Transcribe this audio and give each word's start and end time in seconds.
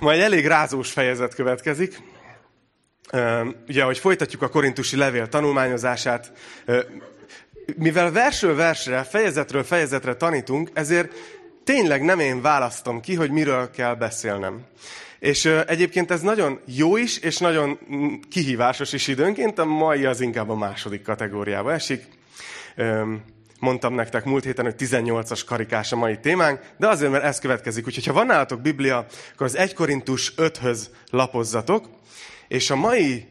Ma 0.00 0.12
egy 0.12 0.20
elég 0.20 0.46
rázós 0.46 0.90
fejezet 0.92 1.34
következik. 1.34 2.02
Ugye, 3.68 3.82
hogy 3.82 3.98
folytatjuk 3.98 4.42
a 4.42 4.48
korintusi 4.48 4.96
levél 4.96 5.28
tanulmányozását, 5.28 6.32
mivel 7.76 8.12
versről 8.12 8.54
versre, 8.54 9.02
fejezetről 9.02 9.64
fejezetre 9.64 10.14
tanítunk, 10.14 10.70
ezért 10.72 11.12
tényleg 11.64 12.02
nem 12.02 12.18
én 12.18 12.40
választom 12.40 13.00
ki, 13.00 13.14
hogy 13.14 13.30
miről 13.30 13.70
kell 13.70 13.94
beszélnem. 13.94 14.64
És 15.18 15.44
egyébként 15.44 16.10
ez 16.10 16.20
nagyon 16.20 16.60
jó 16.64 16.96
is, 16.96 17.18
és 17.18 17.38
nagyon 17.38 17.78
kihívásos 18.30 18.92
is 18.92 19.08
időnként, 19.08 19.58
a 19.58 19.64
mai 19.64 20.04
az 20.04 20.20
inkább 20.20 20.48
a 20.48 20.56
második 20.56 21.02
kategóriába 21.02 21.72
esik. 21.72 22.04
Mondtam 23.60 23.94
nektek 23.94 24.24
múlt 24.24 24.44
héten, 24.44 24.64
hogy 24.64 24.74
18-as 24.78 25.42
karikás 25.46 25.92
a 25.92 25.96
mai 25.96 26.18
témánk, 26.18 26.60
de 26.76 26.88
azért, 26.88 27.10
mert 27.10 27.24
ez 27.24 27.38
következik. 27.38 27.86
Úgyhogy 27.86 28.06
ha 28.06 28.12
van 28.12 28.26
nálatok 28.26 28.60
Biblia, 28.60 29.06
akkor 29.32 29.46
az 29.46 29.56
1 29.56 29.74
Korintus 29.74 30.32
5-höz 30.36 30.80
lapozzatok, 31.10 31.88
és 32.48 32.70
a 32.70 32.76
mai, 32.76 33.28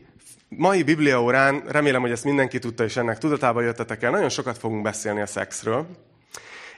mai 0.50 0.84
Biblia 0.84 1.22
órán, 1.22 1.64
remélem, 1.68 2.02
hogy 2.02 2.12
ezt 2.12 2.24
mindenki 2.24 2.60
tudta, 2.60 2.84
és 2.84 2.98
ennek 2.98 3.18
tudatába 3.18 3.62
jöttetek 3.62 4.04
el, 4.04 4.12
nagyon 4.12 4.30
sokat 4.30 4.58
fogunk 4.58 4.82
beszélni 4.82 5.22
a 5.22 5.26
szexről. 5.26 5.88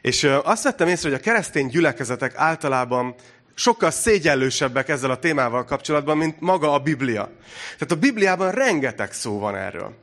És 0.01 0.23
azt 0.43 0.63
vettem 0.63 0.87
észre, 0.87 1.09
hogy 1.09 1.17
a 1.17 1.21
keresztény 1.21 1.67
gyülekezetek 1.67 2.35
általában 2.35 3.15
sokkal 3.53 3.91
szégyellősebbek 3.91 4.89
ezzel 4.89 5.11
a 5.11 5.19
témával 5.19 5.65
kapcsolatban, 5.65 6.17
mint 6.17 6.39
maga 6.39 6.73
a 6.73 6.79
Biblia. 6.79 7.29
Tehát 7.73 7.91
a 7.91 7.95
Bibliában 7.95 8.51
rengeteg 8.51 9.13
szó 9.13 9.39
van 9.39 9.55
erről. 9.55 10.00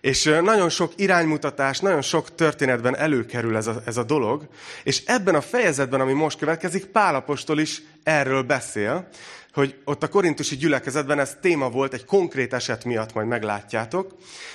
És 0.00 0.24
nagyon 0.42 0.68
sok 0.68 0.92
iránymutatás, 0.96 1.78
nagyon 1.78 2.02
sok 2.02 2.34
történetben 2.34 2.96
előkerül 2.96 3.56
ez 3.56 3.66
a, 3.66 3.82
ez 3.86 3.96
a 3.96 4.04
dolog, 4.04 4.48
és 4.84 5.02
ebben 5.06 5.34
a 5.34 5.40
fejezetben, 5.40 6.00
ami 6.00 6.12
most 6.12 6.38
következik, 6.38 6.84
Pálapostól 6.84 7.58
is 7.58 7.82
erről 8.02 8.42
beszél, 8.42 9.08
hogy 9.52 9.76
ott 9.84 10.02
a 10.02 10.08
korintusi 10.08 10.56
gyülekezetben 10.56 11.18
ez 11.18 11.36
téma 11.40 11.70
volt 11.70 11.92
egy 11.92 12.04
konkrét 12.04 12.52
eset 12.52 12.84
miatt, 12.84 13.14
majd 13.14 13.26
meglátjátok, 13.26 14.14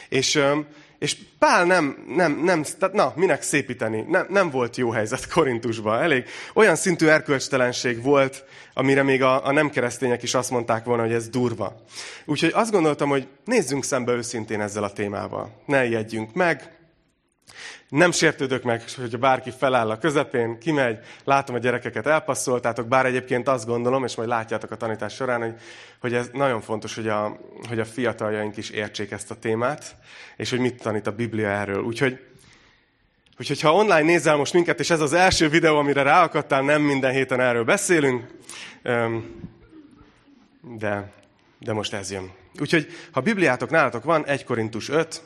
és 0.10 0.40
és 1.06 1.18
Pál 1.40 1.66
nem, 1.66 2.06
nem, 2.08 2.42
nem 2.44 2.64
tehát 2.80 2.96
na, 2.96 3.14
minek 3.16 3.42
szépíteni? 3.42 4.06
Nem, 4.08 4.26
nem 4.30 4.50
volt 4.50 4.76
jó 4.76 4.90
helyzet 4.90 5.28
Korintusban. 5.28 6.02
Elég 6.02 6.26
olyan 6.54 6.76
szintű 6.76 7.08
erkölcstelenség 7.08 8.02
volt, 8.02 8.44
amire 8.74 9.04
még 9.04 9.24
a, 9.24 9.46
a 9.46 9.52
nem 9.52 9.70
keresztények 9.70 10.24
is 10.24 10.34
azt 10.34 10.50
mondták 10.50 10.86
volna, 10.86 11.04
hogy 11.04 11.14
ez 11.14 11.30
durva. 11.30 11.82
Úgyhogy 12.26 12.52
azt 12.54 12.72
gondoltam, 12.72 13.10
hogy 13.10 13.28
nézzünk 13.44 13.84
szembe 13.84 14.12
őszintén 14.12 14.62
ezzel 14.62 14.84
a 14.84 14.94
témával. 14.94 15.62
Ne 15.66 15.86
ijedjünk 15.86 16.34
meg, 16.34 16.76
nem 17.90 18.12
sértődök 18.12 18.64
meg, 18.64 18.84
hogy 18.96 19.20
bárki 19.20 19.52
feláll 19.58 19.90
a 19.90 19.98
közepén, 19.98 20.60
kimegy, 20.60 21.00
látom 21.24 21.56
a 21.56 21.60
gyerekeket 21.60 22.08
elpasszoltátok, 22.08 22.88
bár 22.88 23.06
egyébként 23.06 23.48
azt 23.48 23.66
gondolom, 23.66 24.04
és 24.04 24.16
majd 24.16 24.30
látjátok 24.30 24.72
a 24.72 24.76
tanítás 24.76 25.14
során, 25.14 25.42
hogy, 25.42 25.54
hogy 26.00 26.14
ez 26.14 26.30
nagyon 26.34 26.62
fontos, 26.62 26.96
hogy 26.96 27.08
a, 27.08 27.40
hogy 27.68 27.80
a 27.80 27.86
fiataljaink 27.86 28.58
is 28.58 28.70
értsék 28.70 29.12
ezt 29.12 29.32
a 29.32 29.36
témát, 29.36 29.96
és 30.38 30.50
hogy 30.50 30.60
mit 30.60 30.82
tanít 30.82 31.08
a 31.08 31.12
Biblia 31.12 31.50
erről. 31.50 31.82
Úgyhogy, 31.82 32.20
úgyhogy 33.40 33.62
ha 33.62 33.74
online 33.74 34.02
nézel 34.02 34.36
most 34.36 34.54
minket, 34.54 34.80
és 34.80 34.90
ez 34.90 35.02
az 35.02 35.14
első 35.14 35.50
videó, 35.50 35.78
amire 35.78 36.02
ráakadtál, 36.02 36.62
nem 36.62 36.82
minden 36.82 37.12
héten 37.12 37.40
erről 37.40 37.64
beszélünk, 37.64 38.24
de, 40.62 41.12
de 41.60 41.74
most 41.74 41.94
ez 41.94 42.12
jön. 42.12 42.32
Úgyhogy, 42.60 42.88
ha 43.12 43.22
Bibliátok 43.22 43.70
nálatok 43.70 44.04
van, 44.04 44.26
1 44.26 44.44
Korintus 44.44 44.90
5, 44.90 45.22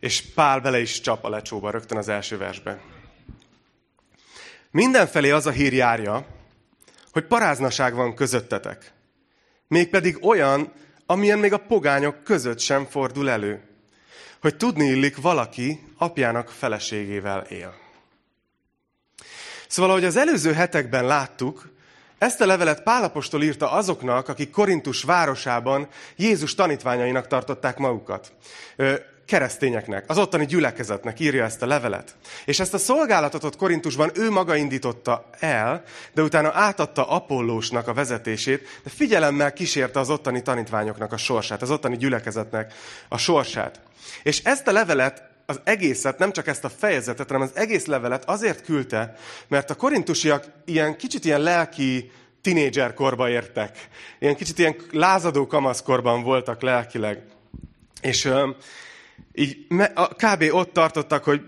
és 0.00 0.22
Pál 0.34 0.60
bele 0.60 0.80
is 0.80 1.00
csap 1.00 1.24
a 1.24 1.28
lecsóba 1.28 1.70
rögtön 1.70 1.98
az 1.98 2.08
első 2.08 2.36
versben. 2.36 2.80
Mindenfelé 4.70 5.30
az 5.30 5.46
a 5.46 5.50
hír 5.50 5.72
járja, 5.72 6.26
hogy 7.12 7.24
paráznaság 7.26 7.94
van 7.94 8.14
közöttetek. 8.14 8.92
Mégpedig 9.68 10.24
olyan, 10.24 10.72
amilyen 11.06 11.38
még 11.38 11.52
a 11.52 11.58
pogányok 11.66 12.24
között 12.24 12.58
sem 12.58 12.84
fordul 12.84 13.30
elő. 13.30 13.62
Hogy 14.40 14.56
tudni 14.56 14.84
illik, 14.84 15.16
valaki 15.16 15.80
apjának 15.96 16.50
feleségével 16.50 17.40
él. 17.40 17.74
Szóval, 19.68 19.90
ahogy 19.90 20.04
az 20.04 20.16
előző 20.16 20.52
hetekben 20.52 21.06
láttuk, 21.06 21.68
ezt 22.18 22.40
a 22.40 22.46
levelet 22.46 22.82
Pálapostól 22.82 23.42
írta 23.42 23.70
azoknak, 23.70 24.28
akik 24.28 24.50
Korintus 24.50 25.02
városában 25.02 25.88
Jézus 26.16 26.54
tanítványainak 26.54 27.26
tartották 27.26 27.78
magukat 27.78 28.32
keresztényeknek, 29.28 30.04
az 30.06 30.18
ottani 30.18 30.46
gyülekezetnek 30.46 31.20
írja 31.20 31.44
ezt 31.44 31.62
a 31.62 31.66
levelet. 31.66 32.16
És 32.44 32.60
ezt 32.60 32.74
a 32.74 32.78
szolgálatot 32.78 33.44
ott 33.44 33.56
Korintusban 33.56 34.10
ő 34.14 34.30
maga 34.30 34.56
indította 34.56 35.28
el, 35.38 35.82
de 36.14 36.22
utána 36.22 36.50
átadta 36.54 37.08
Apollósnak 37.08 37.88
a 37.88 37.94
vezetését, 37.94 38.80
de 38.84 38.90
figyelemmel 38.90 39.52
kísérte 39.52 40.00
az 40.00 40.10
ottani 40.10 40.42
tanítványoknak 40.42 41.12
a 41.12 41.16
sorsát, 41.16 41.62
az 41.62 41.70
ottani 41.70 41.96
gyülekezetnek 41.96 42.74
a 43.08 43.18
sorsát. 43.18 43.80
És 44.22 44.42
ezt 44.44 44.68
a 44.68 44.72
levelet 44.72 45.22
az 45.46 45.60
egészet, 45.64 46.18
nem 46.18 46.32
csak 46.32 46.46
ezt 46.46 46.64
a 46.64 46.68
fejezetet, 46.68 47.26
hanem 47.26 47.42
az 47.42 47.50
egész 47.54 47.86
levelet 47.86 48.24
azért 48.24 48.64
küldte, 48.64 49.14
mert 49.48 49.70
a 49.70 49.74
korintusiak 49.74 50.44
ilyen 50.64 50.96
kicsit 50.96 51.24
ilyen 51.24 51.40
lelki 51.40 52.10
tinédzser 52.40 52.94
korba 52.94 53.28
értek. 53.28 53.88
Ilyen 54.18 54.36
kicsit 54.36 54.58
ilyen 54.58 54.76
lázadó 54.90 55.46
kamaszkorban 55.46 56.22
voltak 56.22 56.62
lelkileg. 56.62 57.22
És 58.00 58.30
így 59.38 59.66
kb. 60.16 60.44
ott 60.50 60.72
tartottak, 60.72 61.24
hogy 61.24 61.42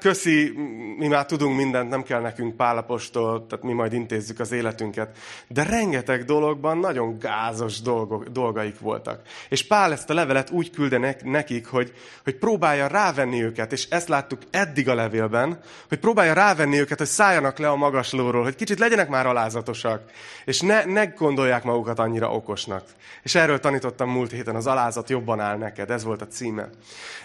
köszi, 0.00 0.52
mi 0.98 1.06
már 1.06 1.26
tudunk 1.26 1.56
mindent, 1.56 1.90
nem 1.90 2.02
kell 2.02 2.20
nekünk 2.20 2.56
pálapostól, 2.56 3.46
tehát 3.46 3.64
mi 3.64 3.72
majd 3.72 3.92
intézzük 3.92 4.40
az 4.40 4.52
életünket. 4.52 5.16
De 5.48 5.62
rengeteg 5.62 6.24
dologban 6.24 6.78
nagyon 6.78 7.18
gázos 7.18 7.80
dolgok, 7.80 8.28
dolgaik 8.28 8.78
voltak. 8.78 9.20
És 9.48 9.66
Pál 9.66 9.92
ezt 9.92 10.10
a 10.10 10.14
levelet 10.14 10.50
úgy 10.50 10.70
külde 10.70 11.16
nekik, 11.22 11.66
hogy, 11.66 11.92
hogy 12.24 12.36
próbálja 12.36 12.86
rávenni 12.86 13.42
őket, 13.42 13.72
és 13.72 13.86
ezt 13.88 14.08
láttuk 14.08 14.40
eddig 14.50 14.88
a 14.88 14.94
levélben, 14.94 15.58
hogy 15.88 15.98
próbálja 15.98 16.32
rávenni 16.32 16.80
őket, 16.80 16.98
hogy 16.98 17.06
szálljanak 17.06 17.58
le 17.58 17.68
a 17.68 17.76
magaslóról, 17.76 18.42
hogy 18.42 18.56
kicsit 18.56 18.78
legyenek 18.78 19.08
már 19.08 19.26
alázatosak, 19.26 20.02
és 20.44 20.60
ne, 20.60 20.84
ne 20.84 21.04
gondolják 21.04 21.64
magukat 21.64 21.98
annyira 21.98 22.32
okosnak. 22.32 22.84
És 23.22 23.34
erről 23.34 23.60
tanítottam 23.60 24.10
múlt 24.10 24.30
héten, 24.30 24.54
az 24.54 24.66
alázat 24.66 25.10
jobban 25.10 25.40
áll 25.40 25.56
neked, 25.56 25.90
ez 25.90 26.04
volt 26.04 26.22
a 26.22 26.26
címe. 26.26 26.68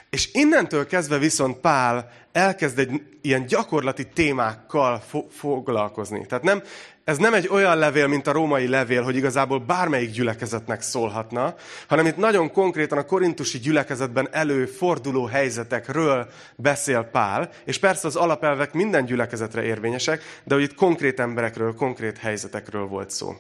És 0.10 0.30
innentől 0.34 0.88
kezdve 0.88 1.18
viszont 1.18 1.58
Pál 1.58 2.12
elkezd 2.32 2.80
egy 2.80 3.02
ilyen 3.22 3.46
gyakorlati 3.46 4.08
témákkal 4.08 5.04
fo- 5.08 5.34
foglalkozni. 5.34 6.26
Tehát 6.26 6.44
nem, 6.44 6.62
ez 7.04 7.18
nem 7.18 7.34
egy 7.34 7.48
olyan 7.48 7.78
levél, 7.78 8.08
mint 8.08 8.28
a 8.28 8.32
római 8.32 8.68
levél, 8.68 9.04
hogy 9.04 9.16
igazából 9.16 9.60
bármelyik 9.60 10.12
gyülekezetnek 10.12 10.82
szólhatna, 10.82 11.56
hanem 11.88 12.06
itt 12.06 12.18
nagyon 12.18 12.52
konkrétan 12.52 12.98
a 12.98 13.06
korintusi 13.06 13.58
gyülekezetben 13.58 14.28
előforduló 14.32 15.26
helyzetekről 15.26 16.28
beszél 16.56 17.04
Pál, 17.04 17.50
és 17.66 17.80
persze 17.80 18.08
az 18.08 18.16
alapelvek 18.16 18.74
minden 18.74 19.06
gyülekezetre 19.06 19.64
érvényesek, 19.64 20.22
de 20.44 20.54
hogy 20.54 20.64
itt 20.64 20.76
konkrét 20.76 21.20
emberekről, 21.20 21.76
konkrét 21.76 22.18
helyzetekről 22.18 22.86
volt 22.86 23.10
szó. 23.10 23.36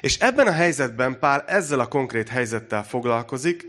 És 0.00 0.18
ebben 0.18 0.46
a 0.46 0.52
helyzetben 0.52 1.18
Pál 1.18 1.44
ezzel 1.46 1.80
a 1.80 1.86
konkrét 1.86 2.28
helyzettel 2.28 2.84
foglalkozik, 2.84 3.66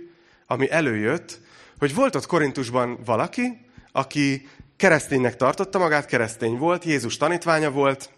ami 0.48 0.72
előjött, 0.72 1.40
hogy 1.80 1.94
volt 1.94 2.16
ott 2.16 2.26
Korintusban 2.26 3.00
valaki, 3.06 3.66
aki 3.92 4.48
kereszténynek 4.76 5.36
tartotta 5.36 5.80
magát, 5.80 6.06
keresztény 6.06 6.58
volt, 6.58 6.84
Jézus 6.84 7.18
tanítványa 7.18 7.72
volt, 7.72 8.10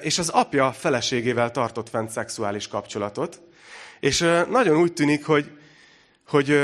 és 0.00 0.18
az 0.18 0.28
apja 0.28 0.72
feleségével 0.72 1.50
tartott 1.50 1.88
fent 1.88 2.10
szexuális 2.10 2.68
kapcsolatot. 2.68 3.40
És 4.00 4.18
nagyon 4.50 4.76
úgy 4.76 4.92
tűnik, 4.92 5.26
hogy, 5.26 5.50
hogy, 6.28 6.60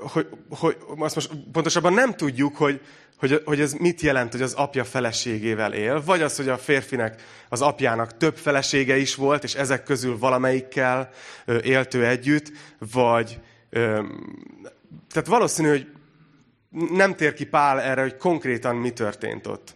hogy, 0.00 0.26
hogy 0.50 0.76
azt 0.98 1.14
most 1.14 1.30
pontosabban 1.52 1.92
nem 1.92 2.14
tudjuk, 2.14 2.56
hogy, 2.56 2.80
hogy, 3.18 3.42
hogy 3.44 3.60
ez 3.60 3.72
mit 3.72 4.00
jelent, 4.00 4.32
hogy 4.32 4.42
az 4.42 4.52
apja 4.52 4.84
feleségével 4.84 5.72
él, 5.72 6.02
vagy 6.04 6.22
az, 6.22 6.36
hogy 6.36 6.48
a 6.48 6.58
férfinek, 6.58 7.22
az 7.48 7.60
apjának 7.60 8.16
több 8.16 8.36
felesége 8.36 8.96
is 8.96 9.14
volt, 9.14 9.44
és 9.44 9.54
ezek 9.54 9.82
közül 9.82 10.18
valamelyikkel 10.18 11.10
élt 11.62 11.94
ő 11.94 12.06
együtt, 12.06 12.52
vagy 12.78 13.40
tehát 15.12 15.28
valószínű, 15.28 15.68
hogy 15.68 15.86
nem 16.90 17.14
tér 17.14 17.34
ki 17.34 17.46
Pál 17.46 17.80
erre, 17.80 18.00
hogy 18.00 18.16
konkrétan 18.16 18.76
mi 18.76 18.90
történt 18.90 19.46
ott. 19.46 19.74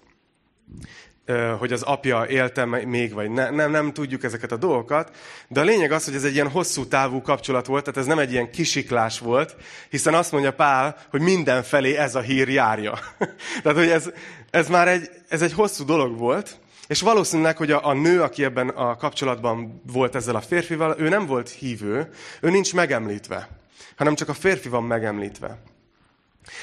Hogy 1.59 1.73
az 1.73 1.83
apja 1.83 2.27
élte 2.27 2.65
még, 2.65 3.13
vagy 3.13 3.31
ne, 3.31 3.51
nem, 3.51 3.71
nem 3.71 3.93
tudjuk 3.93 4.25
ezeket 4.25 4.53
a 4.53 4.57
dolgokat. 4.57 5.17
De 5.49 5.61
a 5.61 5.65
lényeg 5.65 5.93
az, 5.93 6.05
hogy 6.05 6.15
ez 6.15 6.25
egy 6.25 6.35
ilyen 6.35 6.51
hosszú 6.51 6.87
távú 6.87 7.23
kapcsolat 7.23 7.67
volt, 7.67 7.85
tehát 7.85 8.01
ez 8.01 8.07
nem 8.07 8.19
egy 8.19 8.33
ilyen 8.33 8.51
kisiklás 8.51 9.19
volt, 9.19 9.57
hiszen 9.91 10.15
azt 10.15 10.33
mondja 10.33 10.53
Pál, 10.53 10.97
hogy 11.11 11.21
mindenfelé 11.21 11.97
ez 11.97 12.15
a 12.15 12.21
hír 12.21 12.49
járja. 12.49 12.99
tehát, 13.63 13.79
hogy 13.79 13.89
ez, 13.89 14.11
ez 14.51 14.69
már 14.69 14.89
egy, 14.89 15.11
ez 15.29 15.43
egy 15.43 15.53
hosszú 15.53 15.85
dolog 15.85 16.19
volt, 16.19 16.59
és 16.87 17.01
valószínűleg, 17.01 17.57
hogy 17.57 17.71
a, 17.71 17.87
a 17.87 17.93
nő, 17.93 18.23
aki 18.23 18.45
ebben 18.45 18.69
a 18.69 18.97
kapcsolatban 18.97 19.83
volt 19.93 20.15
ezzel 20.15 20.37
a 20.37 20.41
férfival, 20.41 20.95
ő 20.99 21.09
nem 21.09 21.27
volt 21.27 21.49
hívő, 21.49 22.11
ő 22.41 22.51
nincs 22.51 22.75
megemlítve 22.75 23.49
hanem 23.97 24.15
csak 24.15 24.29
a 24.29 24.35
férfi 24.35 24.69
van 24.69 24.85
megemlítve. 24.85 25.59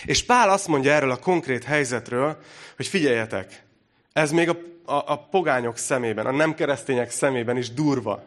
És 0.05 0.25
Pál 0.25 0.49
azt 0.49 0.67
mondja 0.67 0.91
erről 0.91 1.11
a 1.11 1.17
konkrét 1.17 1.63
helyzetről, 1.63 2.37
hogy 2.75 2.87
figyeljetek, 2.87 3.63
ez 4.13 4.31
még 4.31 4.49
a 4.49 4.57
a, 4.85 4.93
a 4.93 5.27
pogányok 5.31 5.77
szemében, 5.77 6.25
a 6.25 6.31
nem 6.31 6.53
keresztények 6.53 7.11
szemében 7.11 7.57
is 7.57 7.73
durva. 7.73 8.23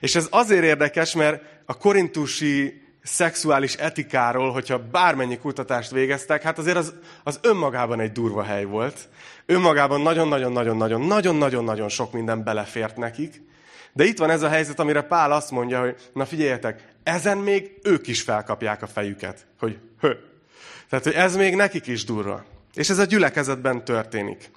És 0.00 0.14
ez 0.14 0.26
azért 0.30 0.64
érdekes, 0.64 1.14
mert 1.14 1.42
a 1.66 1.76
korintusi 1.76 2.82
szexuális 3.02 3.74
etikáról, 3.74 4.52
hogyha 4.52 4.78
bármennyi 4.78 5.38
kutatást 5.38 5.90
végeztek, 5.90 6.42
hát 6.42 6.58
azért 6.58 6.76
az, 6.76 6.94
az 7.24 7.38
önmagában 7.42 8.00
egy 8.00 8.12
durva 8.12 8.42
hely 8.42 8.64
volt. 8.64 9.08
Önmagában 9.46 10.00
nagyon-nagyon-nagyon-nagyon-nagyon-nagyon-nagyon 10.00 11.88
sok 11.88 12.12
minden 12.12 12.44
belefért 12.44 12.96
nekik. 12.96 13.42
De 13.92 14.04
itt 14.04 14.18
van 14.18 14.30
ez 14.30 14.42
a 14.42 14.48
helyzet, 14.48 14.80
amire 14.80 15.02
Pál 15.02 15.32
azt 15.32 15.50
mondja, 15.50 15.80
hogy 15.80 15.96
na 16.12 16.24
figyeljetek, 16.24 16.89
ezen 17.02 17.38
még 17.38 17.78
ők 17.82 18.06
is 18.06 18.22
felkapják 18.22 18.82
a 18.82 18.86
fejüket, 18.86 19.46
hogy 19.58 19.78
hö. 20.00 20.14
Tehát, 20.88 21.04
hogy 21.04 21.14
ez 21.14 21.36
még 21.36 21.54
nekik 21.54 21.86
is 21.86 22.04
durva. 22.04 22.44
És 22.74 22.90
ez 22.90 22.98
a 22.98 23.04
gyülekezetben 23.04 23.84
történik. 23.84 24.50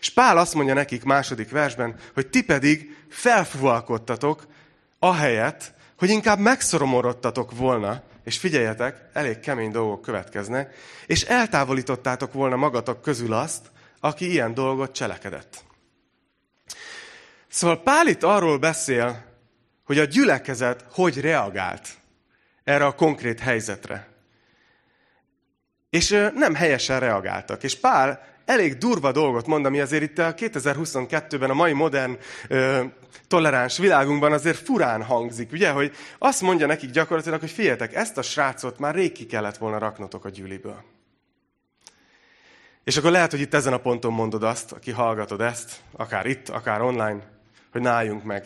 És 0.00 0.10
Pál 0.10 0.38
azt 0.38 0.54
mondja 0.54 0.74
nekik 0.74 1.04
második 1.04 1.50
versben, 1.50 1.96
hogy 2.14 2.26
ti 2.26 2.44
pedig 2.44 2.96
felfuvalkodtatok, 3.08 4.46
ahelyett, 4.98 5.72
hogy 5.98 6.10
inkább 6.10 6.38
megszoromorodtatok 6.38 7.56
volna, 7.56 8.02
és 8.24 8.38
figyeljetek, 8.38 9.08
elég 9.12 9.40
kemény 9.40 9.70
dolgok 9.70 10.02
következnek, 10.02 10.74
és 11.06 11.22
eltávolítottátok 11.22 12.32
volna 12.32 12.56
magatok 12.56 13.02
közül 13.02 13.32
azt, 13.32 13.70
aki 14.00 14.30
ilyen 14.30 14.54
dolgot 14.54 14.92
cselekedett. 14.92 15.64
Szóval 17.48 17.82
Pál 17.82 18.06
itt 18.06 18.22
arról 18.22 18.58
beszél, 18.58 19.24
hogy 19.84 19.98
a 19.98 20.04
gyülekezet 20.04 20.84
hogy 20.90 21.20
reagált 21.20 21.88
erre 22.64 22.84
a 22.84 22.94
konkrét 22.94 23.40
helyzetre. 23.40 24.08
És 25.90 26.08
nem 26.34 26.54
helyesen 26.54 27.00
reagáltak. 27.00 27.62
És 27.62 27.78
Pál 27.78 28.34
elég 28.44 28.78
durva 28.78 29.12
dolgot 29.12 29.46
mond, 29.46 29.66
ami 29.66 29.80
azért 29.80 30.02
itt 30.02 30.18
a 30.18 30.34
2022-ben 30.34 31.50
a 31.50 31.54
mai 31.54 31.72
modern 31.72 32.18
ö, 32.48 32.84
toleráns 33.28 33.78
világunkban 33.78 34.32
azért 34.32 34.58
furán 34.58 35.02
hangzik, 35.02 35.52
ugye, 35.52 35.70
hogy 35.70 35.94
azt 36.18 36.40
mondja 36.40 36.66
nekik 36.66 36.90
gyakorlatilag, 36.90 37.40
hogy 37.40 37.50
figyeljetek, 37.50 37.94
ezt 37.94 38.18
a 38.18 38.22
srácot 38.22 38.78
már 38.78 38.94
rég 38.94 39.12
ki 39.12 39.26
kellett 39.26 39.56
volna 39.56 39.78
raknotok 39.78 40.24
a 40.24 40.28
gyűliből. 40.28 40.82
És 42.84 42.96
akkor 42.96 43.10
lehet, 43.10 43.30
hogy 43.30 43.40
itt 43.40 43.54
ezen 43.54 43.72
a 43.72 43.78
ponton 43.78 44.12
mondod 44.12 44.42
azt, 44.42 44.72
aki 44.72 44.90
hallgatod 44.90 45.40
ezt, 45.40 45.80
akár 45.92 46.26
itt, 46.26 46.48
akár 46.48 46.80
online, 46.80 47.18
hogy 47.72 47.80
náljunk 47.80 48.24
meg. 48.24 48.44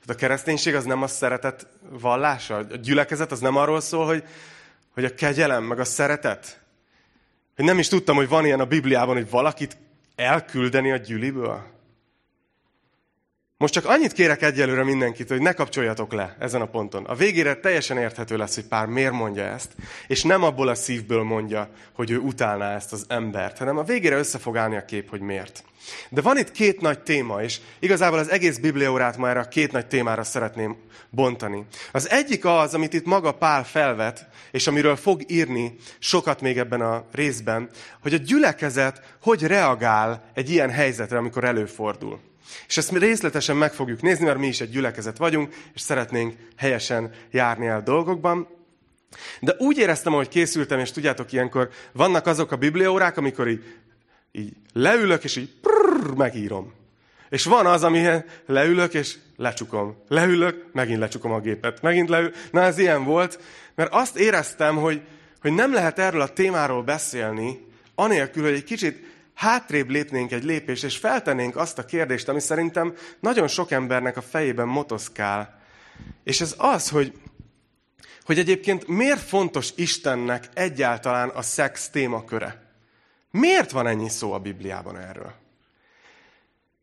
Tehát 0.00 0.22
a 0.22 0.26
kereszténység 0.26 0.74
az 0.74 0.84
nem 0.84 1.02
a 1.02 1.06
szeretet 1.06 1.66
vallása, 1.90 2.56
a 2.56 2.62
gyülekezet 2.62 3.32
az 3.32 3.40
nem 3.40 3.56
arról 3.56 3.80
szól, 3.80 4.06
hogy, 4.06 4.24
hogy 4.94 5.04
a 5.04 5.14
kegyelem, 5.14 5.64
meg 5.64 5.80
a 5.80 5.84
szeretet. 5.84 6.60
Hogy 7.56 7.64
nem 7.64 7.78
is 7.78 7.88
tudtam, 7.88 8.16
hogy 8.16 8.28
van 8.28 8.44
ilyen 8.44 8.60
a 8.60 8.64
Bibliában, 8.64 9.14
hogy 9.14 9.30
valakit 9.30 9.76
elküldeni 10.16 10.90
a 10.90 10.96
gyűliből. 10.96 11.79
Most 13.60 13.72
csak 13.72 13.86
annyit 13.86 14.12
kérek 14.12 14.42
egyelőre 14.42 14.84
mindenkit, 14.84 15.28
hogy 15.28 15.40
ne 15.40 15.52
kapcsoljatok 15.52 16.12
le 16.12 16.36
ezen 16.38 16.60
a 16.60 16.66
ponton. 16.66 17.04
A 17.04 17.14
végére 17.14 17.54
teljesen 17.54 17.98
érthető 17.98 18.36
lesz, 18.36 18.54
hogy 18.54 18.64
pár 18.64 18.86
miért 18.86 19.12
mondja 19.12 19.42
ezt, 19.42 19.70
és 20.06 20.22
nem 20.22 20.42
abból 20.42 20.68
a 20.68 20.74
szívből 20.74 21.22
mondja, 21.22 21.68
hogy 21.92 22.10
ő 22.10 22.18
utálná 22.18 22.74
ezt 22.74 22.92
az 22.92 23.04
embert, 23.08 23.58
hanem 23.58 23.78
a 23.78 23.82
végére 23.82 24.16
össze 24.16 24.38
fog 24.38 24.56
állni 24.56 24.76
a 24.76 24.84
kép, 24.84 25.10
hogy 25.10 25.20
miért. 25.20 25.64
De 26.08 26.20
van 26.20 26.38
itt 26.38 26.50
két 26.50 26.80
nagy 26.80 26.98
téma, 27.02 27.42
és 27.42 27.60
igazából 27.78 28.18
az 28.18 28.30
egész 28.30 28.58
bibliórát 28.58 29.16
ma 29.16 29.28
erre 29.28 29.40
a 29.40 29.48
két 29.48 29.72
nagy 29.72 29.86
témára 29.86 30.22
szeretném 30.22 30.76
bontani. 31.10 31.66
Az 31.92 32.10
egyik 32.10 32.44
az, 32.44 32.74
amit 32.74 32.92
itt 32.92 33.06
maga 33.06 33.32
Pál 33.32 33.64
felvet, 33.64 34.26
és 34.50 34.66
amiről 34.66 34.96
fog 34.96 35.22
írni 35.26 35.76
sokat 35.98 36.40
még 36.40 36.58
ebben 36.58 36.80
a 36.80 37.04
részben, 37.12 37.70
hogy 38.02 38.14
a 38.14 38.18
gyülekezet 38.18 39.16
hogy 39.22 39.42
reagál 39.42 40.30
egy 40.34 40.50
ilyen 40.50 40.70
helyzetre, 40.70 41.18
amikor 41.18 41.44
előfordul. 41.44 42.29
És 42.66 42.76
ezt 42.76 42.90
mi 42.90 42.98
részletesen 42.98 43.56
meg 43.56 43.72
fogjuk 43.72 44.02
nézni, 44.02 44.24
mert 44.24 44.38
mi 44.38 44.46
is 44.46 44.60
egy 44.60 44.70
gyülekezet 44.70 45.16
vagyunk, 45.16 45.54
és 45.74 45.80
szeretnénk 45.80 46.34
helyesen 46.56 47.10
járni 47.30 47.66
el 47.66 47.82
dolgokban. 47.82 48.48
De 49.40 49.54
úgy 49.58 49.78
éreztem, 49.78 50.12
hogy 50.12 50.28
készültem, 50.28 50.78
és 50.78 50.90
tudjátok, 50.90 51.32
ilyenkor 51.32 51.70
vannak 51.92 52.26
azok 52.26 52.52
a 52.52 52.56
bibliórák, 52.56 53.16
amikor 53.16 53.48
így, 53.48 53.64
így 54.32 54.52
leülök, 54.72 55.24
és 55.24 55.36
így 55.36 55.50
prrr, 55.60 56.14
megírom. 56.14 56.72
És 57.28 57.44
van 57.44 57.66
az, 57.66 57.82
ami 57.82 58.06
leülök, 58.46 58.94
és 58.94 59.16
lecsukom. 59.36 59.96
Leülök, 60.08 60.64
megint 60.72 60.98
lecsukom 60.98 61.32
a 61.32 61.40
gépet. 61.40 61.82
Megint 61.82 62.08
leül. 62.08 62.32
Na, 62.50 62.62
ez 62.62 62.78
ilyen 62.78 63.04
volt, 63.04 63.40
mert 63.74 63.92
azt 63.92 64.16
éreztem, 64.16 64.76
hogy, 64.76 65.02
hogy 65.40 65.52
nem 65.52 65.72
lehet 65.72 65.98
erről 65.98 66.20
a 66.20 66.32
témáról 66.32 66.82
beszélni, 66.82 67.66
anélkül, 67.94 68.42
hogy 68.42 68.52
egy 68.52 68.64
kicsit 68.64 69.09
hátrébb 69.40 69.88
lépnénk 69.88 70.32
egy 70.32 70.44
lépést, 70.44 70.84
és 70.84 70.96
feltennénk 70.96 71.56
azt 71.56 71.78
a 71.78 71.84
kérdést, 71.84 72.28
ami 72.28 72.40
szerintem 72.40 72.94
nagyon 73.20 73.48
sok 73.48 73.70
embernek 73.70 74.16
a 74.16 74.22
fejében 74.22 74.68
motoszkál. 74.68 75.60
És 76.24 76.40
ez 76.40 76.54
az, 76.58 76.88
hogy, 76.88 77.12
hogy 78.24 78.38
egyébként 78.38 78.86
miért 78.86 79.20
fontos 79.20 79.72
Istennek 79.76 80.48
egyáltalán 80.54 81.28
a 81.28 81.42
szex 81.42 81.88
témaköre? 81.88 82.62
Miért 83.30 83.70
van 83.70 83.86
ennyi 83.86 84.08
szó 84.08 84.32
a 84.32 84.38
Bibliában 84.38 84.98
erről? 84.98 85.32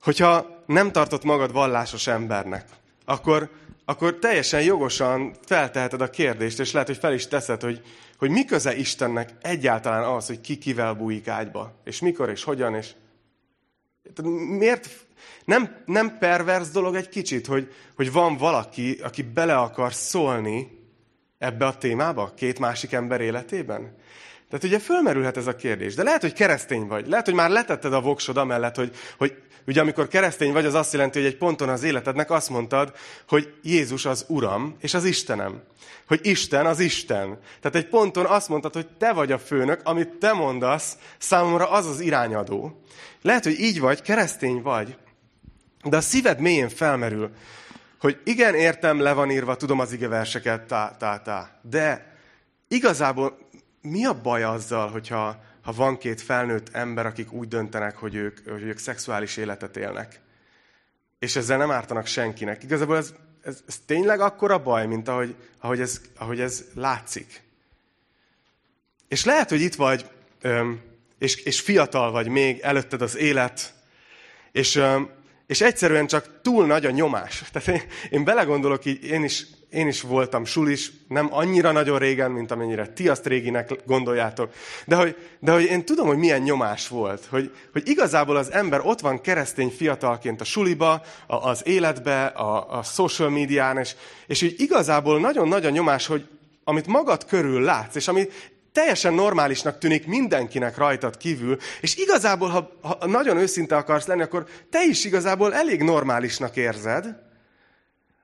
Hogyha 0.02 0.64
nem 0.66 0.92
tartott 0.92 1.24
magad 1.24 1.52
vallásos 1.52 2.08
embernek, 2.08 2.66
akkor, 3.06 3.50
akkor 3.90 4.20
teljesen 4.20 4.62
jogosan 4.62 5.36
felteheted 5.46 6.02
a 6.02 6.10
kérdést, 6.10 6.60
és 6.60 6.72
lehet, 6.72 6.88
hogy 6.88 6.98
fel 6.98 7.14
is 7.14 7.28
teszed, 7.28 7.62
hogy, 7.62 7.82
hogy 8.18 8.30
mi 8.30 8.46
köze 8.46 8.76
Istennek 8.76 9.30
egyáltalán 9.42 10.04
az, 10.04 10.28
hogy 10.28 10.42
ki 10.42 10.58
kivel 10.58 10.94
bújik 10.94 11.28
ágyba, 11.28 11.82
és 11.84 12.00
mikor, 12.00 12.30
és 12.30 12.44
hogyan, 12.44 12.76
és 12.76 12.92
miért 14.58 14.90
nem, 15.46 15.84
nem 15.86 16.18
pervers 16.18 16.70
dolog 16.70 16.96
egy 16.96 17.10
kicsit, 17.10 17.48
hogy, 17.48 17.74
hogy 17.96 18.12
van 18.12 18.38
valaki, 18.38 19.00
aki 19.04 19.22
bele 19.22 19.58
akar 19.58 19.94
szólni 19.94 20.72
ebbe 21.38 21.66
a 21.66 21.78
témába, 21.78 22.34
két 22.36 22.60
másik 22.60 22.92
ember 22.92 23.22
életében? 23.22 23.96
Tehát 24.50 24.66
ugye 24.66 24.80
fölmerülhet 24.80 25.38
ez 25.38 25.48
a 25.48 25.56
kérdés. 25.56 25.96
De 25.96 26.04
lehet, 26.04 26.22
hogy 26.22 26.34
keresztény 26.34 26.88
vagy. 26.88 27.08
Lehet, 27.08 27.26
hogy 27.26 27.34
már 27.34 27.50
letetted 27.50 27.94
a 27.94 28.02
voksod 28.02 28.38
amellett, 28.38 28.76
hogy, 28.76 28.96
hogy 29.18 29.38
ugye 29.68 29.82
amikor 29.82 30.08
keresztény 30.08 30.52
vagy, 30.52 30.66
az 30.66 30.74
azt 30.74 30.94
jelenti, 30.94 31.20
hogy 31.20 31.28
egy 31.28 31.38
ponton 31.38 31.70
az 31.70 31.84
életednek 31.84 32.32
azt 32.32 32.50
mondtad, 32.50 32.96
hogy 33.28 33.54
Jézus 33.64 34.06
az 34.06 34.26
Uram 34.28 34.76
és 34.80 34.94
az 34.94 35.06
Istenem. 35.06 35.64
Hogy 36.08 36.20
Isten 36.24 36.66
az 36.66 36.80
Isten. 36.80 37.40
Tehát 37.62 37.76
egy 37.76 37.88
ponton 37.88 38.26
azt 38.26 38.50
mondtad, 38.50 38.74
hogy 38.74 38.88
te 38.88 39.14
vagy 39.14 39.32
a 39.32 39.40
főnök, 39.40 39.82
amit 39.84 40.10
te 40.10 40.34
mondasz, 40.34 40.98
számomra 41.18 41.70
az 41.70 41.86
az 41.86 42.00
irányadó. 42.00 42.82
Lehet, 43.22 43.44
hogy 43.44 43.60
így 43.60 43.80
vagy, 43.80 44.02
keresztény 44.02 44.62
vagy, 44.62 44.98
de 45.84 45.98
a 45.98 46.02
szíved 46.02 46.40
mélyén 46.40 46.70
felmerül, 46.70 47.32
hogy 48.00 48.20
igen, 48.24 48.56
értem, 48.56 49.00
le 49.00 49.14
van 49.14 49.32
írva, 49.32 49.56
tudom 49.56 49.80
az 49.80 49.92
igeverseket, 49.92 50.62
tá, 50.62 50.96
tá, 51.00 51.18
tá. 51.18 51.60
De 51.62 52.16
igazából 52.68 53.38
mi 53.82 54.06
a 54.06 54.22
baj 54.22 54.44
azzal, 54.44 54.90
hogyha 54.90 55.44
ha 55.68 55.74
van 55.74 55.98
két 55.98 56.22
felnőtt 56.22 56.70
ember, 56.72 57.06
akik 57.06 57.32
úgy 57.32 57.48
döntenek, 57.48 57.98
hogy 57.98 58.16
ők, 58.16 58.50
hogy 58.50 58.64
ők 58.64 58.78
szexuális 58.78 59.38
életet 59.38 59.78
élnek? 59.78 60.20
És 61.20 61.36
ezzel 61.36 61.58
nem 61.58 61.72
ártanak 61.72 62.06
senkinek. 62.06 62.64
Igazából 62.64 62.98
ez, 62.98 63.14
ez, 63.42 63.64
ez 63.68 63.80
tényleg 63.86 64.20
akkora 64.20 64.64
baj, 64.64 64.86
mint 64.86 65.08
ahogy, 65.08 65.36
ahogy, 65.60 65.80
ez, 65.80 66.02
ahogy 66.18 66.40
ez 66.40 66.66
látszik. 66.74 67.42
És 69.08 69.26
lehet, 69.26 69.50
hogy 69.50 69.62
itt 69.62 69.76
vagy, 69.76 70.10
és, 71.18 71.36
és 71.36 71.62
fiatal 71.62 72.12
vagy 72.12 72.28
még, 72.28 72.60
előtted 72.60 73.02
az 73.02 73.18
élet, 73.18 73.74
és, 74.52 74.82
és 75.48 75.62
egyszerűen 75.62 76.08
csak 76.08 76.42
túl 76.42 76.66
nagy 76.66 76.86
a 76.86 76.92
nyomás. 76.92 77.44
Tehát 77.52 77.68
én, 77.68 77.82
én 78.10 78.24
belegondolok, 78.24 78.86
így 78.86 79.04
én 79.04 79.24
is 79.24 79.46
én 79.70 79.88
is 79.88 80.02
voltam 80.02 80.46
sulis, 80.46 80.92
nem 81.08 81.34
annyira 81.34 81.72
nagyon 81.72 82.00
régen, 82.00 82.32
mint 82.32 82.52
amennyire 82.52 82.88
ti 82.88 83.10
azt 83.10 83.26
réginek 83.26 83.74
gondoljátok. 83.86 84.54
De 84.86 84.96
hogy, 84.96 85.16
de 85.40 85.52
hogy 85.52 85.64
én 85.64 85.86
tudom, 85.86 86.08
hogy 86.08 86.18
milyen 86.18 86.42
nyomás 86.42 86.88
volt. 86.88 87.26
Hogy, 87.30 87.52
hogy 87.72 87.88
igazából 87.88 88.36
az 88.36 88.52
ember 88.52 88.80
ott 88.84 89.00
van 89.00 89.22
keresztény 89.22 89.70
fiatalként 89.70 90.42
a 90.42 90.44
suliba, 90.44 91.02
a, 91.28 91.36
az 91.36 91.62
életbe, 91.66 92.26
a, 92.26 92.78
a 92.78 92.84
social 92.84 93.30
médián, 93.30 93.78
és, 93.78 93.96
és 94.28 94.42
így 94.42 94.62
igazából 94.62 95.20
nagyon 95.20 95.48
nagy 95.48 95.66
a 95.66 95.70
nyomás, 95.70 96.06
hogy 96.06 96.28
amit 96.64 96.88
magad 96.88 97.26
körül 97.26 97.62
látsz, 97.62 97.96
és 97.96 98.08
ami 98.08 98.28
teljesen 98.78 99.14
normálisnak 99.14 99.78
tűnik 99.78 100.08
mindenkinek 100.08 100.78
rajtad 100.78 101.18
kívül, 101.18 101.58
és 101.82 101.96
igazából, 101.96 102.50
ha, 102.50 102.72
ha 102.82 103.08
nagyon 103.08 103.38
őszinte 103.38 103.76
akarsz 103.76 104.08
lenni, 104.08 104.22
akkor 104.22 104.46
te 104.70 104.86
is 104.86 105.06
igazából 105.06 105.54
elég 105.54 105.84
normálisnak 105.84 106.56
érzed, 106.56 107.16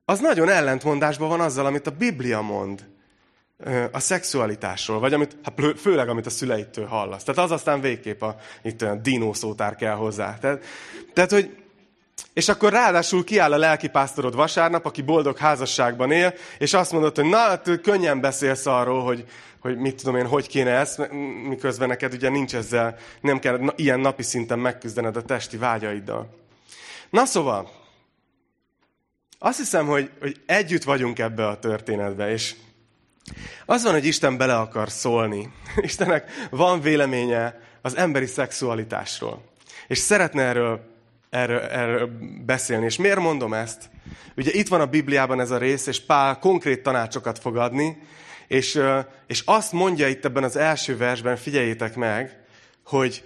az 0.06 0.20
nagyon 0.20 0.50
ellentmondásban 0.50 1.30
van 1.30 1.42
azzal, 1.42 1.66
amit 1.66 1.88
a 1.88 1.92
Biblia 1.92 2.42
mond 2.42 2.86
a 3.92 4.00
szexualitásról, 4.00 5.00
vagy 5.00 5.14
amit, 5.14 5.38
hát 5.44 5.78
főleg 5.78 6.10
amit 6.10 6.26
a 6.26 6.30
szüleitől 6.30 6.86
hallasz. 6.86 7.24
Tehát 7.24 7.42
az 7.42 7.52
aztán 7.52 7.82
végképp 7.82 8.22
a, 8.22 8.36
itt 8.64 8.82
a 8.82 8.96
dinószótár 8.96 9.76
kell 9.76 9.96
hozzá. 9.96 10.38
Tehát, 10.38 10.64
tehát, 11.14 11.32
hogy 11.32 11.64
és 12.34 12.50
akkor 12.50 12.72
ráadásul 12.72 13.24
kiáll 13.24 13.54
a 13.54 13.58
lelkipásztorod 13.58 14.36
vasárnap, 14.36 14.86
aki 14.86 15.02
boldog 15.02 15.38
házasságban 15.38 16.12
él, 16.12 16.34
és 16.58 16.74
azt 16.74 16.92
mondod, 16.92 17.16
hogy 17.16 17.30
na, 17.30 17.38
hát 17.38 17.70
könnyen 17.82 18.22
beszélsz 18.22 18.66
arról, 18.66 19.04
hogy, 19.04 19.26
hogy 19.64 19.78
mit 19.78 19.96
tudom 19.96 20.16
én, 20.16 20.28
hogy 20.28 20.48
kéne 20.48 20.72
ezt, 20.72 21.12
miközben 21.48 21.88
neked 21.88 22.14
ugye 22.14 22.30
nincs 22.30 22.56
ezzel, 22.56 22.98
nem 23.22 23.40
kell 23.40 23.74
ilyen 23.76 24.00
napi 24.00 24.24
szinten 24.24 24.60
megküzdened 24.60 25.16
a 25.16 25.22
testi 25.22 25.58
vágyaiddal. 25.58 26.30
Na 27.10 27.26
szóval, 27.26 27.72
azt 29.40 29.58
hiszem, 29.58 29.88
hogy, 29.88 30.12
hogy 30.20 30.42
együtt 30.46 30.84
vagyunk 30.84 31.20
ebbe 31.20 31.48
a 31.48 31.60
történetbe, 31.60 32.32
és 32.32 32.56
az 33.66 33.84
van, 33.84 33.94
hogy 33.94 34.06
Isten 34.06 34.38
bele 34.38 34.58
akar 34.58 34.90
szólni. 34.90 35.52
Istennek 35.76 36.32
van 36.50 36.82
véleménye 36.82 37.60
az 37.82 37.96
emberi 37.96 38.26
szexualitásról. 38.26 39.44
És 39.88 39.98
szeretne 39.98 40.42
erről, 40.42 40.82
erről, 41.30 41.60
erről 41.60 42.10
beszélni. 42.46 42.86
És 42.86 42.98
miért 42.98 43.20
mondom 43.20 43.54
ezt? 43.54 43.90
Ugye 44.36 44.52
itt 44.54 44.68
van 44.68 44.82
a 44.82 44.86
Bibliában 44.86 45.40
ez 45.40 45.52
a 45.52 45.58
rész, 45.58 45.88
és 45.88 46.06
Pál 46.06 46.40
konkrét 46.40 46.84
tanácsokat 46.84 47.40
fog 47.40 47.58
adni, 47.58 47.98
és, 48.54 48.82
és 49.28 49.42
azt 49.46 49.72
mondja 49.72 50.08
itt 50.08 50.26
ebben 50.26 50.44
az 50.44 50.56
első 50.56 50.98
versben, 50.98 51.36
figyeljétek 51.38 51.96
meg, 51.96 52.40
hogy, 52.86 53.24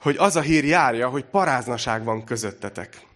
hogy 0.00 0.16
az 0.18 0.36
a 0.36 0.40
hír 0.40 0.64
járja, 0.64 1.08
hogy 1.08 1.24
paráznaság 1.24 2.04
van 2.04 2.24
közöttetek. 2.24 3.06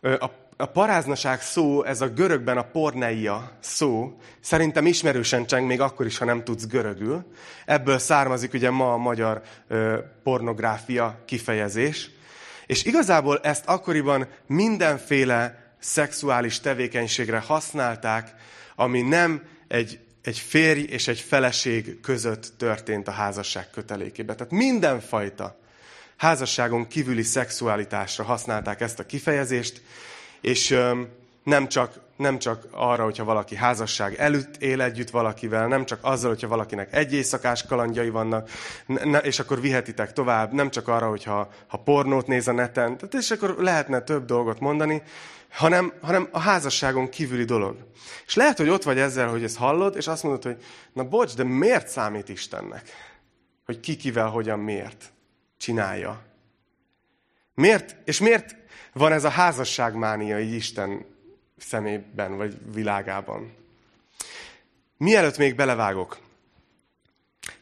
A 0.00 0.40
a 0.56 0.66
paráznaság 0.66 1.40
szó, 1.40 1.84
ez 1.84 2.00
a 2.00 2.08
görögben 2.08 2.58
a 2.58 2.62
porneia 2.62 3.52
szó, 3.60 4.16
szerintem 4.40 4.86
ismerősen 4.86 5.46
cseng 5.46 5.66
még 5.66 5.80
akkor 5.80 6.06
is, 6.06 6.18
ha 6.18 6.24
nem 6.24 6.44
tudsz 6.44 6.66
görögül. 6.66 7.32
Ebből 7.66 7.98
származik 7.98 8.52
ugye 8.52 8.70
ma 8.70 8.92
a 8.92 8.96
magyar 8.96 9.42
ö, 9.68 9.98
pornográfia 10.22 11.22
kifejezés. 11.24 12.10
És 12.66 12.84
igazából 12.84 13.38
ezt 13.42 13.66
akkoriban 13.66 14.28
mindenféle 14.46 15.72
szexuális 15.78 16.60
tevékenységre 16.60 17.38
használták, 17.38 18.34
ami 18.76 19.00
nem 19.00 19.42
egy, 19.72 19.98
egy 20.22 20.38
férj 20.38 20.80
és 20.80 21.08
egy 21.08 21.20
feleség 21.20 22.00
között 22.00 22.52
történt 22.56 23.08
a 23.08 23.10
házasság 23.10 23.70
kötelékében. 23.70 24.36
Tehát 24.36 24.52
mindenfajta 24.52 25.58
házasságon 26.16 26.86
kívüli 26.86 27.22
szexualitásra 27.22 28.24
használták 28.24 28.80
ezt 28.80 28.98
a 28.98 29.06
kifejezést, 29.06 29.82
és 30.40 30.78
nem 31.42 31.68
csak, 31.68 32.00
nem 32.16 32.38
csak 32.38 32.66
arra, 32.70 33.04
hogyha 33.04 33.24
valaki 33.24 33.56
házasság 33.56 34.14
előtt 34.14 34.56
él 34.56 34.82
együtt 34.82 35.10
valakivel, 35.10 35.66
nem 35.68 35.84
csak 35.84 35.98
azzal, 36.02 36.30
hogyha 36.30 36.48
valakinek 36.48 36.94
egy 36.94 37.12
éjszakás 37.12 37.66
kalandjai 37.66 38.10
vannak, 38.10 38.50
ne, 38.86 39.18
és 39.18 39.38
akkor 39.38 39.60
vihetitek 39.60 40.12
tovább, 40.12 40.52
nem 40.52 40.70
csak 40.70 40.88
arra, 40.88 41.08
hogyha 41.08 41.50
ha 41.66 41.76
pornót 41.76 42.26
néz 42.26 42.48
a 42.48 42.52
neten, 42.52 42.96
tehát 42.96 43.14
és 43.14 43.30
akkor 43.30 43.54
lehetne 43.58 44.00
több 44.00 44.24
dolgot 44.24 44.60
mondani, 44.60 45.02
hanem, 45.52 45.92
hanem 46.00 46.28
a 46.30 46.38
házasságon 46.38 47.08
kívüli 47.08 47.44
dolog. 47.44 47.76
És 48.26 48.34
lehet, 48.34 48.56
hogy 48.56 48.68
ott 48.68 48.82
vagy 48.82 48.98
ezzel, 48.98 49.28
hogy 49.28 49.44
ezt 49.44 49.56
hallod, 49.56 49.96
és 49.96 50.06
azt 50.06 50.22
mondod, 50.22 50.42
hogy 50.42 50.64
na 50.92 51.04
bocs, 51.04 51.34
de 51.34 51.44
miért 51.44 51.88
számít 51.88 52.28
Istennek? 52.28 52.90
Hogy 53.64 53.80
ki 53.80 53.96
kivel, 53.96 54.28
hogyan, 54.28 54.58
miért 54.58 55.12
csinálja? 55.58 56.22
Miért, 57.54 57.96
és 58.04 58.20
miért 58.20 58.56
van 58.92 59.12
ez 59.12 59.24
a 59.24 59.28
házasságmánia 59.28 60.40
így 60.40 60.52
Isten 60.52 61.04
szemében, 61.56 62.36
vagy 62.36 62.58
világában. 62.74 63.54
Mielőtt 64.96 65.38
még 65.38 65.54
belevágok, 65.54 66.18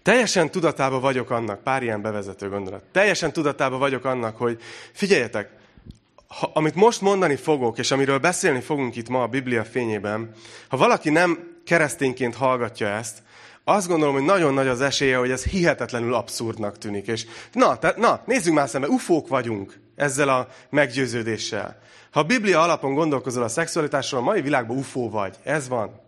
teljesen 0.03 0.51
tudatába 0.51 1.01
vagyok 1.01 1.31
annak, 1.31 1.63
pár 1.63 1.83
ilyen 1.83 2.03
bevezető 2.03 2.49
gondolat, 2.49 2.85
teljesen 2.93 3.33
tudatába 3.33 3.79
vagyok 3.79 4.05
annak, 4.05 4.37
hogy 4.37 4.63
figyeljetek, 4.93 5.60
ha, 6.39 6.51
amit 6.55 6.75
most 6.75 7.01
mondani 7.01 7.37
fogok, 7.37 7.79
és 7.79 7.91
amiről 7.91 8.19
beszélni 8.19 8.61
fogunk 8.61 8.97
itt 8.97 9.09
ma 9.09 9.23
a 9.23 9.27
Biblia 9.27 9.65
fényében, 9.65 10.31
ha 10.69 10.77
valaki 10.77 11.11
nem 11.11 11.59
keresztényként 11.65 12.35
hallgatja 12.35 12.89
ezt, 12.89 13.23
azt 13.65 13.89
gondolom, 13.89 14.15
hogy 14.15 14.25
nagyon 14.25 14.55
nagy 14.55 14.69
az 14.69 14.81
esélye, 14.81 15.17
hogy 15.17 15.31
ez 15.31 15.45
hihetetlenül 15.45 16.15
abszurdnak 16.15 16.79
tűnik. 16.79 17.07
És 17.07 17.27
na, 17.53 17.79
te, 17.79 17.95
na 17.97 18.23
nézzünk 18.27 18.57
már 18.57 18.69
szembe, 18.69 18.89
ufók 18.89 19.29
vagyunk 19.29 19.81
ezzel 19.97 20.29
a 20.29 20.49
meggyőződéssel. 20.71 21.79
Ha 22.11 22.21
a 22.21 22.25
Biblia 22.25 22.63
alapon 22.63 22.95
gondolkozol 22.95 23.43
a 23.43 23.49
szexualitásról, 23.49 24.21
a 24.21 24.25
mai 24.25 24.41
világban 24.41 24.77
ufó 24.77 25.11
vagy. 25.11 25.37
Ez 25.43 25.69
van. 25.69 26.01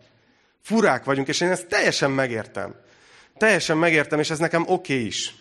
Furák 0.62 1.04
vagyunk, 1.04 1.28
és 1.28 1.40
én 1.40 1.50
ezt 1.50 1.66
teljesen 1.66 2.10
megértem. 2.10 2.74
Teljesen 3.36 3.76
megértem, 3.76 4.18
és 4.18 4.30
ez 4.30 4.38
nekem 4.38 4.62
oké 4.62 4.72
okay 4.72 5.06
is. 5.06 5.34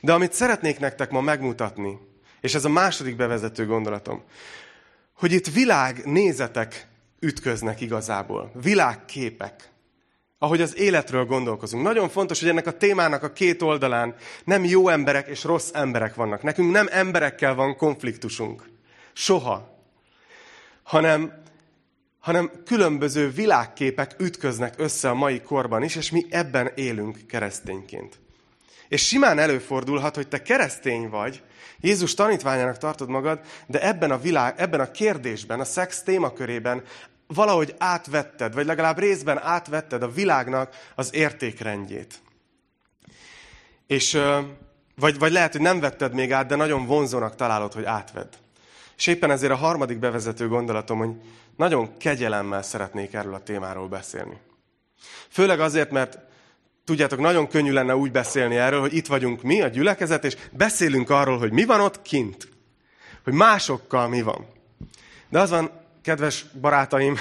De 0.00 0.12
amit 0.12 0.32
szeretnék 0.32 0.78
nektek 0.78 1.10
ma 1.10 1.20
megmutatni, 1.20 1.98
és 2.40 2.54
ez 2.54 2.64
a 2.64 2.68
második 2.68 3.16
bevezető 3.16 3.66
gondolatom, 3.66 4.22
hogy 5.12 5.32
itt 5.32 5.46
világnézetek 5.46 6.88
ütköznek 7.20 7.80
igazából. 7.80 8.50
Világképek 8.62 9.72
ahogy 10.38 10.60
az 10.60 10.76
életről 10.76 11.24
gondolkozunk. 11.24 11.82
Nagyon 11.82 12.08
fontos, 12.08 12.40
hogy 12.40 12.48
ennek 12.48 12.66
a 12.66 12.76
témának 12.76 13.22
a 13.22 13.32
két 13.32 13.62
oldalán 13.62 14.14
nem 14.44 14.64
jó 14.64 14.88
emberek 14.88 15.28
és 15.28 15.44
rossz 15.44 15.70
emberek 15.72 16.14
vannak. 16.14 16.42
Nekünk 16.42 16.72
nem 16.72 16.88
emberekkel 16.90 17.54
van 17.54 17.76
konfliktusunk. 17.76 18.68
Soha. 19.12 19.76
Hanem, 20.82 21.42
hanem 22.18 22.50
különböző 22.64 23.30
világképek 23.30 24.14
ütköznek 24.18 24.74
össze 24.76 25.10
a 25.10 25.14
mai 25.14 25.40
korban 25.40 25.82
is, 25.82 25.96
és 25.96 26.10
mi 26.10 26.26
ebben 26.30 26.72
élünk 26.74 27.26
keresztényként. 27.26 28.20
És 28.88 29.06
simán 29.06 29.38
előfordulhat, 29.38 30.14
hogy 30.14 30.28
te 30.28 30.42
keresztény 30.42 31.08
vagy, 31.08 31.42
Jézus 31.80 32.14
tanítványának 32.14 32.78
tartod 32.78 33.08
magad, 33.08 33.40
de 33.66 33.82
ebben 33.82 34.10
a, 34.10 34.18
világ, 34.18 34.54
ebben 34.56 34.80
a 34.80 34.90
kérdésben, 34.90 35.60
a 35.60 35.64
szex 35.64 36.02
témakörében 36.02 36.82
valahogy 37.26 37.74
átvetted, 37.78 38.54
vagy 38.54 38.66
legalább 38.66 38.98
részben 38.98 39.38
átvetted 39.38 40.02
a 40.02 40.10
világnak 40.10 40.90
az 40.94 41.14
értékrendjét. 41.14 42.14
És, 43.86 44.18
vagy, 44.94 45.18
vagy 45.18 45.32
lehet, 45.32 45.52
hogy 45.52 45.60
nem 45.60 45.80
vetted 45.80 46.14
még 46.14 46.32
át, 46.32 46.46
de 46.46 46.56
nagyon 46.56 46.86
vonzónak 46.86 47.34
találod, 47.34 47.72
hogy 47.72 47.84
átvedd. 47.84 48.32
És 48.96 49.06
éppen 49.06 49.30
ezért 49.30 49.52
a 49.52 49.56
harmadik 49.56 49.98
bevezető 49.98 50.48
gondolatom, 50.48 50.98
hogy 50.98 51.14
nagyon 51.56 51.96
kegyelemmel 51.96 52.62
szeretnék 52.62 53.14
erről 53.14 53.34
a 53.34 53.42
témáról 53.42 53.88
beszélni. 53.88 54.38
Főleg 55.28 55.60
azért, 55.60 55.90
mert 55.90 56.18
tudjátok, 56.88 57.18
nagyon 57.18 57.48
könnyű 57.48 57.72
lenne 57.72 57.96
úgy 57.96 58.10
beszélni 58.10 58.56
erről, 58.56 58.80
hogy 58.80 58.94
itt 58.94 59.06
vagyunk 59.06 59.42
mi, 59.42 59.62
a 59.62 59.68
gyülekezet, 59.68 60.24
és 60.24 60.36
beszélünk 60.52 61.10
arról, 61.10 61.38
hogy 61.38 61.52
mi 61.52 61.64
van 61.64 61.80
ott 61.80 62.02
kint. 62.02 62.48
Hogy 63.24 63.32
másokkal 63.32 64.08
mi 64.08 64.22
van. 64.22 64.46
De 65.28 65.40
az 65.40 65.50
van, 65.50 65.70
kedves 66.02 66.44
barátaim, 66.60 67.16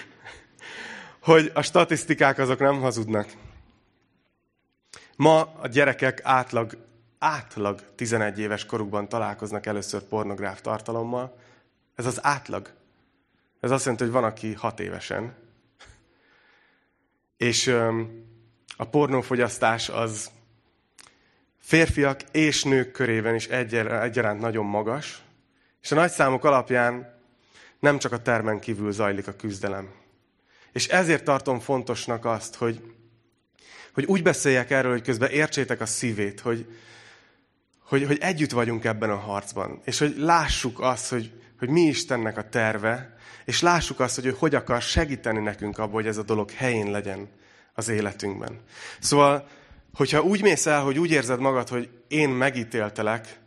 hogy 1.28 1.50
a 1.54 1.62
statisztikák 1.62 2.38
azok 2.38 2.58
nem 2.58 2.80
hazudnak. 2.80 3.28
Ma 5.16 5.40
a 5.40 5.68
gyerekek 5.68 6.20
átlag, 6.22 6.76
átlag 7.18 7.80
11 7.94 8.38
éves 8.38 8.66
korukban 8.66 9.08
találkoznak 9.08 9.66
először 9.66 10.02
pornográf 10.02 10.60
tartalommal. 10.60 11.38
Ez 11.94 12.06
az 12.06 12.18
átlag. 12.24 12.70
Ez 13.60 13.70
azt 13.70 13.82
jelenti, 13.82 14.04
hogy 14.04 14.12
van, 14.12 14.24
aki 14.24 14.54
6 14.54 14.80
évesen. 14.80 15.41
És 17.42 17.66
a 18.76 18.84
pornófogyasztás 18.90 19.88
az 19.88 20.30
férfiak 21.58 22.20
és 22.32 22.64
nők 22.64 22.90
körében 22.90 23.34
is 23.34 23.46
egyaránt 23.46 24.40
nagyon 24.40 24.64
magas, 24.64 25.22
és 25.82 25.92
a 25.92 25.94
nagy 25.94 26.10
számok 26.10 26.44
alapján 26.44 27.20
nem 27.78 27.98
csak 27.98 28.12
a 28.12 28.22
termen 28.22 28.60
kívül 28.60 28.92
zajlik 28.92 29.26
a 29.26 29.36
küzdelem. 29.36 29.90
És 30.72 30.88
ezért 30.88 31.24
tartom 31.24 31.60
fontosnak 31.60 32.24
azt, 32.24 32.54
hogy, 32.54 32.94
hogy 33.92 34.04
úgy 34.04 34.22
beszéljek 34.22 34.70
erről, 34.70 34.92
hogy 34.92 35.02
közben 35.02 35.30
értsétek 35.30 35.80
a 35.80 35.86
szívét, 35.86 36.40
hogy, 36.40 36.66
hogy, 37.78 38.06
hogy 38.06 38.18
együtt 38.20 38.50
vagyunk 38.50 38.84
ebben 38.84 39.10
a 39.10 39.16
harcban, 39.16 39.80
és 39.84 39.98
hogy 39.98 40.14
lássuk 40.18 40.80
azt, 40.80 41.08
hogy, 41.08 41.32
hogy 41.62 41.70
mi 41.70 41.80
Istennek 41.80 42.36
a 42.36 42.48
terve, 42.48 43.16
és 43.44 43.60
lássuk 43.60 44.00
azt, 44.00 44.14
hogy 44.14 44.26
ő 44.26 44.34
hogy 44.38 44.54
akar 44.54 44.82
segíteni 44.82 45.40
nekünk 45.40 45.78
abban, 45.78 45.92
hogy 45.92 46.06
ez 46.06 46.16
a 46.16 46.22
dolog 46.22 46.50
helyén 46.50 46.90
legyen 46.90 47.28
az 47.74 47.88
életünkben. 47.88 48.60
Szóval, 49.00 49.48
hogyha 49.94 50.22
úgy 50.22 50.42
mész 50.42 50.66
el, 50.66 50.82
hogy 50.82 50.98
úgy 50.98 51.10
érzed 51.10 51.40
magad, 51.40 51.68
hogy 51.68 51.90
én 52.08 52.28
megítéltelek, 52.28 53.38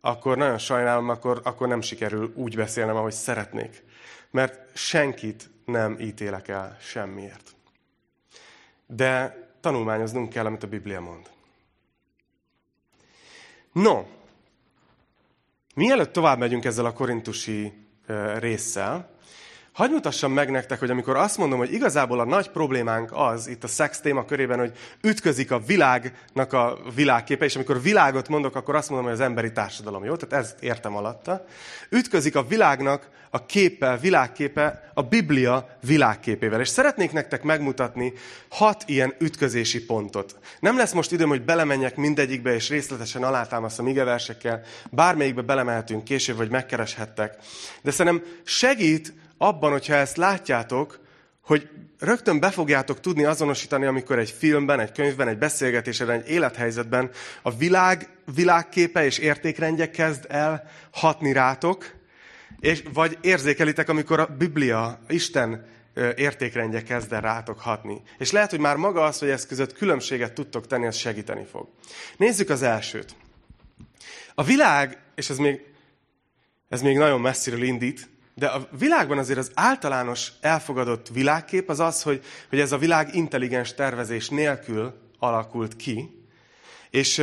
akkor 0.00 0.36
nagyon 0.36 0.58
sajnálom, 0.58 1.08
akkor, 1.08 1.40
akkor 1.44 1.68
nem 1.68 1.80
sikerül 1.80 2.32
úgy 2.34 2.56
beszélnem, 2.56 2.96
ahogy 2.96 3.12
szeretnék. 3.12 3.84
Mert 4.30 4.76
senkit 4.76 5.50
nem 5.64 5.96
ítélek 6.00 6.48
el 6.48 6.76
semmiért. 6.80 7.54
De 8.86 9.36
tanulmányoznunk 9.60 10.28
kell, 10.28 10.46
amit 10.46 10.62
a 10.62 10.68
Biblia 10.68 11.00
mond. 11.00 11.30
No, 13.72 14.02
mielőtt 15.76 16.12
tovább 16.12 16.38
megyünk 16.38 16.64
ezzel 16.64 16.84
a 16.84 16.92
korintusi 16.92 17.72
résszel, 18.38 19.15
Hagy 19.76 19.90
mutassam 19.90 20.32
meg 20.32 20.50
nektek, 20.50 20.78
hogy 20.78 20.90
amikor 20.90 21.16
azt 21.16 21.38
mondom, 21.38 21.58
hogy 21.58 21.72
igazából 21.72 22.20
a 22.20 22.24
nagy 22.24 22.50
problémánk 22.50 23.10
az, 23.12 23.46
itt 23.46 23.64
a 23.64 23.68
szex 23.68 24.00
téma 24.00 24.24
körében, 24.24 24.58
hogy 24.58 24.72
ütközik 25.02 25.50
a 25.50 25.58
világnak 25.58 26.52
a 26.52 26.78
világképe, 26.94 27.44
és 27.44 27.54
amikor 27.54 27.82
világot 27.82 28.28
mondok, 28.28 28.56
akkor 28.56 28.74
azt 28.74 28.88
mondom, 28.88 29.06
hogy 29.06 29.16
az 29.16 29.24
emberi 29.24 29.52
társadalom, 29.52 30.04
jó? 30.04 30.16
Tehát 30.16 30.44
ezt 30.44 30.62
értem 30.62 30.96
alatta. 30.96 31.44
Ütközik 31.90 32.36
a 32.36 32.46
világnak 32.46 33.08
a 33.30 33.46
képe, 33.46 33.98
világképe 34.00 34.90
a 34.94 35.02
Biblia 35.02 35.78
világképével. 35.80 36.60
És 36.60 36.68
szeretnék 36.68 37.12
nektek 37.12 37.42
megmutatni 37.42 38.12
hat 38.48 38.82
ilyen 38.86 39.14
ütközési 39.18 39.84
pontot. 39.84 40.38
Nem 40.60 40.76
lesz 40.76 40.92
most 40.92 41.12
időm, 41.12 41.28
hogy 41.28 41.44
belemenjek 41.44 41.96
mindegyikbe, 41.96 42.54
és 42.54 42.68
részletesen 42.68 43.22
alátámasztom 43.22 43.86
igeversekkel. 43.86 44.62
Bármelyikbe 44.90 45.42
belemehetünk 45.42 46.04
később, 46.04 46.36
vagy 46.36 46.50
megkereshettek. 46.50 47.36
De 47.82 47.90
szerintem 47.90 48.24
segít 48.44 49.12
abban, 49.38 49.70
hogyha 49.70 49.94
ezt 49.94 50.16
látjátok, 50.16 51.00
hogy 51.40 51.68
rögtön 51.98 52.40
be 52.40 52.50
fogjátok 52.50 53.00
tudni 53.00 53.24
azonosítani, 53.24 53.86
amikor 53.86 54.18
egy 54.18 54.30
filmben, 54.30 54.80
egy 54.80 54.92
könyvben, 54.92 55.28
egy 55.28 55.38
beszélgetésen, 55.38 56.10
egy 56.10 56.28
élethelyzetben 56.28 57.10
a 57.42 57.56
világ, 57.56 58.08
világképe 58.34 59.04
és 59.04 59.18
értékrendje 59.18 59.90
kezd 59.90 60.26
el 60.28 60.70
hatni 60.90 61.32
rátok, 61.32 61.94
és 62.60 62.82
vagy 62.92 63.18
érzékelitek, 63.20 63.88
amikor 63.88 64.20
a 64.20 64.26
Biblia, 64.38 65.00
Isten 65.08 65.66
értékrendje 66.16 66.82
kezd 66.82 67.12
el 67.12 67.20
rátok 67.20 67.60
hatni. 67.60 68.02
És 68.18 68.32
lehet, 68.32 68.50
hogy 68.50 68.58
már 68.58 68.76
maga 68.76 69.04
az, 69.04 69.18
hogy 69.18 69.28
ez 69.28 69.46
között 69.46 69.72
különbséget 69.72 70.32
tudtok 70.32 70.66
tenni, 70.66 70.86
az 70.86 70.96
segíteni 70.96 71.44
fog. 71.44 71.68
Nézzük 72.16 72.50
az 72.50 72.62
elsőt. 72.62 73.14
A 74.34 74.42
világ, 74.42 74.98
és 75.14 75.30
ez 75.30 75.38
még, 75.38 75.60
ez 76.68 76.82
még 76.82 76.96
nagyon 76.96 77.20
messziről 77.20 77.62
indít, 77.62 78.08
de 78.38 78.46
a 78.46 78.68
világban 78.78 79.18
azért 79.18 79.38
az 79.38 79.50
általános 79.54 80.32
elfogadott 80.40 81.08
világkép 81.08 81.68
az 81.68 81.80
az, 81.80 82.02
hogy, 82.02 82.24
hogy 82.48 82.60
ez 82.60 82.72
a 82.72 82.78
világ 82.78 83.14
intelligens 83.14 83.74
tervezés 83.74 84.28
nélkül 84.28 84.94
alakult 85.18 85.76
ki, 85.76 86.24
és 86.90 87.22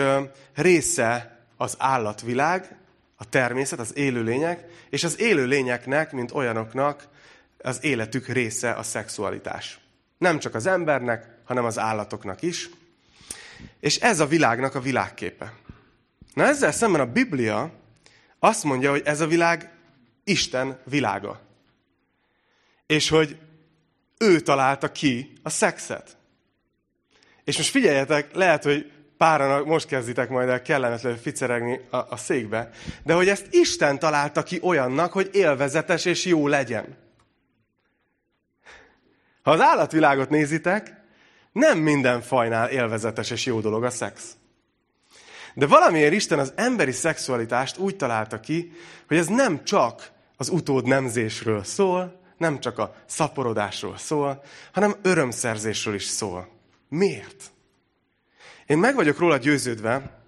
része 0.53 1.39
az 1.57 1.75
állatvilág, 1.77 2.77
a 3.15 3.29
természet, 3.29 3.79
az 3.79 3.97
élőlények, 3.97 4.65
és 4.89 5.03
az 5.03 5.19
élőlényeknek, 5.19 6.11
mint 6.11 6.31
olyanoknak, 6.31 7.07
az 7.57 7.83
életük 7.83 8.27
része 8.27 8.71
a 8.71 8.83
szexualitás. 8.83 9.79
Nem 10.17 10.39
csak 10.39 10.55
az 10.55 10.65
embernek, 10.65 11.27
hanem 11.43 11.65
az 11.65 11.79
állatoknak 11.79 12.41
is. 12.41 12.69
És 13.79 13.97
ez 13.97 14.19
a 14.19 14.27
világnak 14.27 14.75
a 14.75 14.81
világképe. 14.81 15.53
Na 16.33 16.43
ezzel 16.43 16.71
szemben 16.71 17.01
a 17.01 17.11
Biblia 17.11 17.71
azt 18.39 18.63
mondja, 18.63 18.89
hogy 18.89 19.01
ez 19.05 19.21
a 19.21 19.27
világ 19.27 19.72
Isten 20.23 20.79
világa. 20.83 21.41
És 22.85 23.09
hogy 23.09 23.37
ő 24.17 24.39
találta 24.39 24.91
ki 24.91 25.33
a 25.43 25.49
szexet. 25.49 26.17
És 27.43 27.57
most 27.57 27.69
figyeljetek, 27.69 28.35
lehet, 28.35 28.63
hogy 28.63 28.91
páran 29.17 29.67
most 29.67 29.87
kezditek 29.87 30.29
majd 30.29 30.49
el 30.49 30.61
kellemetlenül 30.61 31.17
ficeregni 31.17 31.79
a, 31.89 31.97
a 31.97 32.17
székbe, 32.17 32.69
de 33.03 33.13
hogy 33.13 33.29
ezt 33.29 33.47
Isten 33.49 33.99
találta 33.99 34.43
ki 34.43 34.59
olyannak, 34.61 35.11
hogy 35.11 35.29
élvezetes 35.33 36.05
és 36.05 36.25
jó 36.25 36.47
legyen. 36.47 36.97
Ha 39.43 39.51
az 39.51 39.61
állatvilágot 39.61 40.29
nézitek, 40.29 41.01
nem 41.51 41.77
minden 41.77 42.21
fajnál 42.21 42.69
élvezetes 42.69 43.31
és 43.31 43.45
jó 43.45 43.59
dolog 43.59 43.83
a 43.83 43.89
szex. 43.89 44.35
De 45.53 45.67
valamiért 45.67 46.13
Isten 46.13 46.39
az 46.39 46.53
emberi 46.55 46.91
szexualitást 46.91 47.77
úgy 47.77 47.95
találta 47.95 48.39
ki, 48.39 48.71
hogy 49.07 49.17
ez 49.17 49.27
nem 49.27 49.63
csak 49.63 50.11
az 50.37 50.49
utód 50.49 50.85
nemzésről 50.85 51.63
szól, 51.63 52.21
nem 52.37 52.59
csak 52.59 52.77
a 52.77 52.95
szaporodásról 53.05 53.97
szól, 53.97 54.43
hanem 54.71 54.95
örömszerzésről 55.01 55.93
is 55.93 56.05
szól. 56.05 56.49
Miért? 56.89 57.51
Én 58.65 58.77
meg 58.77 58.95
vagyok 58.95 59.19
róla 59.19 59.37
győződve, 59.37 60.21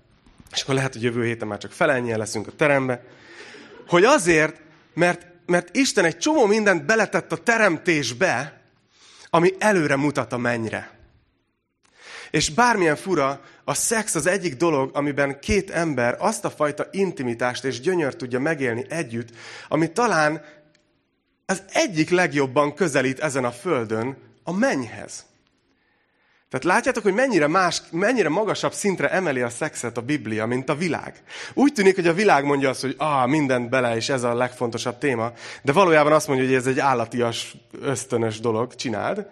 és 0.51 0.61
akkor 0.61 0.75
lehet, 0.75 0.93
hogy 0.93 1.03
jövő 1.03 1.25
héten 1.25 1.47
már 1.47 1.57
csak 1.57 1.71
felennyien 1.71 2.17
leszünk 2.17 2.47
a 2.47 2.55
terembe, 2.55 3.03
hogy 3.87 4.03
azért, 4.03 4.61
mert, 4.93 5.25
mert 5.45 5.75
Isten 5.75 6.05
egy 6.05 6.17
csomó 6.17 6.45
mindent 6.45 6.85
beletett 6.85 7.31
a 7.31 7.37
teremtésbe, 7.37 8.61
ami 9.29 9.53
előre 9.59 9.95
mutat 9.95 10.33
a 10.33 10.37
mennyre. 10.37 10.94
És 12.31 12.49
bármilyen 12.49 12.95
fura, 12.95 13.41
a 13.63 13.73
szex 13.73 14.15
az 14.15 14.25
egyik 14.25 14.55
dolog, 14.55 14.89
amiben 14.93 15.39
két 15.39 15.69
ember 15.69 16.15
azt 16.19 16.45
a 16.45 16.49
fajta 16.49 16.87
intimitást 16.91 17.63
és 17.63 17.79
gyönyört 17.79 18.17
tudja 18.17 18.39
megélni 18.39 18.85
együtt, 18.89 19.29
ami 19.67 19.91
talán 19.91 20.41
az 21.45 21.63
egyik 21.73 22.09
legjobban 22.09 22.73
közelít 22.73 23.19
ezen 23.19 23.45
a 23.45 23.51
földön 23.51 24.17
a 24.43 24.53
mennyhez. 24.53 25.25
Tehát 26.49 26.65
látjátok, 26.65 27.03
hogy 27.03 27.13
mennyire, 27.13 27.47
más, 27.47 27.81
mennyire 27.91 28.29
magasabb 28.29 28.73
szintre 28.73 29.11
emeli 29.11 29.41
a 29.41 29.49
szexet 29.49 29.97
a 29.97 30.01
Biblia, 30.01 30.45
mint 30.45 30.69
a 30.69 30.75
világ. 30.75 31.23
Úgy 31.53 31.73
tűnik, 31.73 31.95
hogy 31.95 32.07
a 32.07 32.13
világ 32.13 32.45
mondja 32.45 32.69
azt, 32.69 32.81
hogy 32.81 32.95
ah, 32.97 33.27
mindent 33.27 33.69
bele, 33.69 33.95
és 33.95 34.09
ez 34.09 34.23
a 34.23 34.33
legfontosabb 34.33 34.97
téma, 34.97 35.31
de 35.61 35.71
valójában 35.71 36.11
azt 36.11 36.27
mondja, 36.27 36.45
hogy 36.45 36.55
ez 36.55 36.67
egy 36.67 36.79
állatias, 36.79 37.55
ösztönös 37.81 38.39
dolog, 38.39 38.75
csináld. 38.75 39.27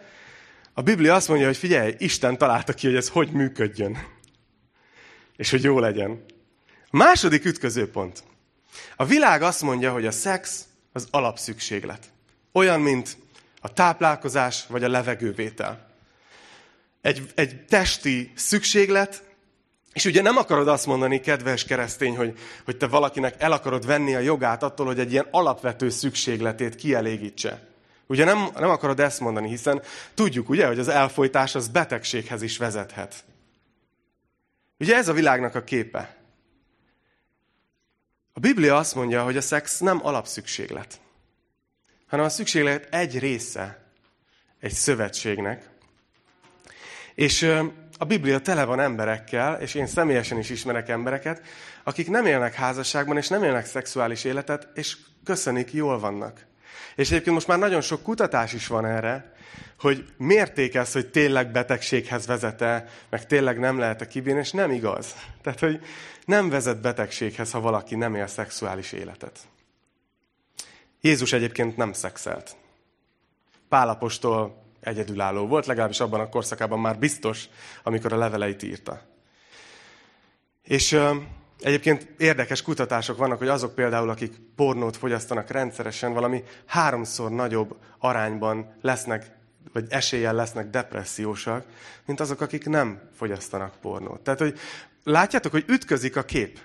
A 0.73 0.81
Biblia 0.81 1.13
azt 1.15 1.27
mondja, 1.27 1.45
hogy 1.45 1.57
figyelj, 1.57 1.95
Isten 1.97 2.38
találta 2.38 2.73
ki, 2.73 2.88
hogy 2.88 2.95
ez 2.95 3.09
hogy 3.09 3.31
működjön. 3.31 3.97
És 5.36 5.49
hogy 5.49 5.63
jó 5.63 5.79
legyen. 5.79 6.25
A 6.89 6.97
második 6.97 7.45
ütközőpont. 7.45 8.23
A 8.95 9.05
világ 9.05 9.41
azt 9.41 9.62
mondja, 9.62 9.91
hogy 9.91 10.05
a 10.05 10.12
szex 10.12 10.65
az 10.91 11.07
alapszükséglet. 11.12 12.12
Olyan, 12.51 12.81
mint 12.81 13.17
a 13.62 13.73
táplálkozás 13.73 14.65
vagy 14.67 14.83
a 14.83 14.89
levegővétel. 14.89 15.91
Egy, 17.01 17.31
egy 17.36 17.65
testi 17.65 18.31
szükséglet, 18.36 19.23
és 19.93 20.05
ugye 20.05 20.21
nem 20.21 20.38
akarod 20.38 20.67
azt 20.67 20.86
mondani, 20.86 21.19
kedves 21.19 21.63
keresztény, 21.63 22.15
hogy, 22.15 22.38
hogy 22.65 22.77
te 22.77 22.88
valakinek 22.88 23.36
el 23.41 23.51
akarod 23.51 23.86
venni 23.86 24.15
a 24.15 24.19
jogát 24.19 24.63
attól, 24.63 24.86
hogy 24.86 24.99
egy 24.99 25.12
ilyen 25.12 25.27
alapvető 25.31 25.89
szükségletét 25.89 26.75
kielégítse. 26.75 27.72
Ugye 28.13 28.26
nem, 28.26 28.49
nem 28.60 28.69
akarod 28.69 28.99
ezt 28.99 29.19
mondani, 29.19 29.49
hiszen 29.49 29.82
tudjuk, 30.13 30.49
ugye, 30.49 30.67
hogy 30.67 30.80
az 30.80 30.88
elfolytás 30.88 31.56
az 31.56 31.67
betegséghez 31.67 32.41
is 32.41 32.58
vezethet. 32.58 33.23
Ugye 34.80 34.95
ez 34.95 35.08
a 35.08 35.13
világnak 35.13 35.56
a 35.56 35.63
képe. 35.63 36.15
A 38.34 38.39
Biblia 38.39 38.78
azt 38.78 38.95
mondja, 38.95 39.23
hogy 39.23 39.38
a 39.38 39.41
szex 39.41 39.80
nem 39.80 40.06
alapszükséglet, 40.06 40.99
hanem 42.08 42.26
a 42.26 42.30
szükséglet 42.30 42.93
egy 42.93 43.19
része 43.19 43.84
egy 44.60 44.73
szövetségnek. 44.73 45.69
És 47.15 47.41
a 47.97 48.06
Biblia 48.06 48.39
tele 48.39 48.63
van 48.63 48.80
emberekkel, 48.80 49.62
és 49.62 49.73
én 49.73 49.88
személyesen 49.88 50.38
is 50.38 50.49
ismerek 50.49 50.89
embereket, 50.89 51.41
akik 51.84 52.10
nem 52.10 52.26
élnek 52.26 52.54
házasságban, 52.54 53.17
és 53.17 53.28
nem 53.28 53.43
élnek 53.43 53.65
szexuális 53.65 54.23
életet, 54.23 54.67
és 54.73 54.97
köszönik, 55.23 55.73
jól 55.73 55.99
vannak. 55.99 56.52
És 56.95 57.12
egyébként 57.12 57.36
most 57.36 57.47
már 57.47 57.59
nagyon 57.59 57.81
sok 57.81 58.03
kutatás 58.03 58.53
is 58.53 58.67
van 58.67 58.86
erre, 58.86 59.33
hogy 59.79 60.05
mérték 60.17 60.77
hogy 60.93 61.09
tényleg 61.09 61.51
betegséghez 61.51 62.25
vezete, 62.25 62.89
meg 63.09 63.25
tényleg 63.25 63.59
nem 63.59 63.79
lehet-e 63.79 64.07
kibírni, 64.07 64.39
és 64.39 64.51
nem 64.51 64.71
igaz. 64.71 65.15
Tehát, 65.41 65.59
hogy 65.59 65.81
nem 66.25 66.49
vezet 66.49 66.81
betegséghez, 66.81 67.51
ha 67.51 67.59
valaki 67.59 67.95
nem 67.95 68.15
él 68.15 68.27
szexuális 68.27 68.91
életet. 68.91 69.39
Jézus 71.01 71.33
egyébként 71.33 71.77
nem 71.77 71.93
szexelt. 71.93 72.55
Pálapostól 73.69 74.63
egyedülálló 74.79 75.47
volt, 75.47 75.65
legalábbis 75.65 75.99
abban 75.99 76.19
a 76.19 76.29
korszakában 76.29 76.79
már 76.79 76.99
biztos, 76.99 77.45
amikor 77.83 78.13
a 78.13 78.17
leveleit 78.17 78.63
írta. 78.63 79.01
És 80.63 80.99
Egyébként 81.63 82.08
érdekes 82.17 82.62
kutatások 82.62 83.17
vannak, 83.17 83.38
hogy 83.38 83.47
azok 83.47 83.76
például, 83.76 84.10
akik 84.10 84.34
pornót 84.56 84.97
fogyasztanak 84.97 85.49
rendszeresen, 85.49 86.13
valami 86.13 86.43
háromszor 86.65 87.32
nagyobb 87.32 87.76
arányban 87.99 88.78
lesznek, 88.82 89.32
vagy 89.73 89.86
eséllyel 89.89 90.34
lesznek 90.34 90.69
depressziósak, 90.69 91.65
mint 92.06 92.19
azok, 92.19 92.41
akik 92.41 92.65
nem 92.65 93.02
fogyasztanak 93.15 93.76
pornót. 93.82 94.21
Tehát, 94.21 94.39
hogy 94.39 94.60
látjátok, 95.04 95.52
hogy 95.52 95.63
ütközik 95.67 96.15
a 96.15 96.23
kép. 96.23 96.60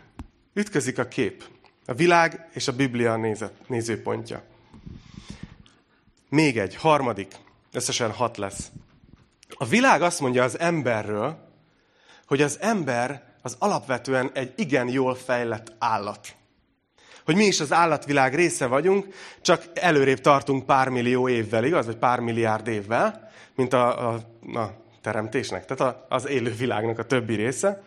Ütközik 0.55 0.99
a 0.99 1.09
kép. 1.09 1.45
A 1.87 1.95
világ 1.95 2.49
és 2.53 2.69
a 2.69 2.73
Biblia 2.73 3.17
nézet, 3.17 3.53
nézőpontja. 3.67 4.43
Még 6.29 6.59
egy, 6.59 6.75
harmadik, 6.75 7.35
összesen 7.73 8.11
hat 8.11 8.37
lesz. 8.37 8.71
A 9.49 9.65
világ 9.65 10.03
azt 10.03 10.21
mondja 10.21 10.43
az 10.43 10.59
emberről, 10.59 11.53
hogy 12.27 12.43
az 12.43 12.59
ember 12.61 13.28
az 13.49 13.57
alapvetően 13.59 14.31
egy 14.35 14.53
igen 14.57 14.89
jól 14.89 15.15
fejlett 15.15 15.73
állat. 15.79 16.29
Hogy 17.25 17.37
mi 17.37 17.45
is 17.45 17.61
az 17.61 17.73
állatvilág 17.73 18.35
része 18.35 18.67
vagyunk, 18.67 19.07
csak 19.41 19.65
előrébb 19.75 20.21
tartunk 20.21 20.67
pár 20.67 20.89
millió 20.89 21.29
évvel, 21.29 21.65
igaz? 21.65 21.87
Vagy 21.87 21.97
pár 21.97 22.21
milliárd 22.21 22.67
évvel, 22.67 23.31
mint 23.55 23.73
a, 23.73 24.09
a, 24.09 24.15
a 24.55 24.75
teremtésnek, 25.01 25.65
tehát 25.65 25.95
a, 25.95 26.07
az 26.09 26.29
élő 26.29 26.55
világnak 26.55 26.99
a 26.99 27.05
többi 27.05 27.35
része. 27.35 27.83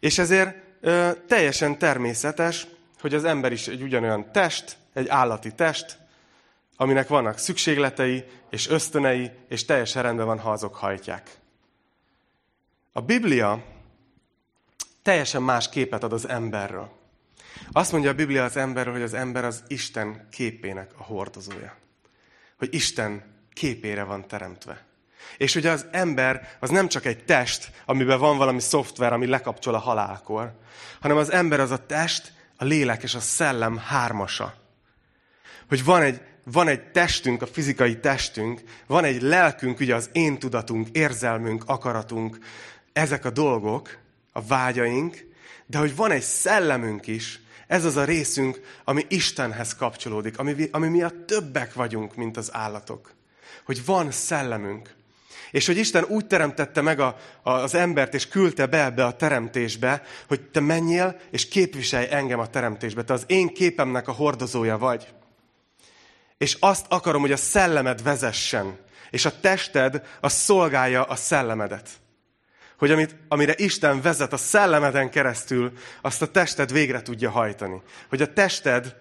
És 0.00 0.18
ezért 0.18 0.56
ö, 0.80 1.10
teljesen 1.28 1.78
természetes, 1.78 2.66
hogy 3.00 3.14
az 3.14 3.24
ember 3.24 3.52
is 3.52 3.68
egy 3.68 3.82
ugyanolyan 3.82 4.32
test, 4.32 4.76
egy 4.92 5.08
állati 5.08 5.52
test, 5.52 5.98
aminek 6.76 7.08
vannak 7.08 7.38
szükségletei 7.38 8.24
és 8.50 8.68
ösztönei, 8.68 9.30
és 9.48 9.64
teljesen 9.64 10.02
rendben 10.02 10.26
van, 10.26 10.38
ha 10.38 10.50
azok 10.50 10.74
hajtják. 10.74 11.30
A 12.92 13.00
Biblia 13.00 13.73
teljesen 15.04 15.42
más 15.42 15.68
képet 15.68 16.02
ad 16.02 16.12
az 16.12 16.28
emberről. 16.28 16.90
Azt 17.72 17.92
mondja 17.92 18.10
a 18.10 18.14
Biblia 18.14 18.44
az 18.44 18.56
emberről, 18.56 18.92
hogy 18.92 19.02
az 19.02 19.14
ember 19.14 19.44
az 19.44 19.62
Isten 19.66 20.28
képének 20.30 20.90
a 20.96 21.02
hordozója. 21.02 21.76
Hogy 22.58 22.74
Isten 22.74 23.22
képére 23.52 24.02
van 24.02 24.28
teremtve. 24.28 24.84
És 25.36 25.54
ugye 25.54 25.70
az 25.70 25.86
ember 25.90 26.56
az 26.60 26.70
nem 26.70 26.88
csak 26.88 27.04
egy 27.04 27.24
test, 27.24 27.70
amiben 27.86 28.18
van 28.18 28.36
valami 28.36 28.60
szoftver, 28.60 29.12
ami 29.12 29.26
lekapcsol 29.26 29.74
a 29.74 29.78
halálkor, 29.78 30.52
hanem 31.00 31.16
az 31.16 31.32
ember 31.32 31.60
az 31.60 31.70
a 31.70 31.86
test, 31.86 32.32
a 32.56 32.64
lélek 32.64 33.02
és 33.02 33.14
a 33.14 33.20
szellem 33.20 33.78
hármasa. 33.78 34.54
Hogy 35.68 35.84
van 35.84 36.02
egy, 36.02 36.20
van 36.44 36.68
egy 36.68 36.90
testünk, 36.90 37.42
a 37.42 37.46
fizikai 37.46 38.00
testünk, 38.00 38.62
van 38.86 39.04
egy 39.04 39.22
lelkünk, 39.22 39.80
ugye 39.80 39.94
az 39.94 40.10
én 40.12 40.38
tudatunk, 40.38 40.88
érzelmünk, 40.92 41.64
akaratunk, 41.66 42.38
ezek 42.92 43.24
a 43.24 43.30
dolgok, 43.30 44.02
a 44.36 44.42
vágyaink, 44.42 45.26
de 45.66 45.78
hogy 45.78 45.96
van 45.96 46.10
egy 46.10 46.22
szellemünk 46.22 47.06
is, 47.06 47.40
ez 47.66 47.84
az 47.84 47.96
a 47.96 48.04
részünk, 48.04 48.60
ami 48.84 49.06
Istenhez 49.08 49.74
kapcsolódik, 49.74 50.38
ami, 50.38 50.68
ami 50.70 50.88
miatt 50.88 51.26
többek 51.26 51.74
vagyunk, 51.74 52.14
mint 52.16 52.36
az 52.36 52.54
állatok. 52.54 53.14
Hogy 53.64 53.84
van 53.84 54.10
szellemünk. 54.10 54.94
És 55.50 55.66
hogy 55.66 55.76
Isten 55.76 56.04
úgy 56.04 56.26
teremtette 56.26 56.80
meg 56.80 57.00
a, 57.00 57.16
a, 57.42 57.50
az 57.50 57.74
embert, 57.74 58.14
és 58.14 58.28
küldte 58.28 58.66
be 58.66 58.84
ebbe 58.84 59.04
a 59.04 59.16
teremtésbe, 59.16 60.02
hogy 60.28 60.40
te 60.40 60.60
menjél, 60.60 61.20
és 61.30 61.48
képviselj 61.48 62.06
engem 62.10 62.38
a 62.38 62.50
teremtésbe. 62.50 63.04
Te 63.04 63.12
az 63.12 63.24
én 63.26 63.48
képemnek 63.48 64.08
a 64.08 64.12
hordozója 64.12 64.78
vagy. 64.78 65.08
És 66.38 66.56
azt 66.60 66.86
akarom, 66.88 67.20
hogy 67.20 67.32
a 67.32 67.36
szellemed 67.36 68.02
vezessen, 68.02 68.78
és 69.10 69.24
a 69.24 69.40
tested 69.40 70.02
a 70.20 70.28
szolgálja 70.28 71.02
a 71.02 71.16
szellemedet. 71.16 71.88
Hogy 72.84 72.92
amit, 72.92 73.16
amire 73.28 73.54
Isten 73.56 74.00
vezet 74.00 74.32
a 74.32 74.36
szellemeden 74.36 75.10
keresztül, 75.10 75.72
azt 76.00 76.22
a 76.22 76.30
tested 76.30 76.72
végre 76.72 77.02
tudja 77.02 77.30
hajtani. 77.30 77.82
Hogy 78.08 78.22
a 78.22 78.32
tested 78.32 78.96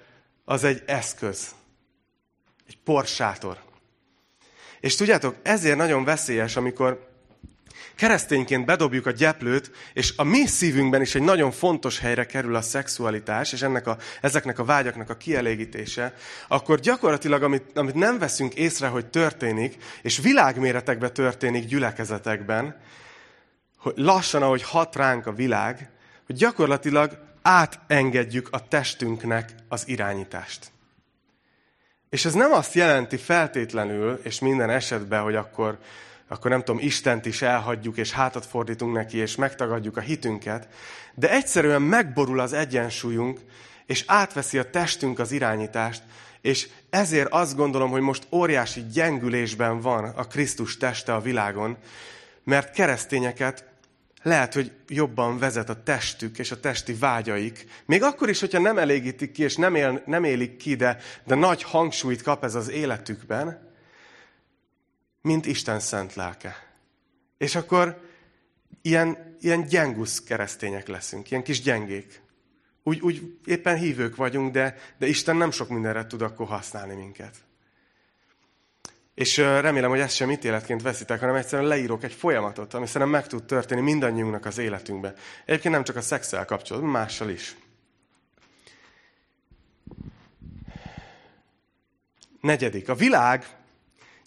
az 0.46 0.64
egy 0.64 0.84
eszköz. 0.86 1.48
Egy 2.68 2.78
porsátor. 2.84 3.58
És 4.80 4.96
tudjátok, 4.96 5.36
ezért 5.42 5.78
nagyon 5.78 6.04
veszélyes, 6.04 6.56
amikor 6.56 7.10
keresztényként 7.96 8.66
bedobjuk 8.66 9.06
a 9.06 9.12
gyeplőt, 9.12 9.72
és 9.94 10.14
a 10.18 10.24
mi 10.24 10.46
szívünkben 10.46 11.02
is 11.02 11.16
egy 11.16 11.22
nagyon 11.22 11.52
fontos 11.52 12.00
helyre 12.00 12.26
kerül 12.26 12.56
a 12.56 12.62
szexualitás, 12.62 13.54
és 13.54 13.62
ennek 13.62 13.88
a, 13.88 13.98
ezeknek 14.22 14.60
a 14.60 14.66
vágyaknak 14.66 15.10
a 15.10 15.18
kielégítése, 15.18 16.14
akkor 16.48 16.80
gyakorlatilag, 16.80 17.44
amit, 17.44 17.78
amit 17.78 17.96
nem 17.96 18.20
veszünk 18.20 18.54
észre, 18.54 18.88
hogy 18.88 19.06
történik, 19.06 19.78
és 20.02 20.18
világméretekben 20.18 21.14
történik 21.14 21.66
gyülekezetekben, 21.66 22.82
hogy 23.84 23.94
lassan, 23.96 24.42
ahogy 24.42 24.64
hat 24.64 24.96
ránk 24.96 25.28
a 25.28 25.34
világ, 25.34 25.90
hogy 26.26 26.36
gyakorlatilag 26.36 27.18
átengedjük 27.42 28.48
a 28.52 28.68
testünknek 28.68 29.56
az 29.68 29.88
irányítást. 29.88 30.72
És 32.10 32.26
ez 32.26 32.34
nem 32.34 32.52
azt 32.52 32.74
jelenti 32.74 33.18
feltétlenül, 33.18 34.20
és 34.24 34.40
minden 34.40 34.70
esetben, 34.70 35.22
hogy 35.22 35.36
akkor, 35.36 35.78
akkor 36.28 36.52
nem 36.52 36.64
tudom, 36.64 36.82
Istent 36.82 37.26
is 37.26 37.42
elhagyjuk, 37.42 37.98
és 37.98 38.12
hátat 38.12 38.46
fordítunk 38.46 38.94
neki, 38.94 39.18
és 39.18 39.36
megtagadjuk 39.36 39.98
a 39.98 40.02
hitünket, 40.02 40.68
de 41.16 41.32
egyszerűen 41.32 41.82
megborul 41.82 42.40
az 42.40 42.54
egyensúlyunk, 42.54 43.40
és 43.86 44.04
átveszi 44.08 44.58
a 44.58 44.70
testünk 44.70 45.20
az 45.20 45.32
irányítást, 45.32 46.02
és 46.42 46.70
ezért 46.90 47.32
azt 47.32 47.56
gondolom, 47.56 47.90
hogy 47.90 48.02
most 48.02 48.28
óriási 48.32 48.86
gyengülésben 48.94 49.82
van 49.82 50.04
a 50.04 50.28
Krisztus 50.28 50.78
teste 50.78 51.14
a 51.14 51.22
világon, 51.22 51.78
mert 52.44 52.74
keresztényeket 52.74 53.73
lehet, 54.24 54.54
hogy 54.54 54.72
jobban 54.88 55.38
vezet 55.38 55.70
a 55.70 55.84
testük 55.84 56.40
és 56.40 56.52
a 56.52 56.60
testi 56.60 56.94
vágyaik. 56.94 57.66
Még 57.86 58.04
akkor 58.04 58.30
is, 58.30 58.40
hogyha 58.40 58.60
nem 58.60 58.78
elégítik 58.78 59.32
ki, 59.32 59.44
és 59.44 59.56
nem, 59.56 59.76
él, 59.76 60.04
nem 60.06 60.24
élik 60.24 60.58
ki, 60.58 60.76
de, 60.76 60.98
de 61.24 61.36
nagy 61.36 61.64
hangsúlyt 61.64 62.22
kap 62.22 62.44
ez 62.44 62.56
az 62.56 62.70
életükben, 62.70 63.72
mint 65.22 65.46
Isten 65.46 65.80
szent 65.80 66.14
lelke. 66.14 66.56
És 67.38 67.56
akkor 67.56 68.02
ilyen, 68.82 69.38
ilyen 69.40 69.68
gyengusz 69.68 70.24
keresztények 70.24 70.88
leszünk, 70.88 71.32
ilyen 71.32 71.44
kis 71.44 71.62
gyengék. 71.62 72.22
Úgy, 72.84 73.00
úgy 73.00 73.38
éppen 73.46 73.78
hívők 73.78 74.16
vagyunk, 74.16 74.52
de, 74.52 74.78
de 74.98 75.08
Isten 75.08 75.36
nem 75.36 75.52
sok 75.52 75.70
mindenre 75.70 76.06
tud 76.06 76.22
akkor 76.22 76.48
használni 76.48 76.94
minket. 76.94 77.36
És 79.16 79.38
remélem, 79.38 79.90
hogy 79.90 80.00
ezt 80.00 80.16
sem 80.16 80.32
ítéletként 80.32 80.82
veszitek, 80.82 81.20
hanem 81.20 81.36
egyszerűen 81.36 81.68
leírok 81.68 82.04
egy 82.04 82.14
folyamatot, 82.14 82.74
ami 82.74 82.86
szerintem 82.86 83.10
meg 83.10 83.28
tud 83.28 83.44
történni 83.44 83.82
mindannyiunknak 83.82 84.46
az 84.46 84.58
életünkbe. 84.58 85.14
Egyébként 85.46 85.74
nem 85.74 85.84
csak 85.84 85.96
a 85.96 86.02
szexel 86.02 86.46
kapcsolatban, 86.46 86.92
mással 86.92 87.30
is. 87.30 87.56
Negyedik. 92.42 92.90
A 92.90 92.96
világ 92.96 93.46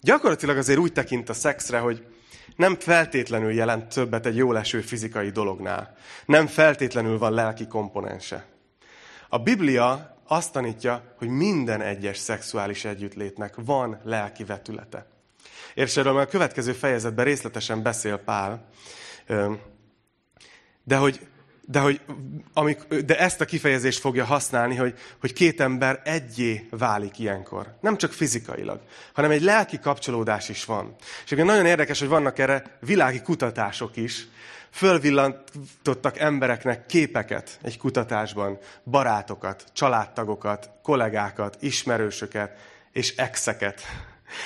gyakorlatilag 0.01 0.57
azért 0.57 0.79
úgy 0.79 0.93
tekint 0.93 1.29
a 1.29 1.33
szexre, 1.33 1.79
hogy 1.79 2.05
nem 2.55 2.75
feltétlenül 2.79 3.53
jelent 3.53 3.93
többet 3.93 4.25
egy 4.25 4.35
jól 4.35 4.57
eső 4.57 4.81
fizikai 4.81 5.29
dolognál. 5.29 5.95
Nem 6.25 6.47
feltétlenül 6.47 7.17
van 7.17 7.33
lelki 7.33 7.67
komponense. 7.67 8.45
A 9.29 9.37
Biblia 9.37 10.16
azt 10.27 10.51
tanítja, 10.51 11.13
hogy 11.17 11.27
minden 11.27 11.81
egyes 11.81 12.17
szexuális 12.17 12.85
együttlétnek 12.85 13.55
van 13.55 13.99
lelki 14.03 14.43
vetülete. 14.43 15.05
És 15.73 15.97
erről 15.97 16.17
a 16.17 16.25
következő 16.25 16.71
fejezetben 16.71 17.25
részletesen 17.25 17.81
beszél 17.81 18.17
Pál. 18.17 18.67
De 20.83 20.97
hogy, 20.97 21.27
de, 21.69 21.79
hogy 21.79 22.01
amik, 22.53 22.83
de 22.87 23.19
ezt 23.19 23.41
a 23.41 23.45
kifejezést 23.45 23.99
fogja 23.99 24.25
használni, 24.25 24.75
hogy, 24.75 24.97
hogy 25.19 25.33
két 25.33 25.61
ember 25.61 26.01
egyé 26.03 26.67
válik 26.69 27.19
ilyenkor. 27.19 27.77
Nem 27.81 27.97
csak 27.97 28.13
fizikailag, 28.13 28.79
hanem 29.13 29.31
egy 29.31 29.41
lelki 29.41 29.79
kapcsolódás 29.79 30.49
is 30.49 30.65
van. 30.65 30.95
És 31.25 31.31
nagyon 31.31 31.65
érdekes, 31.65 31.99
hogy 31.99 32.07
vannak 32.07 32.39
erre 32.39 32.77
világi 32.79 33.21
kutatások 33.21 33.95
is, 33.95 34.27
fölvillantottak 34.71 36.19
embereknek 36.19 36.85
képeket 36.85 37.59
egy 37.61 37.77
kutatásban, 37.77 38.57
barátokat, 38.85 39.63
családtagokat, 39.73 40.69
kollégákat, 40.83 41.57
ismerősöket 41.59 42.57
és 42.91 43.15
exeket. 43.15 43.81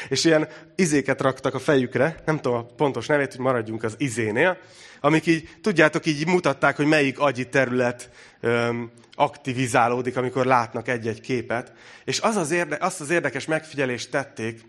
És 0.09 0.23
ilyen 0.23 0.47
izéket 0.75 1.21
raktak 1.21 1.53
a 1.53 1.59
fejükre, 1.59 2.21
nem 2.25 2.39
tudom 2.39 2.57
a 2.57 2.65
pontos 2.65 3.07
nevét, 3.07 3.31
hogy 3.31 3.39
maradjunk 3.39 3.83
az 3.83 3.95
izénél, 3.97 4.57
amik 4.99 5.25
így, 5.25 5.49
tudjátok, 5.61 6.05
így 6.05 6.27
mutatták, 6.27 6.75
hogy 6.75 6.85
melyik 6.85 7.19
agyi 7.19 7.49
terület 7.49 8.09
öm, 8.39 8.91
aktivizálódik, 9.13 10.17
amikor 10.17 10.45
látnak 10.45 10.87
egy-egy 10.87 11.21
képet. 11.21 11.73
És 12.03 12.19
az 12.19 12.35
az 12.35 12.51
érde, 12.51 12.77
azt 12.79 13.01
az 13.01 13.09
érdekes 13.09 13.45
megfigyelést 13.45 14.11
tették, 14.11 14.61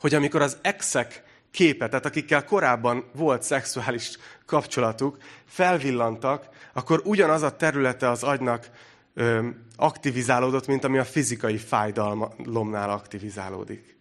hogy 0.00 0.14
amikor 0.14 0.42
az 0.42 0.58
exek 0.62 1.22
képet, 1.50 1.90
tehát 1.90 2.06
akikkel 2.06 2.44
korábban 2.44 3.04
volt 3.14 3.42
szexuális 3.42 4.18
kapcsolatuk, 4.46 5.16
felvillantak, 5.46 6.48
akkor 6.72 7.00
ugyanaz 7.04 7.42
a 7.42 7.56
területe 7.56 8.10
az 8.10 8.22
agynak 8.22 8.70
ö, 9.14 9.48
aktivizálódott, 9.76 10.66
mint 10.66 10.84
ami 10.84 10.98
a 10.98 11.04
fizikai 11.04 11.56
fájdalomnál 11.56 12.90
aktivizálódik. 12.90 13.95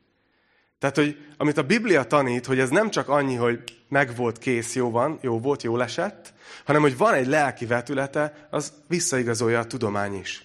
Tehát, 0.85 0.99
hogy 0.99 1.17
amit 1.37 1.57
a 1.57 1.63
Biblia 1.63 2.03
tanít, 2.03 2.45
hogy 2.45 2.59
ez 2.59 2.69
nem 2.69 2.89
csak 2.89 3.09
annyi, 3.09 3.35
hogy 3.35 3.59
meg 3.89 4.15
volt 4.15 4.37
kész, 4.37 4.75
jó 4.75 4.91
van, 4.91 5.19
jó 5.21 5.39
volt, 5.39 5.63
jól 5.63 5.83
esett, 5.83 6.33
hanem 6.65 6.81
hogy 6.81 6.97
van 6.97 7.13
egy 7.13 7.27
lelki 7.27 7.65
vetülete, 7.65 8.47
az 8.49 8.73
visszaigazolja 8.87 9.59
a 9.59 9.65
tudomány 9.65 10.19
is. 10.19 10.43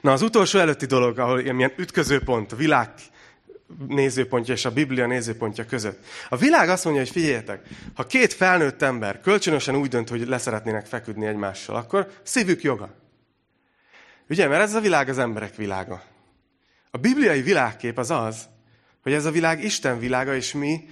Na, 0.00 0.12
az 0.12 0.22
utolsó 0.22 0.58
előtti 0.58 0.86
dolog, 0.86 1.18
ahol 1.18 1.40
ilyen 1.40 1.72
ütközőpont, 1.76 2.52
a 2.52 2.56
világ 2.56 2.90
nézőpontja 3.88 4.54
és 4.54 4.64
a 4.64 4.72
Biblia 4.72 5.06
nézőpontja 5.06 5.66
között. 5.66 6.04
A 6.28 6.36
világ 6.36 6.68
azt 6.68 6.84
mondja, 6.84 7.02
hogy 7.02 7.12
figyeljetek, 7.12 7.68
ha 7.94 8.06
két 8.06 8.32
felnőtt 8.32 8.82
ember 8.82 9.20
kölcsönösen 9.20 9.76
úgy 9.76 9.88
dönt, 9.88 10.08
hogy 10.08 10.28
leszeretnének 10.28 10.86
feküdni 10.86 11.26
egymással, 11.26 11.76
akkor 11.76 12.10
szívük 12.22 12.62
joga. 12.62 12.94
Ugye, 14.28 14.48
mert 14.48 14.62
ez 14.62 14.74
a 14.74 14.80
világ 14.80 15.08
az 15.08 15.18
emberek 15.18 15.56
világa. 15.56 16.09
A 16.90 16.98
bibliai 16.98 17.42
világkép 17.42 17.98
az 17.98 18.10
az, 18.10 18.48
hogy 19.02 19.12
ez 19.12 19.24
a 19.24 19.30
világ 19.30 19.64
Isten 19.64 19.98
világa, 19.98 20.34
és 20.34 20.52
mi, 20.52 20.88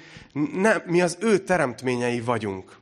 ne, 0.53 0.77
mi 0.85 1.03
az 1.03 1.17
ő 1.21 1.39
teremtményei 1.39 2.21
vagyunk. 2.21 2.77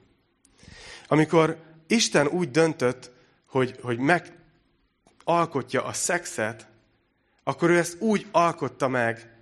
Amikor 1.08 1.56
Isten 1.86 2.26
úgy 2.26 2.50
döntött, 2.50 3.10
hogy, 3.46 3.78
hogy 3.82 3.98
megalkotja 3.98 5.84
a 5.84 5.92
szexet, 5.92 6.66
akkor 7.44 7.70
ő 7.70 7.78
ezt 7.78 8.00
úgy 8.00 8.26
alkotta 8.30 8.88
meg, 8.88 9.34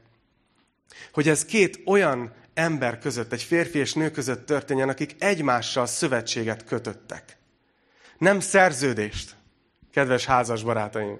hogy 1.12 1.28
ez 1.28 1.44
két 1.44 1.80
olyan 1.84 2.32
ember 2.54 2.98
között, 2.98 3.32
egy 3.32 3.42
férfi 3.42 3.78
és 3.78 3.92
nő 3.92 4.10
között 4.10 4.46
történjen, 4.46 4.88
akik 4.88 5.14
egymással 5.18 5.86
szövetséget 5.86 6.64
kötöttek. 6.64 7.36
Nem 8.18 8.40
szerződést, 8.40 9.36
kedves 9.92 10.24
házas 10.24 10.62
barátaim. 10.62 11.18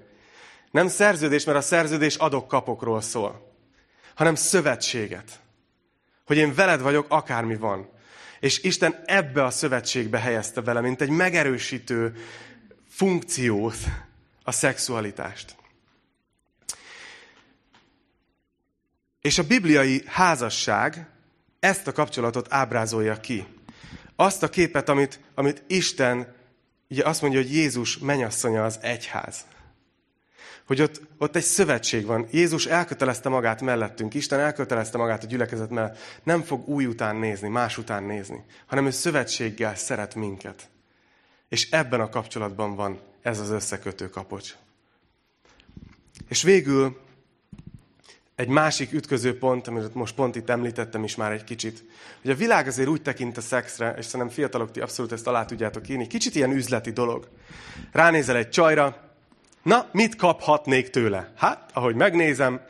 Nem 0.75 0.87
szerződés, 0.87 1.43
mert 1.43 1.57
a 1.57 1.61
szerződés 1.61 2.15
adok-kapokról 2.15 3.01
szól, 3.01 3.55
hanem 4.15 4.35
szövetséget. 4.35 5.39
Hogy 6.25 6.37
én 6.37 6.53
veled 6.53 6.81
vagyok, 6.81 7.05
akármi 7.09 7.55
van. 7.55 7.89
És 8.39 8.63
Isten 8.63 9.03
ebbe 9.05 9.43
a 9.43 9.49
szövetségbe 9.49 10.19
helyezte 10.19 10.61
vele, 10.61 10.81
mint 10.81 11.01
egy 11.01 11.09
megerősítő 11.09 12.15
funkciót 12.89 13.77
a 14.43 14.51
szexualitást. 14.51 15.55
És 19.21 19.37
a 19.37 19.47
bibliai 19.47 20.03
házasság 20.05 21.07
ezt 21.59 21.87
a 21.87 21.91
kapcsolatot 21.91 22.53
ábrázolja 22.53 23.19
ki. 23.19 23.47
Azt 24.15 24.43
a 24.43 24.49
képet, 24.49 24.89
amit, 24.89 25.19
amit 25.35 25.63
Isten, 25.67 26.35
ugye 26.89 27.03
azt 27.03 27.21
mondja, 27.21 27.41
hogy 27.41 27.53
Jézus 27.53 27.97
menyasszonya 27.97 28.63
az 28.63 28.79
egyház. 28.81 29.45
Hogy 30.65 30.81
ott, 30.81 31.01
ott 31.17 31.35
egy 31.35 31.43
szövetség 31.43 32.05
van. 32.05 32.27
Jézus 32.31 32.65
elkötelezte 32.65 33.29
magát 33.29 33.61
mellettünk, 33.61 34.13
Isten 34.13 34.39
elkötelezte 34.39 34.97
magát 34.97 35.23
a 35.23 35.27
gyülekezet 35.27 35.69
mellett. 35.69 35.97
Nem 36.23 36.41
fog 36.41 36.67
új 36.67 36.85
után 36.85 37.15
nézni, 37.15 37.47
más 37.47 37.77
után 37.77 38.03
nézni, 38.03 38.43
hanem 38.65 38.85
ő 38.85 38.89
szövetséggel 38.89 39.75
szeret 39.75 40.15
minket. 40.15 40.69
És 41.49 41.71
ebben 41.71 41.99
a 41.99 42.09
kapcsolatban 42.09 42.75
van 42.75 42.99
ez 43.21 43.39
az 43.39 43.49
összekötő 43.49 44.09
kapocs. 44.09 44.55
És 46.27 46.43
végül 46.43 47.03
egy 48.35 48.47
másik 48.47 48.93
ütköző 48.93 49.37
pont, 49.37 49.67
amit 49.67 49.93
most 49.93 50.15
pont 50.15 50.35
itt 50.35 50.49
említettem 50.49 51.03
is 51.03 51.15
már 51.15 51.31
egy 51.31 51.43
kicsit, 51.43 51.83
hogy 52.21 52.31
a 52.31 52.35
világ 52.35 52.67
azért 52.67 52.89
úgy 52.89 53.01
tekint 53.01 53.37
a 53.37 53.41
szexre, 53.41 53.93
és 53.97 54.05
szerintem 54.05 54.35
fiatalok, 54.35 54.71
ti 54.71 54.79
abszolút 54.79 55.11
ezt 55.11 55.27
alá 55.27 55.45
tudjátok 55.45 55.89
írni, 55.89 56.07
kicsit 56.07 56.35
ilyen 56.35 56.51
üzleti 56.51 56.91
dolog. 56.91 57.27
Ránézel 57.91 58.35
egy 58.35 58.49
csajra, 58.49 59.04
na, 59.65 59.87
mit 59.91 60.15
kaphatnék 60.15 60.89
tőle? 60.89 61.31
Hát, 61.37 61.69
ahogy 61.73 61.95
megnézem, 61.95 62.61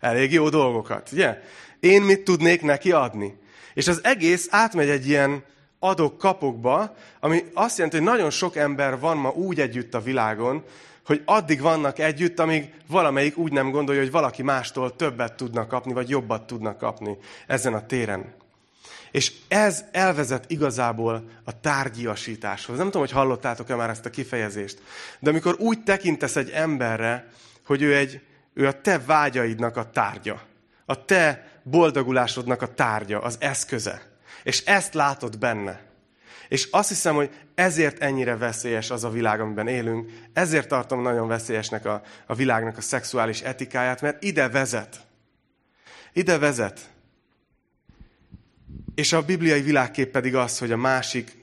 elég 0.00 0.32
jó 0.32 0.48
dolgokat, 0.48 1.12
ugye? 1.12 1.42
Én 1.80 2.02
mit 2.02 2.24
tudnék 2.24 2.62
neki 2.62 2.92
adni? 2.92 3.38
És 3.74 3.88
az 3.88 4.04
egész 4.04 4.48
átmegy 4.50 4.88
egy 4.88 5.08
ilyen 5.08 5.44
adok-kapokba, 5.78 6.94
ami 7.20 7.44
azt 7.54 7.76
jelenti, 7.76 7.96
hogy 7.96 8.06
nagyon 8.06 8.30
sok 8.30 8.56
ember 8.56 8.98
van 8.98 9.16
ma 9.16 9.30
úgy 9.30 9.60
együtt 9.60 9.94
a 9.94 10.00
világon, 10.00 10.64
hogy 11.06 11.22
addig 11.24 11.60
vannak 11.60 11.98
együtt, 11.98 12.38
amíg 12.38 12.72
valamelyik 12.86 13.36
úgy 13.36 13.52
nem 13.52 13.70
gondolja, 13.70 14.00
hogy 14.00 14.10
valaki 14.10 14.42
mástól 14.42 14.96
többet 14.96 15.36
tudnak 15.36 15.68
kapni, 15.68 15.92
vagy 15.92 16.08
jobbat 16.08 16.46
tudnak 16.46 16.78
kapni 16.78 17.16
ezen 17.46 17.74
a 17.74 17.86
téren. 17.86 18.34
És 19.10 19.32
ez 19.48 19.84
elvezet 19.92 20.50
igazából 20.50 21.30
a 21.44 21.60
tárgyiasításhoz. 21.60 22.76
Nem 22.76 22.86
tudom, 22.86 23.00
hogy 23.00 23.10
hallottátok-e 23.10 23.74
már 23.74 23.90
ezt 23.90 24.06
a 24.06 24.10
kifejezést, 24.10 24.82
de 25.18 25.30
amikor 25.30 25.56
úgy 25.58 25.82
tekintesz 25.82 26.36
egy 26.36 26.50
emberre, 26.50 27.28
hogy 27.66 27.82
ő, 27.82 27.96
egy, 27.96 28.20
ő 28.54 28.66
a 28.66 28.80
te 28.80 28.98
vágyaidnak 28.98 29.76
a 29.76 29.90
tárgya, 29.90 30.42
a 30.86 31.04
te 31.04 31.48
boldogulásodnak 31.62 32.62
a 32.62 32.74
tárgya, 32.74 33.20
az 33.20 33.36
eszköze, 33.40 34.02
és 34.42 34.64
ezt 34.64 34.94
látod 34.94 35.38
benne, 35.38 35.88
és 36.48 36.68
azt 36.70 36.88
hiszem, 36.88 37.14
hogy 37.14 37.30
ezért 37.54 38.02
ennyire 38.02 38.36
veszélyes 38.36 38.90
az 38.90 39.04
a 39.04 39.10
világ, 39.10 39.40
amiben 39.40 39.68
élünk. 39.68 40.10
Ezért 40.32 40.68
tartom 40.68 41.02
nagyon 41.02 41.28
veszélyesnek 41.28 41.84
a, 41.84 42.02
a 42.26 42.34
világnak 42.34 42.76
a 42.76 42.80
szexuális 42.80 43.40
etikáját, 43.40 44.00
mert 44.00 44.22
ide 44.22 44.48
vezet. 44.48 45.00
Ide 46.12 46.38
vezet. 46.38 46.80
És 48.98 49.12
a 49.12 49.22
bibliai 49.22 49.60
világkép 49.60 50.10
pedig 50.10 50.34
az, 50.34 50.58
hogy 50.58 50.72
a 50.72 50.76
másik 50.76 51.36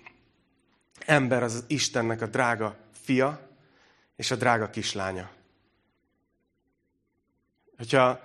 ember 1.05 1.43
az, 1.43 1.63
Istennek 1.67 2.21
a 2.21 2.25
drága 2.25 2.75
fia 3.03 3.49
és 4.15 4.31
a 4.31 4.35
drága 4.35 4.69
kislánya. 4.69 5.29
Hogyha 7.77 8.19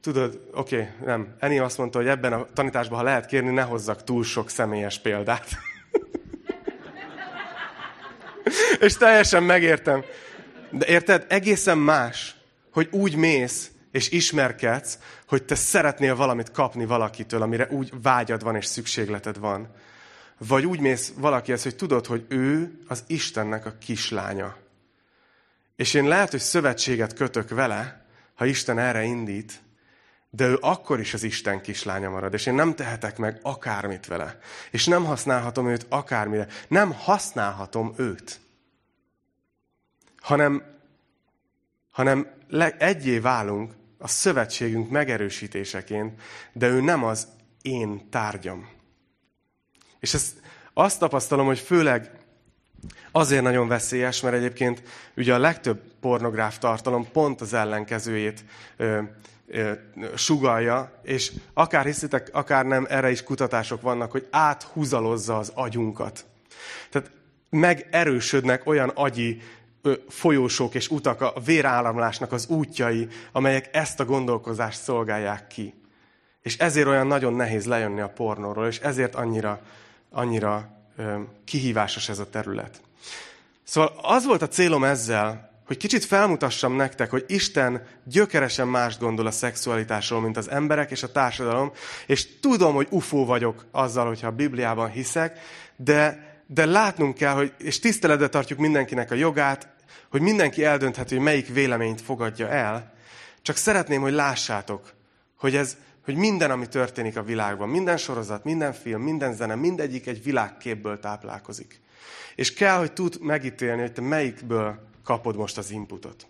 tudod, 0.00 0.48
oké, 0.52 0.88
nem. 1.04 1.36
Eni 1.38 1.58
azt 1.58 1.78
mondta, 1.78 1.98
hogy 1.98 2.06
ebben 2.06 2.32
a 2.32 2.46
tanításban, 2.52 2.98
ha 2.98 3.04
lehet 3.04 3.26
kérni, 3.26 3.50
ne 3.50 3.62
hozzak 3.62 4.04
túl 4.04 4.24
sok 4.24 4.50
személyes 4.50 4.98
példát. 4.98 5.48
És 8.80 8.96
teljesen 8.96 9.42
megértem. 9.42 10.04
De 10.70 10.86
érted, 10.86 11.24
egészen 11.28 11.78
más, 11.78 12.36
hogy 12.70 12.88
úgy 12.90 13.16
mész, 13.16 13.70
és 13.98 14.10
ismerkedsz, 14.10 14.98
hogy 15.26 15.42
te 15.42 15.54
szeretnél 15.54 16.16
valamit 16.16 16.50
kapni 16.50 16.86
valakitől, 16.86 17.42
amire 17.42 17.68
úgy 17.70 17.92
vágyad 18.02 18.42
van 18.42 18.56
és 18.56 18.66
szükségleted 18.66 19.38
van. 19.38 19.68
Vagy 20.38 20.66
úgy 20.66 20.80
mész 20.80 21.12
valakihez, 21.16 21.62
hogy 21.62 21.76
tudod, 21.76 22.06
hogy 22.06 22.24
ő 22.28 22.78
az 22.86 23.04
Istennek 23.06 23.66
a 23.66 23.74
kislánya. 23.80 24.56
És 25.76 25.94
én 25.94 26.08
lehet, 26.08 26.30
hogy 26.30 26.40
szövetséget 26.40 27.14
kötök 27.14 27.48
vele, 27.48 28.06
ha 28.34 28.46
Isten 28.46 28.78
erre 28.78 29.02
indít, 29.02 29.60
de 30.30 30.46
ő 30.46 30.58
akkor 30.60 31.00
is 31.00 31.14
az 31.14 31.22
Isten 31.22 31.60
kislánya 31.60 32.10
marad, 32.10 32.32
és 32.32 32.46
én 32.46 32.54
nem 32.54 32.74
tehetek 32.74 33.16
meg 33.16 33.38
akármit 33.42 34.06
vele. 34.06 34.38
És 34.70 34.86
nem 34.86 35.04
használhatom 35.04 35.68
őt 35.68 35.86
akármire. 35.88 36.46
Nem 36.68 36.92
használhatom 36.92 37.94
őt. 37.96 38.40
Hanem, 40.20 40.62
hanem 41.90 42.36
egyé 42.78 43.18
válunk 43.18 43.77
a 43.98 44.08
szövetségünk 44.08 44.90
megerősítéseként, 44.90 46.20
de 46.52 46.68
ő 46.68 46.80
nem 46.80 47.04
az 47.04 47.26
én 47.62 48.10
tárgyam. 48.10 48.68
És 50.00 50.14
ezt 50.14 50.32
azt 50.74 50.98
tapasztalom, 50.98 51.46
hogy 51.46 51.58
főleg 51.58 52.10
azért 53.12 53.42
nagyon 53.42 53.68
veszélyes, 53.68 54.20
mert 54.20 54.36
egyébként 54.36 54.82
ugye 55.16 55.34
a 55.34 55.38
legtöbb 55.38 55.80
pornográf 56.00 56.58
tartalom 56.58 57.10
pont 57.12 57.40
az 57.40 57.52
ellenkezőjét 57.52 58.44
ö, 58.76 59.00
sugalja, 60.14 61.00
és 61.02 61.32
akár 61.54 61.84
hiszitek, 61.84 62.28
akár 62.32 62.66
nem, 62.66 62.86
erre 62.88 63.10
is 63.10 63.22
kutatások 63.22 63.80
vannak, 63.80 64.10
hogy 64.10 64.26
áthúzalozza 64.30 65.38
az 65.38 65.52
agyunkat. 65.54 66.26
Tehát 66.90 67.10
megerősödnek 67.50 68.66
olyan 68.66 68.88
agyi 68.88 69.42
folyósok 70.08 70.74
és 70.74 70.88
utak 70.88 71.20
a 71.20 71.32
véráramlásnak 71.44 72.32
az 72.32 72.46
útjai, 72.46 73.08
amelyek 73.32 73.68
ezt 73.72 74.00
a 74.00 74.04
gondolkozást 74.04 74.82
szolgálják 74.82 75.46
ki. 75.46 75.74
És 76.42 76.58
ezért 76.58 76.86
olyan 76.86 77.06
nagyon 77.06 77.34
nehéz 77.34 77.66
lejönni 77.66 78.00
a 78.00 78.08
pornóról, 78.08 78.66
és 78.66 78.78
ezért 78.78 79.14
annyira, 79.14 79.60
annyira 80.10 80.78
kihívásos 81.44 82.08
ez 82.08 82.18
a 82.18 82.30
terület. 82.30 82.80
Szóval 83.64 83.98
az 84.02 84.24
volt 84.24 84.42
a 84.42 84.48
célom 84.48 84.84
ezzel, 84.84 85.48
hogy 85.66 85.76
kicsit 85.76 86.04
felmutassam 86.04 86.76
nektek, 86.76 87.10
hogy 87.10 87.24
Isten 87.26 87.82
gyökeresen 88.04 88.68
más 88.68 88.98
gondol 88.98 89.26
a 89.26 89.30
szexualitásról, 89.30 90.20
mint 90.20 90.36
az 90.36 90.50
emberek 90.50 90.90
és 90.90 91.02
a 91.02 91.12
társadalom, 91.12 91.72
és 92.06 92.40
tudom, 92.40 92.74
hogy 92.74 92.86
ufó 92.90 93.24
vagyok 93.24 93.64
azzal, 93.70 94.06
hogyha 94.06 94.26
a 94.26 94.32
Bibliában 94.32 94.90
hiszek, 94.90 95.38
de, 95.76 96.26
de 96.46 96.64
látnunk 96.64 97.14
kell, 97.14 97.34
hogy, 97.34 97.52
és 97.58 97.78
tiszteletbe 97.78 98.28
tartjuk 98.28 98.58
mindenkinek 98.58 99.10
a 99.10 99.14
jogát, 99.14 99.68
hogy 100.10 100.20
mindenki 100.20 100.64
eldönthető, 100.64 101.14
hogy 101.14 101.24
melyik 101.24 101.48
véleményt 101.48 102.00
fogadja 102.00 102.48
el, 102.48 102.92
csak 103.42 103.56
szeretném, 103.56 104.00
hogy 104.00 104.12
lássátok, 104.12 104.94
hogy 105.38 105.56
ez, 105.56 105.76
hogy 106.04 106.14
minden, 106.14 106.50
ami 106.50 106.68
történik 106.68 107.16
a 107.16 107.22
világban, 107.22 107.68
minden 107.68 107.96
sorozat, 107.96 108.44
minden 108.44 108.72
film, 108.72 109.02
minden 109.02 109.34
zene, 109.34 109.54
mindegyik 109.54 110.06
egy 110.06 110.22
világképből 110.22 111.00
táplálkozik. 111.00 111.80
És 112.34 112.54
kell, 112.54 112.78
hogy 112.78 112.92
tud 112.92 113.20
megítélni, 113.20 113.80
hogy 113.80 113.92
te 113.92 114.00
melyikből 114.00 114.88
kapod 115.04 115.36
most 115.36 115.58
az 115.58 115.70
inputot. 115.70 116.26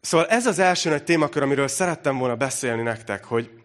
Szóval 0.00 0.26
ez 0.26 0.46
az 0.46 0.58
első 0.58 0.90
nagy 0.90 1.04
témakör, 1.04 1.42
amiről 1.42 1.68
szerettem 1.68 2.18
volna 2.18 2.36
beszélni 2.36 2.82
nektek, 2.82 3.24
hogy, 3.24 3.61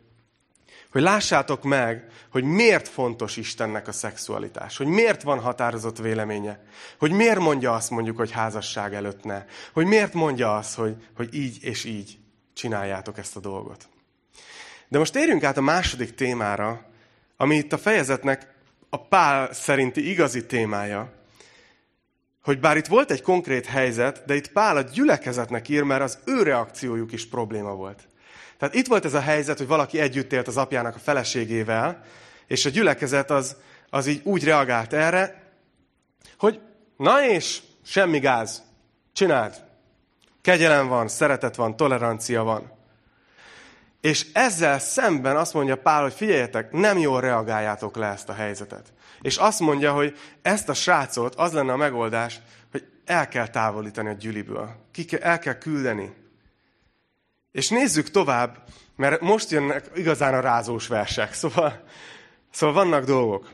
hogy 0.98 1.06
lássátok 1.06 1.64
meg, 1.64 2.08
hogy 2.32 2.44
miért 2.44 2.88
fontos 2.88 3.38
Istennek 3.38 3.88
a 3.88 3.92
szexualitás, 3.92 4.78
hogy 4.78 4.88
miért 4.88 5.22
van 5.22 5.40
határozott 5.40 5.98
véleménye, 5.98 6.60
hogy 6.98 7.12
miért 7.12 7.40
mondja 7.40 7.74
azt 7.74 7.90
mondjuk, 7.90 8.18
hogy 8.18 8.32
házasság 8.32 8.94
előtt 8.94 9.24
ne, 9.24 9.46
hogy 9.74 9.86
miért 9.86 10.14
mondja 10.14 10.56
azt, 10.56 10.76
hogy, 10.76 10.96
hogy 11.16 11.34
így 11.34 11.64
és 11.64 11.84
így 11.84 12.18
csináljátok 12.54 13.18
ezt 13.18 13.36
a 13.36 13.40
dolgot. 13.40 13.88
De 14.88 14.98
most 14.98 15.14
térjünk 15.14 15.44
át 15.44 15.58
a 15.58 15.62
második 15.62 16.16
témára, 16.16 16.86
ami 17.36 17.56
itt 17.56 17.74
a 17.74 17.78
fejezetnek 17.78 18.54
a 18.90 19.08
pál 19.08 19.54
szerinti 19.54 20.10
igazi 20.10 20.46
témája, 20.46 21.14
hogy 22.44 22.60
bár 22.60 22.78
itt 22.78 22.88
volt 22.88 23.12
egy 23.12 23.22
konkrét 23.22 23.66
helyzet, 23.66 24.24
de 24.26 24.36
itt 24.36 24.52
Pál 24.52 24.78
a 24.78 24.82
gyülekezetnek 24.82 25.70
ír, 25.70 25.84
mert 25.84 26.02
az 26.02 26.20
ő 26.26 26.44
reakciójuk 26.44 27.12
is 27.12 27.28
probléma 27.28 27.74
volt. 27.74 28.07
Tehát 28.58 28.76
itt 28.76 28.88
volt 28.88 29.06
ez 29.06 29.14
a 29.14 29.20
helyzet, 29.20 29.58
hogy 29.58 29.68
valaki 29.68 30.00
együtt 30.00 30.34
élt 30.34 30.48
az 30.48 30.58
apjának 30.58 30.96
a 30.96 31.00
feleségével, 31.00 32.04
és 32.48 32.66
a 32.66 32.70
gyülekezet 32.70 33.32
az, 33.32 33.56
az 33.90 34.08
így 34.08 34.22
úgy 34.24 34.44
reagált 34.44 34.94
erre, 34.94 35.52
hogy 36.38 36.60
na 36.98 37.26
és, 37.26 37.62
semmi 37.86 38.20
gáz, 38.20 38.64
csináld. 39.14 39.56
Kegyelem 40.42 40.88
van, 40.88 41.08
szeretet 41.08 41.56
van, 41.56 41.76
tolerancia 41.76 42.44
van. 42.44 42.72
És 44.02 44.26
ezzel 44.34 44.80
szemben 44.80 45.36
azt 45.36 45.54
mondja 45.54 45.76
Pál, 45.76 46.02
hogy 46.02 46.14
figyeljetek, 46.14 46.72
nem 46.72 46.98
jól 46.98 47.22
reagáljátok 47.22 47.96
le 47.96 48.08
ezt 48.08 48.30
a 48.30 48.34
helyzetet. 48.34 48.94
És 49.22 49.38
azt 49.38 49.60
mondja, 49.60 49.94
hogy 49.94 50.18
ezt 50.42 50.70
a 50.70 50.74
srácot, 50.74 51.36
az 51.36 51.54
lenne 51.54 51.72
a 51.72 51.78
megoldás, 51.78 52.40
hogy 52.72 52.86
el 53.06 53.28
kell 53.28 53.48
távolítani 53.48 54.10
a 54.10 54.14
gyűliből. 54.14 54.76
Ki 54.92 55.06
kell, 55.06 55.20
el 55.20 55.40
kell 55.40 55.58
küldeni. 55.58 56.14
És 57.58 57.70
nézzük 57.70 58.12
tovább, 58.12 58.64
mert 58.96 59.22
most 59.22 59.52
jönnek 59.52 59.90
igazán 59.96 60.34
a 60.34 60.40
rázós 60.40 60.88
versek. 60.88 61.34
Szóval, 61.34 61.84
szóval 62.52 62.76
vannak 62.76 63.06
dolgok. 63.06 63.52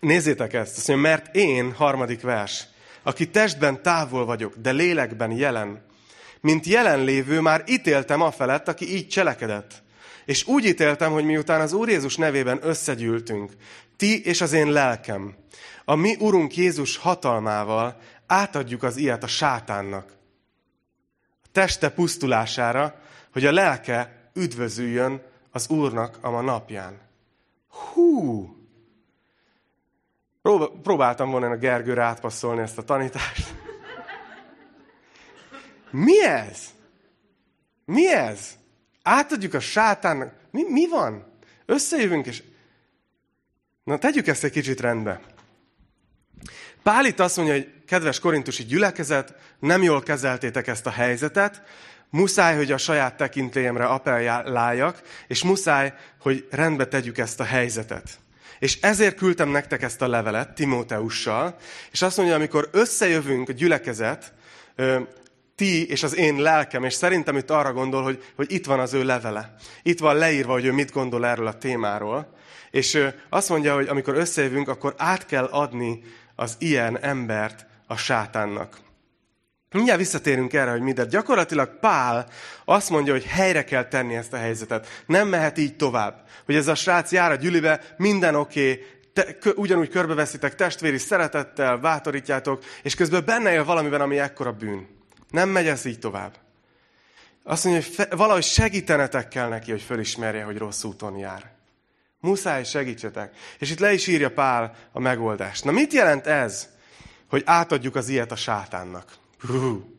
Nézzétek 0.00 0.52
ezt, 0.52 0.76
azt 0.76 0.88
mondja, 0.88 1.08
mert 1.08 1.34
én, 1.34 1.72
harmadik 1.72 2.20
vers, 2.20 2.66
aki 3.02 3.30
testben 3.30 3.82
távol 3.82 4.24
vagyok, 4.24 4.54
de 4.56 4.70
lélekben 4.70 5.30
jelen, 5.30 5.84
mint 6.40 6.66
jelenlévő 6.66 7.40
már 7.40 7.64
ítéltem 7.66 8.20
a 8.20 8.30
felett, 8.30 8.68
aki 8.68 8.94
így 8.94 9.08
cselekedett. 9.08 9.82
És 10.24 10.46
úgy 10.46 10.64
ítéltem, 10.64 11.12
hogy 11.12 11.24
miután 11.24 11.60
az 11.60 11.72
Úr 11.72 11.88
Jézus 11.88 12.16
nevében 12.16 12.58
összegyűltünk, 12.62 13.52
ti 13.96 14.24
és 14.24 14.40
az 14.40 14.52
én 14.52 14.70
lelkem, 14.70 15.34
a 15.84 15.94
mi 15.94 16.16
Urunk 16.18 16.56
Jézus 16.56 16.96
hatalmával 16.96 18.00
átadjuk 18.26 18.82
az 18.82 18.96
ilyet 18.96 19.22
a 19.22 19.26
sátánnak. 19.26 20.18
Teste 21.52 21.90
pusztulására, 21.90 23.00
hogy 23.32 23.44
a 23.44 23.52
lelke 23.52 24.30
üdvözüljön 24.34 25.22
az 25.50 25.68
Úrnak 25.68 26.18
a 26.20 26.30
ma 26.30 26.40
napján. 26.40 27.00
Hú! 27.68 28.48
Próbáltam 30.82 31.30
volna 31.30 31.50
a 31.50 31.56
Gergőre 31.56 32.02
átpasszolni 32.02 32.60
ezt 32.60 32.78
a 32.78 32.82
tanítást. 32.82 33.54
Mi 35.90 36.24
ez? 36.24 36.68
Mi 37.84 38.12
ez? 38.14 38.58
Átadjuk 39.02 39.54
a 39.54 39.60
sátánnak. 39.60 40.34
Mi, 40.50 40.62
mi 40.68 40.88
van? 40.88 41.32
Összejövünk, 41.66 42.26
és... 42.26 42.42
Na, 43.84 43.98
tegyük 43.98 44.26
ezt 44.26 44.44
egy 44.44 44.50
kicsit 44.50 44.80
rendbe. 44.80 45.20
Pál 46.82 47.04
itt 47.04 47.20
azt 47.20 47.36
mondja, 47.36 47.54
hogy 47.54 47.68
kedves 47.86 48.18
korintusi 48.18 48.64
gyülekezet, 48.64 49.34
nem 49.58 49.82
jól 49.82 50.02
kezeltétek 50.02 50.66
ezt 50.66 50.86
a 50.86 50.90
helyzetet, 50.90 51.62
muszáj, 52.10 52.56
hogy 52.56 52.72
a 52.72 52.78
saját 52.78 53.16
tekintélyemre 53.16 53.84
appelláljak, 53.84 55.02
és 55.26 55.42
muszáj, 55.42 55.92
hogy 56.20 56.46
rendbe 56.50 56.86
tegyük 56.86 57.18
ezt 57.18 57.40
a 57.40 57.44
helyzetet. 57.44 58.18
És 58.58 58.80
ezért 58.80 59.16
küldtem 59.16 59.48
nektek 59.48 59.82
ezt 59.82 60.02
a 60.02 60.08
levelet 60.08 60.54
Timóteussal, 60.54 61.56
és 61.90 62.02
azt 62.02 62.16
mondja, 62.16 62.34
amikor 62.34 62.68
összejövünk 62.72 63.48
a 63.48 63.52
gyülekezet, 63.52 64.32
ti 65.54 65.88
és 65.88 66.02
az 66.02 66.16
én 66.16 66.40
lelkem, 66.40 66.84
és 66.84 66.94
szerintem 66.94 67.36
itt 67.36 67.50
arra 67.50 67.72
gondol, 67.72 68.02
hogy, 68.02 68.24
hogy 68.36 68.52
itt 68.52 68.66
van 68.66 68.80
az 68.80 68.94
ő 68.94 69.04
levele. 69.04 69.54
Itt 69.82 69.98
van 69.98 70.16
leírva, 70.16 70.52
hogy 70.52 70.64
ő 70.64 70.72
mit 70.72 70.92
gondol 70.92 71.26
erről 71.26 71.46
a 71.46 71.58
témáról. 71.58 72.34
És 72.70 73.06
azt 73.28 73.48
mondja, 73.48 73.74
hogy 73.74 73.88
amikor 73.88 74.14
összejövünk, 74.16 74.68
akkor 74.68 74.94
át 74.96 75.26
kell 75.26 75.44
adni 75.44 76.02
ilyen 76.58 76.98
embert 76.98 77.66
a 77.86 77.96
sátánnak. 77.96 78.78
Mindjárt 79.70 79.98
visszatérünk 79.98 80.52
erre, 80.52 80.70
hogy 80.70 80.80
mi, 80.80 80.92
gyakorlatilag 80.92 81.78
Pál 81.78 82.26
azt 82.64 82.90
mondja, 82.90 83.12
hogy 83.12 83.24
helyre 83.24 83.64
kell 83.64 83.84
tenni 83.84 84.14
ezt 84.14 84.32
a 84.32 84.36
helyzetet. 84.36 85.02
Nem 85.06 85.28
mehet 85.28 85.58
így 85.58 85.76
tovább. 85.76 86.28
Hogy 86.44 86.54
ez 86.54 86.66
a 86.66 86.74
srác 86.74 87.12
jár 87.12 87.30
a 87.30 87.34
gyülibe, 87.34 87.80
minden 87.96 88.34
oké, 88.34 88.86
okay, 89.16 89.52
ugyanúgy 89.56 89.88
körbeveszitek 89.88 90.54
testvéri 90.54 90.98
szeretettel, 90.98 91.76
bátorítjátok, 91.76 92.64
és 92.82 92.94
közben 92.94 93.24
benne 93.24 93.52
él 93.52 93.64
valamiben, 93.64 94.00
ami 94.00 94.18
ekkora 94.18 94.52
bűn. 94.52 94.88
Nem 95.30 95.48
megy 95.48 95.66
ez 95.66 95.84
így 95.84 95.98
tovább. 95.98 96.36
Azt 97.42 97.64
mondja, 97.64 97.82
hogy 97.82 97.94
fe, 97.94 98.16
valahogy 98.16 98.42
segítenetek 98.42 99.28
kell 99.28 99.48
neki, 99.48 99.70
hogy 99.70 99.82
fölismerje, 99.82 100.44
hogy 100.44 100.58
rossz 100.58 100.84
úton 100.84 101.16
jár. 101.16 101.59
Muszáj 102.20 102.64
segítsetek. 102.64 103.36
És 103.58 103.70
itt 103.70 103.78
le 103.78 103.92
is 103.92 104.06
írja 104.06 104.30
Pál 104.30 104.74
a 104.92 105.00
megoldást. 105.00 105.64
Na 105.64 105.70
mit 105.70 105.92
jelent 105.92 106.26
ez, 106.26 106.68
hogy 107.28 107.42
átadjuk 107.46 107.94
az 107.94 108.08
ilyet 108.08 108.32
a 108.32 108.36
sátánnak? 108.36 109.12
Hú. 109.40 109.98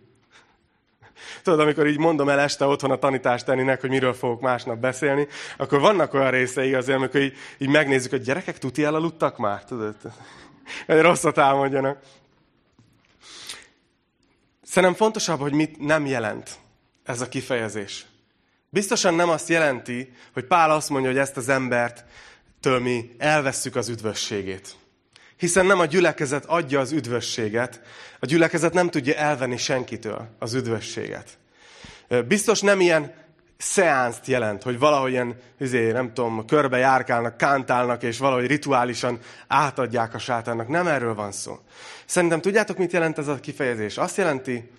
Tudod, 1.44 1.60
amikor 1.60 1.88
így 1.88 1.98
mondom 1.98 2.30
el 2.30 2.40
este 2.40 2.66
otthon 2.66 2.92
a 2.92 2.98
tanítást 2.98 3.46
tenninek, 3.46 3.82
hogy 3.82 3.90
miről 3.90 4.14
fogok 4.14 4.42
másnap 4.42 4.78
beszélni, 4.78 5.28
akkor 5.58 5.80
vannak 5.80 6.14
olyan 6.14 6.32
részei 6.32 6.74
azért, 6.74 6.98
amikor 6.98 7.22
így, 7.22 7.34
így 7.58 7.70
megnézzük, 7.70 8.12
hogy 8.12 8.22
gyerekek 8.22 8.58
tuti 8.58 8.84
elaludtak 8.84 9.38
már, 9.38 9.66
tudod? 9.66 9.96
Hogy 10.86 11.02
rosszat 11.02 11.38
álmodjanak. 11.38 12.00
Szerintem 14.62 14.98
fontosabb, 14.98 15.40
hogy 15.40 15.54
mit 15.54 15.80
nem 15.80 16.06
jelent 16.06 16.60
ez 17.04 17.22
a 17.22 17.28
kifejezés. 17.28 18.06
Biztosan 18.74 19.14
nem 19.14 19.30
azt 19.30 19.50
jelenti, 19.50 20.14
hogy 20.34 20.46
Pál 20.46 20.72
azt 20.72 20.90
mondja, 20.90 21.10
hogy 21.10 21.20
ezt 21.20 21.38
az 21.38 21.50
embert 21.50 22.06
től 22.62 22.80
mi 22.80 23.16
elvesszük 23.18 23.76
az 23.76 23.90
üdvösségét. 23.90 24.76
Hiszen 25.38 25.66
nem 25.66 25.80
a 25.80 25.86
gyülekezet 25.86 26.46
adja 26.46 26.80
az 26.80 26.92
üdvösséget, 26.92 27.82
a 28.20 28.26
gyülekezet 28.26 28.74
nem 28.74 28.90
tudja 28.90 29.16
elvenni 29.16 29.58
senkitől 29.58 30.28
az 30.40 30.54
üdvösséget. 30.54 31.38
Biztos 32.28 32.62
nem 32.62 32.80
ilyen 32.80 33.14
szeánszt 33.58 34.28
jelent, 34.28 34.64
hogy 34.64 34.80
valahogy 34.80 35.12
ilyen, 35.12 35.36
izé, 35.60 35.92
nem 35.92 36.14
tudom, 36.14 36.46
körbe 36.46 36.78
járkálnak, 36.78 37.38
kántálnak, 37.38 38.04
és 38.04 38.18
valahogy 38.18 38.48
rituálisan 38.48 39.20
átadják 39.48 40.14
a 40.14 40.20
sátánnak. 40.20 40.68
Nem 40.68 40.88
erről 40.88 41.16
van 41.16 41.32
szó. 41.32 41.60
Szerintem 42.06 42.42
tudjátok, 42.42 42.78
mit 42.78 42.92
jelent 42.92 43.18
ez 43.18 43.28
a 43.28 43.40
kifejezés? 43.40 43.98
Azt 43.98 44.18
jelenti, 44.18 44.72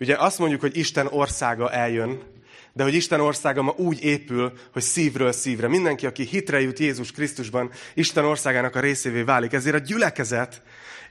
ugye 0.00 0.16
azt 0.16 0.38
mondjuk, 0.38 0.60
hogy 0.60 0.76
Isten 0.76 1.06
országa 1.06 1.72
eljön, 1.72 2.36
de 2.72 2.82
hogy 2.82 2.94
Isten 2.94 3.20
országa 3.20 3.62
ma 3.62 3.74
úgy 3.76 4.04
épül, 4.04 4.52
hogy 4.72 4.82
szívről 4.82 5.32
szívre. 5.32 5.68
Mindenki, 5.68 6.06
aki 6.06 6.24
hitre 6.24 6.60
jut 6.60 6.78
Jézus 6.78 7.12
Krisztusban, 7.12 7.70
Isten 7.94 8.24
országának 8.24 8.76
a 8.76 8.80
részévé 8.80 9.22
válik. 9.22 9.52
Ezért 9.52 9.76
a 9.76 9.78
gyülekezet 9.78 10.62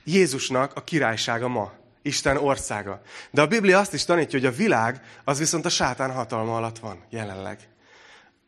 Jézusnak 0.04 0.76
a 0.76 0.84
királysága 0.84 1.48
ma. 1.48 1.74
Isten 2.02 2.38
országa. 2.38 3.02
De 3.32 3.42
a 3.42 3.48
Biblia 3.48 3.80
azt 3.80 3.94
is 3.94 4.06
tanítja, 4.06 4.40
hogy 4.40 4.48
a 4.48 4.56
világ 4.56 5.02
az 5.24 5.38
viszont 5.38 5.66
a 5.66 5.70
sátán 5.70 6.12
hatalma 6.12 6.56
alatt 6.56 6.80
van 6.80 7.04
jelenleg. 7.10 7.60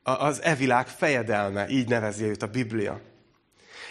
Az 0.04 0.42
e 0.42 0.56
világ 0.56 0.88
fejedelme, 0.88 1.70
így 1.70 1.88
nevezi 1.88 2.24
őt 2.24 2.44
a 2.44 2.48
Biblia. 2.48 3.02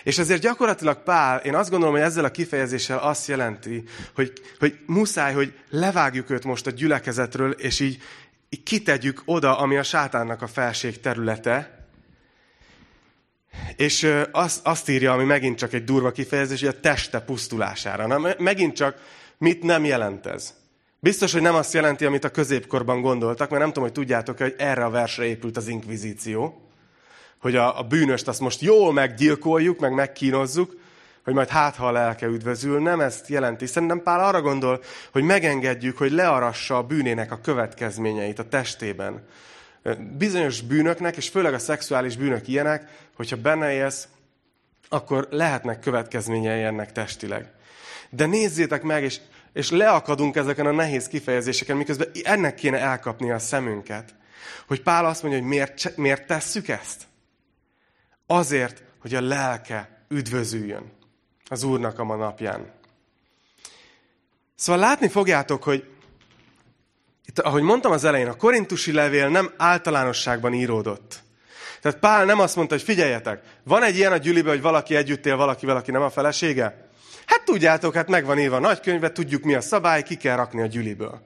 És 0.03 0.19
ezért 0.19 0.41
gyakorlatilag 0.41 1.03
Pál, 1.03 1.39
én 1.39 1.55
azt 1.55 1.71
gondolom, 1.71 1.95
hogy 1.95 2.05
ezzel 2.05 2.25
a 2.25 2.31
kifejezéssel 2.31 2.99
azt 2.99 3.29
jelenti, 3.29 3.85
hogy, 4.15 4.33
hogy 4.59 4.79
muszáj, 4.87 5.35
hogy 5.35 5.59
levágjuk 5.71 6.31
őt 6.31 6.45
most 6.45 6.67
a 6.67 6.71
gyülekezetről, 6.71 7.51
és 7.51 7.81
így 7.81 8.03
kitegyük 8.65 9.23
oda, 9.25 9.59
ami 9.59 9.77
a 9.77 9.83
sátánnak 9.83 10.43
a 10.43 10.47
felség 10.47 11.01
területe. 11.01 11.87
És 13.77 14.15
azt, 14.33 14.67
azt 14.67 14.89
írja, 14.89 15.13
ami 15.13 15.25
megint 15.25 15.59
csak 15.59 15.73
egy 15.73 15.85
durva 15.85 16.11
kifejezés, 16.11 16.61
hogy 16.61 16.69
a 16.69 16.81
teste 16.81 17.21
pusztulására. 17.21 18.07
Na, 18.07 18.35
megint 18.39 18.77
csak 18.77 19.01
mit 19.39 19.63
nem 19.63 19.85
jelent 19.85 20.27
ez? 20.27 20.55
Biztos, 21.01 21.33
hogy 21.33 21.43
nem 21.43 21.55
azt 21.55 21.73
jelenti, 21.73 22.05
amit 22.05 22.25
a 22.25 22.31
középkorban 22.31 23.01
gondoltak, 23.01 23.49
mert 23.49 23.63
nem 23.63 23.73
tudom, 23.73 23.85
hogy 23.85 23.93
tudjátok 23.93 24.39
hogy 24.39 24.55
erre 24.59 24.85
a 24.85 24.91
versre 24.91 25.25
épült 25.25 25.57
az 25.57 25.69
inkvizíció 25.69 26.69
hogy 27.39 27.57
a, 27.57 27.79
a 27.79 27.83
bűnöst 27.83 28.29
azt 28.29 28.41
most 28.41 28.61
jól 28.61 28.93
meggyilkoljuk, 28.93 29.79
meg 29.79 29.93
megkínozzuk, 29.93 30.77
hogy 31.25 31.35
majd 31.35 31.49
hát, 31.49 31.77
ha 31.77 31.87
a 31.87 31.93
lelke 31.93 32.27
üdvözül. 32.27 32.81
Nem 32.81 33.01
ezt 33.01 33.29
jelenti. 33.29 33.67
Szerintem 33.67 34.03
Pál 34.03 34.25
arra 34.25 34.41
gondol, 34.41 34.83
hogy 35.13 35.23
megengedjük, 35.23 35.99
hogy 35.99 36.11
learassa 36.11 36.77
a 36.77 36.83
bűnének 36.83 37.33
a 37.33 37.41
következményeit 37.41 38.39
a 38.39 38.49
testében. 38.49 39.27
Bizonyos 40.19 40.61
bűnöknek, 40.61 41.17
és 41.17 41.29
főleg 41.29 41.55
a 41.55 41.59
szexuális 41.59 42.17
bűnök 42.17 42.49
ilyenek, 42.49 42.89
hogyha 43.17 43.37
benne 43.37 43.73
élsz, 43.73 44.09
akkor 44.89 45.29
lehetnek 45.31 45.81
következményei 45.81 46.63
ennek 46.63 46.93
testileg. 46.93 47.53
De 48.11 48.27
nézzétek 48.27 48.83
meg, 48.83 49.03
és, 49.03 49.21
és 49.53 49.71
leakadunk 49.71 50.37
ezeken 50.37 50.67
a 50.67 50.71
nehéz 50.71 51.09
kifejezéseken, 51.09 51.77
miközben 51.77 52.09
ennek 52.23 52.55
kéne 52.55 52.79
elkapni 52.79 53.31
a 53.31 53.39
szemünket. 53.39 54.15
Hogy 54.67 54.83
Pál 54.83 55.07
azt 55.07 55.23
mondja, 55.23 55.41
hogy 55.41 55.49
miért, 55.49 55.97
miért 55.97 56.27
tesszük 56.27 56.69
ezt? 56.69 57.03
Azért, 58.27 58.83
hogy 58.99 59.15
a 59.15 59.21
lelke 59.21 60.05
üdvözüljön 60.09 60.97
az 61.49 61.63
Úrnak 61.63 61.99
a 61.99 62.05
ma 62.05 62.17
napján. 62.17 62.73
Szóval 64.55 64.81
látni 64.81 65.09
fogjátok, 65.09 65.63
hogy 65.63 65.85
itt, 67.27 67.39
ahogy 67.39 67.63
mondtam 67.63 67.93
az 67.93 68.05
elején, 68.05 68.29
a 68.29 68.37
korintusi 68.37 68.93
levél 68.93 69.29
nem 69.29 69.53
általánosságban 69.57 70.55
íródott. 70.55 71.23
Tehát 71.81 71.99
Pál 71.99 72.25
nem 72.25 72.41
azt 72.41 72.57
mondta, 72.57 72.75
hogy 72.75 72.85
figyeljetek, 72.85 73.43
van 73.63 73.83
egy 73.83 73.97
ilyen 73.97 74.13
a 74.13 74.17
gyülibe, 74.17 74.51
hogy 74.51 74.61
valaki 74.61 74.97
együtt 74.97 75.27
él 75.27 75.37
valakivel, 75.37 75.77
aki 75.77 75.91
nem 75.91 76.03
a 76.03 76.11
felesége? 76.11 76.89
Hát 77.27 77.45
tudjátok, 77.45 77.95
hát 77.95 78.09
meg 78.09 78.25
van 78.25 78.39
írva 78.39 78.57
a 78.57 78.61
nagykönyvbe, 78.61 79.13
tudjuk 79.13 79.43
mi 79.43 79.55
a 79.55 79.61
szabály, 79.61 80.03
ki 80.03 80.17
kell 80.17 80.37
rakni 80.37 80.63
a 80.63 80.67
gyüliből. 80.67 81.21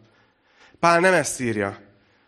Pál 0.81 1.01
nem 1.01 1.13
ezt 1.13 1.41
írja, 1.41 1.79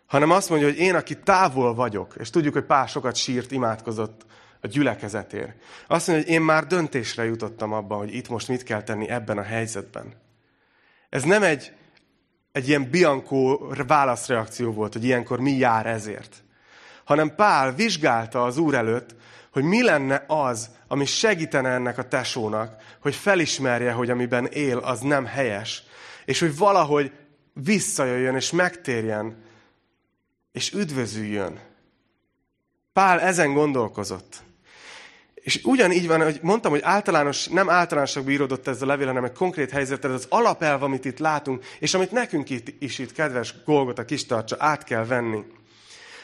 hanem 0.07 0.31
azt 0.31 0.49
mondja, 0.49 0.67
hogy 0.67 0.77
én, 0.77 0.95
aki 0.95 1.17
távol 1.19 1.73
vagyok, 1.73 2.15
és 2.19 2.29
tudjuk, 2.29 2.53
hogy 2.53 2.65
Pál 2.65 2.87
sokat 2.87 3.15
sírt, 3.15 3.51
imádkozott 3.51 4.25
a 4.65 4.67
gyülekezetért. 4.67 5.55
Azt 5.87 6.07
mondja, 6.07 6.25
hogy 6.25 6.35
én 6.35 6.41
már 6.41 6.67
döntésre 6.67 7.23
jutottam 7.25 7.73
abban, 7.73 7.97
hogy 7.97 8.15
itt 8.15 8.29
most 8.29 8.47
mit 8.47 8.63
kell 8.63 8.83
tenni 8.83 9.09
ebben 9.09 9.37
a 9.37 9.41
helyzetben. 9.41 10.13
Ez 11.09 11.23
nem 11.23 11.43
egy, 11.43 11.73
egy 12.51 12.67
ilyen 12.67 12.89
biankó 12.89 13.73
válaszreakció 13.87 14.71
volt, 14.71 14.93
hogy 14.93 15.03
ilyenkor 15.03 15.39
mi 15.39 15.51
jár 15.51 15.85
ezért. 15.85 16.43
Hanem 17.03 17.35
Pál 17.35 17.73
vizsgálta 17.75 18.43
az 18.43 18.57
Úr 18.57 18.73
előtt, 18.73 19.15
hogy 19.51 19.63
mi 19.63 19.83
lenne 19.83 20.23
az, 20.27 20.69
ami 20.87 21.05
segítene 21.05 21.69
ennek 21.69 21.97
a 21.97 22.07
tesónak, 22.07 22.81
hogy 23.01 23.15
felismerje, 23.15 23.91
hogy 23.91 24.09
amiben 24.09 24.45
él, 24.45 24.77
az 24.77 24.99
nem 24.99 25.25
helyes, 25.25 25.83
és 26.25 26.39
hogy 26.39 26.57
valahogy 26.57 27.11
visszajöjjön, 27.53 28.35
és 28.35 28.51
megtérjen, 28.51 29.43
és 30.51 30.73
üdvözüljön. 30.73 31.59
Pál 32.93 33.21
ezen 33.21 33.53
gondolkozott. 33.53 34.44
És 35.45 35.59
ugyanígy 35.63 36.07
van, 36.07 36.23
hogy 36.23 36.39
mondtam, 36.41 36.71
hogy 36.71 36.81
általános, 36.83 37.47
nem 37.47 37.69
általánosakban 37.69 38.33
íródott 38.33 38.67
ez 38.67 38.81
a 38.81 38.85
levél, 38.85 39.07
hanem 39.07 39.23
egy 39.23 39.31
konkrét 39.31 39.71
helyzet, 39.71 40.05
ez 40.05 40.11
az 40.11 40.25
alapelv, 40.29 40.83
amit 40.83 41.05
itt 41.05 41.19
látunk, 41.19 41.65
és 41.79 41.93
amit 41.93 42.11
nekünk 42.11 42.49
itt, 42.49 42.81
is 42.81 42.99
itt, 42.99 43.11
kedves 43.11 43.55
kis 44.05 44.25
tartsa, 44.25 44.55
át 44.59 44.83
kell 44.83 45.05
venni. 45.05 45.43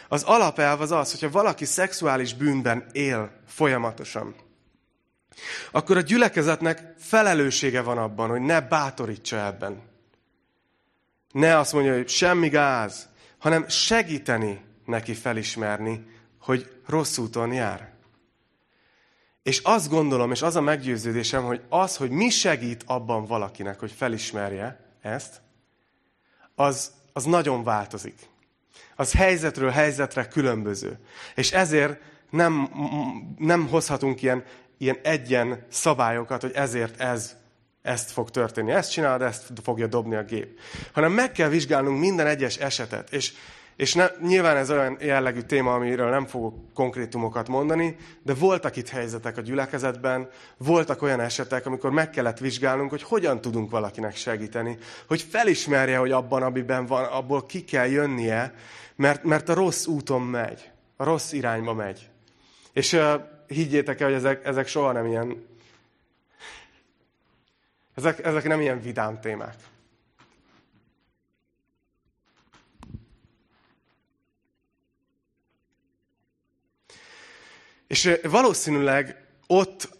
Az 0.08 0.24
alapelv 0.24 0.82
az 0.82 0.92
az, 0.92 1.12
hogyha 1.12 1.30
valaki 1.30 1.66
szexuális 1.66 2.34
bűnben 2.34 2.86
él 2.92 3.32
folyamatosan, 3.48 4.36
akkor 5.72 5.98
a 5.98 6.02
gyülekezetnek 6.02 6.94
felelőssége 6.98 7.82
van 7.82 7.98
abban, 7.98 8.30
hogy 8.30 8.42
ne 8.42 8.62
bátorítsa 8.62 9.46
ebben. 9.46 9.82
Ne 11.32 11.58
azt 11.58 11.74
mondja, 11.74 11.94
hogy 11.94 12.10
semmi 12.10 12.50
gáz, 12.50 13.08
hanem 13.38 13.68
segíteni 13.68 14.62
neki 14.86 15.14
felismerni, 15.14 16.06
hogy 16.40 16.72
rossz 16.88 17.18
úton 17.18 17.54
jár. 17.54 17.92
És 19.44 19.60
azt 19.60 19.90
gondolom, 19.90 20.32
és 20.32 20.42
az 20.42 20.56
a 20.56 20.62
meggyőződésem, 20.62 21.44
hogy 21.44 21.62
az, 21.70 21.98
hogy 21.98 22.10
mi 22.10 22.30
segít 22.30 22.84
abban 22.86 23.26
valakinek, 23.26 23.80
hogy 23.80 23.92
felismerje 23.92 24.80
ezt, 25.02 25.42
az, 26.56 26.92
az 27.14 27.24
nagyon 27.24 27.64
változik. 27.64 28.16
Az 28.96 29.12
helyzetről 29.14 29.70
helyzetre 29.70 30.28
különböző. 30.28 31.00
És 31.36 31.52
ezért 31.52 32.02
nem, 32.30 32.70
nem 33.38 33.68
hozhatunk 33.68 34.22
ilyen, 34.22 34.44
ilyen 34.78 34.98
egyen 35.04 35.66
szabályokat, 35.70 36.42
hogy 36.42 36.52
ezért 36.54 37.00
ez, 37.00 37.36
ezt 37.82 38.12
fog 38.12 38.30
történni. 38.30 38.72
Ezt 38.72 38.92
csinálod, 38.92 39.22
ezt 39.22 39.52
fogja 39.64 39.88
dobni 39.88 40.16
a 40.16 40.24
gép. 40.24 40.60
Hanem 40.92 41.12
meg 41.12 41.32
kell 41.32 41.50
vizsgálnunk 41.50 42.00
minden 42.00 42.28
egyes 42.28 42.58
esetet. 42.58 43.14
És 43.14 43.34
és 43.82 43.94
ne, 43.94 44.08
nyilván 44.20 44.58
ez 44.58 44.72
olyan 44.72 44.98
jellegű 45.00 45.42
téma, 45.42 45.74
amiről 45.74 46.10
nem 46.10 46.26
fogok 46.26 46.74
konkrétumokat 46.74 47.48
mondani, 47.48 47.96
de 48.24 48.34
voltak 48.34 48.76
itt 48.76 48.90
helyzetek 48.90 49.38
a 49.38 49.42
gyülekezetben, 49.42 50.30
voltak 50.58 51.02
olyan 51.02 51.20
esetek, 51.20 51.66
amikor 51.66 51.92
meg 51.92 52.10
kellett 52.10 52.38
vizsgálnunk, 52.38 52.90
hogy 52.90 53.04
hogyan 53.04 53.42
tudunk 53.42 53.72
valakinek 53.72 54.16
segíteni, 54.16 54.78
hogy 55.08 55.22
felismerje, 55.22 55.98
hogy 55.98 56.12
abban, 56.12 56.44
amiben 56.44 56.86
van, 56.86 57.04
abból 57.04 57.46
ki 57.46 57.64
kell 57.64 57.88
jönnie, 57.88 58.54
mert, 58.96 59.24
mert 59.24 59.50
a 59.50 59.54
rossz 59.54 59.86
úton 59.86 60.22
megy, 60.22 60.72
a 60.96 61.04
rossz 61.04 61.32
irányba 61.32 61.74
megy. 61.74 62.10
És 62.74 62.94
uh, 62.94 63.14
higgyétek 63.48 64.00
el, 64.00 64.08
hogy 64.08 64.18
ezek, 64.18 64.46
ezek 64.46 64.68
soha 64.68 64.92
nem 64.92 65.06
ilyen, 65.06 65.46
ezek, 67.96 68.26
ezek 68.26 68.44
nem 68.44 68.62
ilyen 68.62 68.82
vidám 68.82 69.20
témák. 69.20 69.56
És 77.92 78.12
valószínűleg 78.24 79.26
ott, 79.48 79.98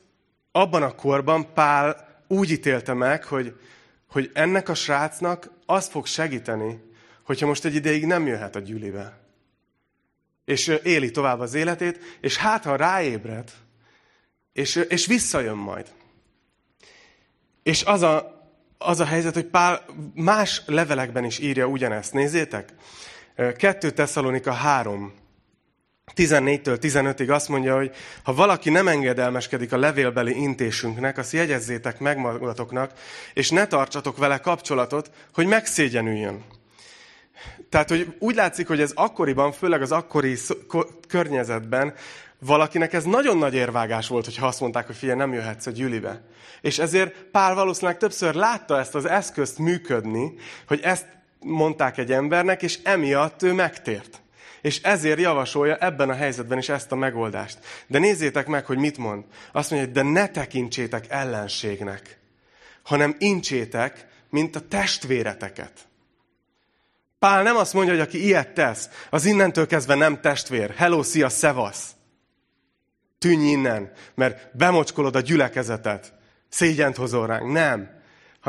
abban 0.52 0.84
a 0.84 0.96
korban 0.96 1.54
Pál 1.54 2.08
úgy 2.28 2.52
ítélte 2.52 2.94
meg, 2.94 3.24
hogy, 3.24 3.60
hogy 4.08 4.32
ennek 4.34 4.70
a 4.70 4.74
srácnak 4.74 5.52
az 5.66 5.88
fog 5.88 6.06
segíteni, 6.06 6.82
hogyha 7.24 7.48
most 7.48 7.66
egy 7.66 7.76
ideig 7.76 8.06
nem 8.06 8.28
jöhet 8.28 8.56
a 8.56 8.60
gyűlibe. 8.60 9.20
És 10.46 10.68
éli 10.68 11.12
tovább 11.12 11.40
az 11.40 11.54
életét, 11.54 12.18
és 12.22 12.38
hát 12.38 12.64
ha 12.64 12.76
ráébred, 12.76 13.52
és, 14.54 14.76
és 14.76 15.06
visszajön 15.06 15.58
majd. 15.58 15.94
És 17.64 17.84
az 17.84 18.02
a, 18.02 18.46
az 18.78 19.00
a 19.00 19.06
helyzet, 19.06 19.34
hogy 19.34 19.46
Pál 19.46 19.86
más 20.14 20.62
levelekben 20.66 21.24
is 21.24 21.40
írja 21.40 21.66
ugyanezt. 21.66 22.14
Nézzétek, 22.14 22.74
2 23.58 23.92
Tesszalonika 23.92 24.52
3, 24.52 25.21
14-től 26.16 26.78
15-ig 26.82 27.30
azt 27.30 27.50
mondja, 27.50 27.76
hogy 27.76 27.92
ha 28.24 28.34
valaki 28.34 28.70
nem 28.70 28.88
engedelmeskedik 28.88 29.74
a 29.74 29.78
levélbeli 29.78 30.42
intésünknek, 30.42 31.18
azt 31.18 31.32
jegyezzétek 31.32 32.00
meg 32.00 32.18
magatoknak, 32.18 32.92
és 33.34 33.50
ne 33.50 33.68
tartsatok 33.68 34.18
vele 34.18 34.38
kapcsolatot, 34.38 35.12
hogy 35.34 35.46
megszégyenüljön. 35.46 36.44
Tehát, 37.70 37.90
hogy 37.90 38.16
úgy 38.20 38.36
látszik, 38.36 38.68
hogy 38.68 38.82
ez 38.82 38.92
akkoriban, 38.96 39.52
főleg 39.52 39.82
az 39.82 39.92
akkori 39.92 40.38
környezetben, 41.08 41.94
valakinek 42.40 42.94
ez 42.94 43.04
nagyon 43.04 43.38
nagy 43.38 43.54
érvágás 43.54 44.08
volt, 44.08 44.26
hogy 44.26 44.38
azt 44.40 44.60
mondták, 44.60 44.86
hogy 44.86 44.96
figyelj, 44.96 45.18
nem 45.18 45.34
jöhetsz 45.34 45.66
a 45.66 45.72
gyűlibe. 45.72 46.22
És 46.62 46.80
ezért 46.80 47.14
Pál 47.24 47.56
valószínűleg 47.56 47.98
többször 47.98 48.34
látta 48.34 48.80
ezt 48.80 48.96
az 48.96 49.06
eszközt 49.06 49.58
működni, 49.58 50.34
hogy 50.68 50.80
ezt 50.84 51.06
mondták 51.40 51.98
egy 51.98 52.12
embernek, 52.12 52.62
és 52.62 52.80
emiatt 52.84 53.44
ő 53.44 53.54
megtért. 53.54 54.21
És 54.62 54.82
ezért 54.82 55.20
javasolja 55.20 55.76
ebben 55.76 56.10
a 56.10 56.14
helyzetben 56.14 56.58
is 56.58 56.70
ezt 56.70 56.92
a 56.92 56.96
megoldást. 56.96 57.60
De 57.88 58.00
nézzétek 58.00 58.48
meg, 58.48 58.66
hogy 58.66 58.78
mit 58.78 58.98
mond. 58.98 59.24
Azt 59.52 59.70
mondja, 59.72 59.88
hogy 59.88 59.98
de 59.98 60.10
ne 60.10 60.28
tekintsétek 60.28 61.06
ellenségnek, 61.10 62.20
hanem 62.84 63.16
incsétek, 63.20 64.08
mint 64.30 64.56
a 64.56 64.68
testvéreteket. 64.68 65.72
Pál 67.20 67.44
nem 67.44 67.56
azt 67.56 67.74
mondja, 67.74 67.94
hogy 67.94 68.02
aki 68.02 68.26
ilyet 68.26 68.54
tesz, 68.54 68.90
az 69.10 69.26
innentől 69.26 69.68
kezdve 69.68 69.96
nem 69.96 70.22
testvér. 70.22 70.74
Hello, 70.76 71.04
szia, 71.04 71.30
szevasz. 71.30 71.92
Tűnj 73.18 73.50
innen, 73.50 73.92
mert 74.16 74.58
bemocskolod 74.58 75.16
a 75.16 75.20
gyülekezetet. 75.20 76.14
Szégyent 76.50 76.96
hozol 76.96 77.28
ránk. 77.28 77.52
Nem. 77.52 78.01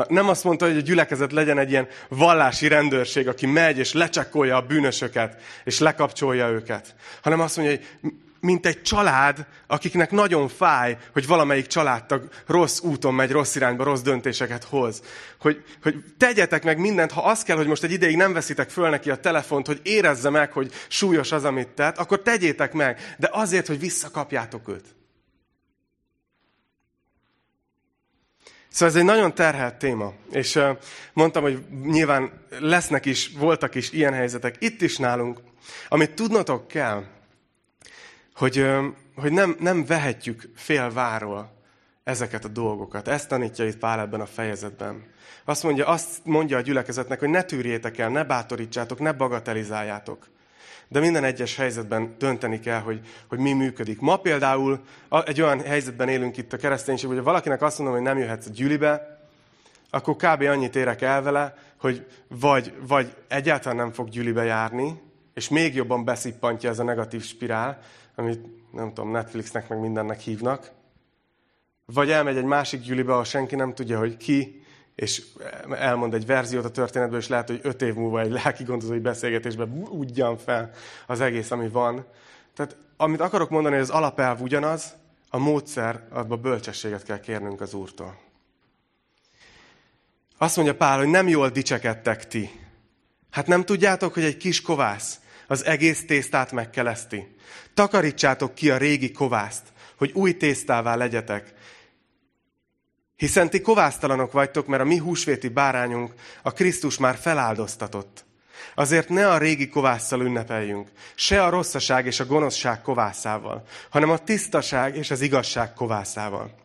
Nem 0.07 0.29
azt 0.29 0.43
mondta, 0.43 0.65
hogy 0.65 0.77
a 0.77 0.81
gyülekezet 0.81 1.31
legyen 1.31 1.57
egy 1.57 1.69
ilyen 1.69 1.87
vallási 2.09 2.67
rendőrség, 2.67 3.27
aki 3.27 3.45
megy 3.45 3.77
és 3.77 3.93
lecsekkolja 3.93 4.55
a 4.55 4.61
bűnösöket, 4.61 5.41
és 5.63 5.79
lekapcsolja 5.79 6.49
őket. 6.49 6.95
Hanem 7.21 7.39
azt 7.39 7.57
mondja, 7.57 7.75
hogy 7.75 8.13
mint 8.43 8.65
egy 8.65 8.81
család, 8.81 9.45
akiknek 9.67 10.11
nagyon 10.11 10.47
fáj, 10.47 10.97
hogy 11.13 11.27
valamelyik 11.27 11.67
családtag 11.67 12.29
rossz 12.47 12.79
úton 12.79 13.13
megy, 13.13 13.31
rossz 13.31 13.55
irányba, 13.55 13.83
rossz 13.83 14.01
döntéseket 14.01 14.63
hoz. 14.63 15.01
Hogy, 15.39 15.63
hogy 15.81 16.03
tegyetek 16.17 16.63
meg 16.63 16.77
mindent, 16.77 17.11
ha 17.11 17.21
az 17.21 17.43
kell, 17.43 17.57
hogy 17.57 17.67
most 17.67 17.83
egy 17.83 17.91
ideig 17.91 18.15
nem 18.15 18.33
veszitek 18.33 18.69
föl 18.69 18.89
neki 18.89 19.09
a 19.09 19.15
telefont, 19.15 19.67
hogy 19.67 19.79
érezze 19.83 20.29
meg, 20.29 20.51
hogy 20.51 20.71
súlyos 20.87 21.31
az, 21.31 21.43
amit 21.43 21.67
tett, 21.67 21.97
akkor 21.97 22.21
tegyétek 22.21 22.73
meg, 22.73 23.15
de 23.17 23.29
azért, 23.31 23.67
hogy 23.67 23.79
visszakapjátok 23.79 24.67
őt. 24.67 24.95
Szóval 28.73 28.87
ez 28.87 28.95
egy 29.01 29.05
nagyon 29.05 29.33
terhelt 29.33 29.75
téma, 29.75 30.13
és 30.31 30.59
mondtam, 31.13 31.43
hogy 31.43 31.65
nyilván 31.83 32.31
lesznek 32.59 33.05
is, 33.05 33.31
voltak 33.37 33.75
is 33.75 33.91
ilyen 33.91 34.13
helyzetek 34.13 34.55
itt 34.59 34.81
is 34.81 34.97
nálunk, 34.97 35.39
amit 35.87 36.13
tudnotok 36.13 36.67
kell, 36.67 37.03
hogy, 38.35 38.65
hogy 39.15 39.31
nem, 39.31 39.55
nem 39.59 39.85
vehetjük 39.85 40.49
fél 40.55 40.91
váról 40.91 41.53
ezeket 42.03 42.45
a 42.45 42.47
dolgokat. 42.47 43.07
Ezt 43.07 43.27
tanítja 43.27 43.65
itt 43.65 43.77
Pál 43.77 43.99
ebben 43.99 44.21
a 44.21 44.25
fejezetben. 44.25 45.03
Azt 45.45 45.63
mondja, 45.63 45.87
azt 45.87 46.25
mondja 46.25 46.57
a 46.57 46.61
gyülekezetnek, 46.61 47.19
hogy 47.19 47.29
ne 47.29 47.43
tűrjétek 47.43 47.97
el, 47.97 48.09
ne 48.09 48.23
bátorítsátok, 48.23 48.99
ne 48.99 49.11
bagatelizáljátok. 49.11 50.27
De 50.93 50.99
minden 50.99 51.23
egyes 51.23 51.55
helyzetben 51.55 52.15
dönteni 52.17 52.59
kell, 52.59 52.79
hogy, 52.79 52.99
hogy 53.27 53.39
mi 53.39 53.53
működik. 53.53 53.99
Ma 53.99 54.17
például 54.17 54.79
egy 55.25 55.41
olyan 55.41 55.61
helyzetben 55.61 56.09
élünk 56.09 56.37
itt 56.37 56.53
a 56.53 56.57
kereszténység, 56.57 57.07
hogy 57.07 57.17
ha 57.17 57.23
valakinek 57.23 57.61
azt 57.61 57.77
mondom, 57.77 57.95
hogy 57.95 58.05
nem 58.05 58.17
jöhetsz 58.17 58.45
a 58.45 58.49
gyűlibe, 58.49 59.19
akkor 59.89 60.15
kb. 60.15 60.41
annyit 60.41 60.75
érek 60.75 61.01
el 61.01 61.21
vele, 61.21 61.55
hogy 61.79 62.07
vagy, 62.27 62.73
vagy 62.87 63.15
egyáltalán 63.27 63.77
nem 63.77 63.91
fog 63.91 64.09
gyűlibe 64.09 64.43
járni, 64.43 65.01
és 65.33 65.49
még 65.49 65.75
jobban 65.75 66.03
beszippantja 66.03 66.69
ez 66.69 66.79
a 66.79 66.83
negatív 66.83 67.23
spirál, 67.23 67.79
amit 68.15 68.71
nem 68.71 68.87
tudom, 68.87 69.11
Netflixnek 69.11 69.69
meg 69.69 69.79
mindennek 69.79 70.19
hívnak, 70.19 70.71
vagy 71.85 72.09
elmegy 72.09 72.37
egy 72.37 72.43
másik 72.43 72.81
gyűlibe, 72.81 73.11
ahol 73.11 73.23
senki 73.23 73.55
nem 73.55 73.73
tudja, 73.73 73.97
hogy 73.97 74.17
ki, 74.17 74.62
és 74.95 75.23
elmond 75.69 76.13
egy 76.13 76.25
verziót 76.25 76.65
a 76.65 76.71
történetből, 76.71 77.19
és 77.19 77.27
lehet, 77.27 77.47
hogy 77.47 77.59
öt 77.63 77.81
év 77.81 77.93
múlva 77.93 78.21
egy 78.21 78.31
lelki 78.31 78.63
gondozói 78.63 78.99
beszélgetésben 78.99 79.87
ugyan 79.89 80.37
fel 80.37 80.71
az 81.07 81.21
egész, 81.21 81.51
ami 81.51 81.67
van. 81.67 82.05
Tehát 82.55 82.77
amit 82.97 83.21
akarok 83.21 83.49
mondani, 83.49 83.73
hogy 83.73 83.83
az 83.83 83.89
alapelv 83.89 84.41
ugyanaz, 84.41 84.93
a 85.29 85.37
módszer, 85.37 86.03
abban 86.09 86.41
bölcsességet 86.41 87.03
kell 87.03 87.19
kérnünk 87.19 87.61
az 87.61 87.73
Úrtól. 87.73 88.17
Azt 90.37 90.55
mondja 90.55 90.75
Pál, 90.75 90.97
hogy 90.97 91.07
nem 91.07 91.27
jól 91.27 91.49
dicsekedtek 91.49 92.27
ti. 92.27 92.49
Hát 93.29 93.47
nem 93.47 93.65
tudjátok, 93.65 94.13
hogy 94.13 94.23
egy 94.23 94.37
kis 94.37 94.61
kovász 94.61 95.19
az 95.47 95.65
egész 95.65 96.05
tésztát 96.05 96.51
megkeleszti. 96.51 97.35
Takarítsátok 97.73 98.55
ki 98.55 98.71
a 98.71 98.77
régi 98.77 99.11
kovászt, 99.11 99.63
hogy 99.97 100.11
új 100.11 100.37
tésztává 100.37 100.95
legyetek, 100.95 101.53
hiszen 103.15 103.49
ti 103.49 103.61
kovásztalanok 103.61 104.31
vagytok, 104.31 104.67
mert 104.67 104.81
a 104.81 104.85
mi 104.85 104.97
húsvéti 104.97 105.47
bárányunk, 105.47 106.13
a 106.41 106.51
Krisztus 106.51 106.97
már 106.97 107.15
feláldoztatott. 107.15 108.25
Azért 108.75 109.09
ne 109.09 109.29
a 109.29 109.37
régi 109.37 109.69
kovásszal 109.69 110.21
ünnepeljünk, 110.21 110.91
se 111.15 111.43
a 111.43 111.49
rosszaság 111.49 112.05
és 112.05 112.19
a 112.19 112.25
gonoszság 112.25 112.81
kovászával, 112.81 113.63
hanem 113.89 114.09
a 114.09 114.17
tisztaság 114.17 114.95
és 114.95 115.11
az 115.11 115.21
igazság 115.21 115.73
kovászával. 115.73 116.62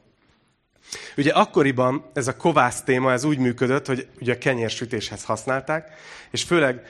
Ugye 1.16 1.32
akkoriban 1.32 2.10
ez 2.14 2.28
a 2.28 2.36
kovász 2.36 2.82
téma, 2.82 3.12
ez 3.12 3.24
úgy 3.24 3.38
működött, 3.38 3.86
hogy 3.86 4.06
ugye 4.20 4.32
a 4.32 4.38
kenyérsütéshez 4.38 5.24
használták, 5.24 5.90
és 6.30 6.42
főleg 6.42 6.82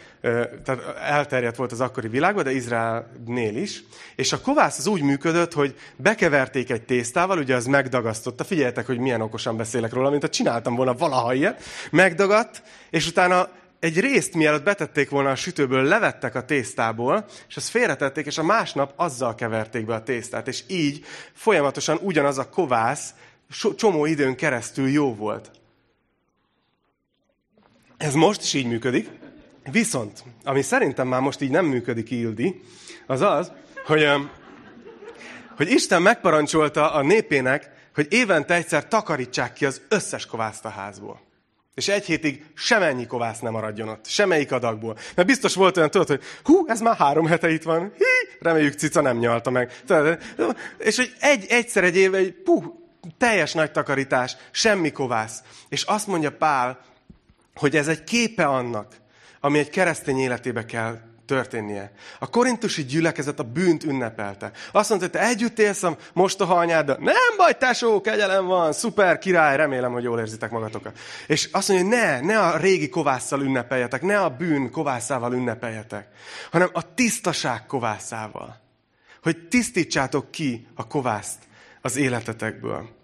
tehát 0.65 0.97
elterjedt 1.01 1.57
volt 1.57 1.73
az 1.73 1.81
akkori 1.81 2.09
világban, 2.09 2.45
de 2.45 2.53
Izraelnél 2.53 3.57
is. 3.57 3.83
És 4.17 4.33
a 4.33 4.41
kovász 4.41 4.79
az 4.79 4.87
úgy 4.87 5.03
működött, 5.03 5.53
hogy 5.53 5.75
bekeverték 5.97 6.71
egy 6.71 6.83
tésztával, 6.83 7.39
ugye 7.39 7.55
az 7.55 7.67
megdagasztotta, 7.67 8.45
figyeljetek, 8.45 8.87
hogy 8.87 8.99
milyen 8.99 9.21
okosan 9.21 9.57
beszélek 9.57 9.93
róla, 9.93 10.11
mint 10.11 10.23
ha 10.23 10.29
csináltam 10.29 10.75
volna 10.75 10.95
valaha 10.95 11.35
ilyet, 11.35 11.63
megdagadt, 11.91 12.63
és 12.91 13.07
utána 13.07 13.49
egy 13.81 14.01
részt, 14.01 14.35
mielőtt 14.35 14.65
betették 14.65 15.11
volna 15.11 15.31
a 15.31 15.35
sütőből, 15.35 15.83
levettek 15.83 16.35
a 16.35 16.45
tésztából, 16.45 17.25
és 17.49 17.57
azt 17.57 17.69
félretették, 17.69 18.27
és 18.27 18.39
a 18.39 18.43
másnap 18.43 18.93
azzal 18.97 19.35
keverték 19.35 19.87
be 19.87 19.95
a 19.95 20.03
tésztát. 20.03 20.49
És 20.49 20.63
így 20.67 21.05
folyamatosan 21.33 21.99
ugyanaz 22.03 22.39
a 22.39 22.49
kovász 22.49 23.15
csomó 23.77 24.05
időn 24.05 24.37
keresztül 24.37 24.89
jó 24.89 25.15
volt. 25.15 25.51
Ez 27.97 28.15
most 28.15 28.43
is 28.43 28.55
így 28.55 28.67
működik. 28.67 29.09
Viszont, 29.71 30.25
ami 30.45 30.63
szerintem 30.63 31.09
már 31.09 31.21
most 31.21 31.41
így 31.41 31.51
nem 31.51 31.67
működik, 31.67 32.11
Ildi, 32.11 32.61
az 33.07 33.21
az, 33.21 33.53
hogy, 33.85 34.07
hogy 35.57 35.71
Isten 35.71 36.03
megparancsolta 36.03 36.93
a 36.93 37.03
népének, 37.03 37.71
hogy 37.95 38.07
évente 38.11 38.55
egyszer 38.55 38.89
takarítsák 38.89 39.53
ki 39.53 39.65
az 39.65 39.81
összes 39.89 40.27
kovászt 40.27 40.65
a 40.65 40.69
házból. 40.69 41.21
És 41.75 41.89
egy 41.89 42.05
hétig 42.05 42.45
semennyi 42.55 43.07
kovász 43.07 43.39
nem 43.39 43.53
maradjon 43.53 43.89
ott, 43.89 44.07
semmelyik 44.07 44.53
adagból. 44.53 44.97
Mert 45.15 45.29
biztos 45.29 45.55
volt 45.55 45.77
olyan, 45.77 45.91
tudod, 45.91 46.07
hogy 46.07 46.23
hú, 46.43 46.65
ez 46.67 46.81
már 46.81 46.97
három 46.97 47.27
hete 47.27 47.51
itt 47.51 47.63
van, 47.63 47.93
hí, 47.97 48.37
reméljük 48.41 48.79
cica 48.79 49.01
nem 49.01 49.19
nyalta 49.19 49.51
meg. 49.51 49.83
És 50.79 50.97
hogy 50.97 51.13
egy, 51.21 51.45
egyszer 51.49 51.85
egy 51.85 51.97
éve, 51.97 52.17
egy, 52.17 52.33
puh, 52.33 52.65
teljes 53.19 53.53
nagy 53.53 53.71
takarítás, 53.71 54.37
semmi 54.51 54.93
kovász. 54.93 55.43
És 55.69 55.83
azt 55.83 56.07
mondja 56.07 56.37
Pál, 56.37 56.79
hogy 57.55 57.77
ez 57.77 57.89
egy 57.89 58.05
képe 58.05 58.47
annak, 58.47 58.97
ami 59.41 59.59
egy 59.59 59.71
keresztény 59.71 60.19
életébe 60.19 60.65
kell 60.65 60.99
történnie. 61.29 61.93
A 62.19 62.31
korintusi 62.31 62.85
gyülekezet 62.85 63.39
a 63.39 63.43
bűnt 63.43 63.85
ünnepelte. 63.85 64.51
Azt 64.73 64.89
mondta, 64.89 65.09
hogy 65.09 65.21
te 65.21 65.29
együtt 65.29 65.59
élsz 65.59 65.83
a 65.83 65.97
mostoha 66.13 66.55
anyáddal. 66.55 66.97
Nem 67.01 67.37
baj, 67.37 67.57
tesó, 67.59 68.01
kegyelem 68.01 68.47
van, 68.47 68.73
szuper, 68.73 69.19
király, 69.19 69.57
remélem, 69.57 69.93
hogy 69.93 70.03
jól 70.03 70.19
érzitek 70.21 70.51
magatokat. 70.51 70.99
És 71.27 71.49
azt 71.53 71.69
mondja, 71.69 71.87
hogy 71.87 71.97
ne, 71.97 72.21
ne 72.21 72.39
a 72.41 72.57
régi 72.57 72.89
kovásszal 72.89 73.43
ünnepeljetek, 73.43 74.03
ne 74.03 74.21
a 74.21 74.29
bűn 74.29 74.71
kovászával 74.71 75.33
ünnepeljetek, 75.33 76.09
hanem 76.51 76.71
a 76.73 76.95
tisztaság 76.95 77.67
kovászával. 77.67 78.61
Hogy 79.23 79.49
tisztítsátok 79.49 80.31
ki 80.31 80.67
a 80.75 80.87
kovászt 80.87 81.39
az 81.81 81.97
életetekből. 81.97 82.97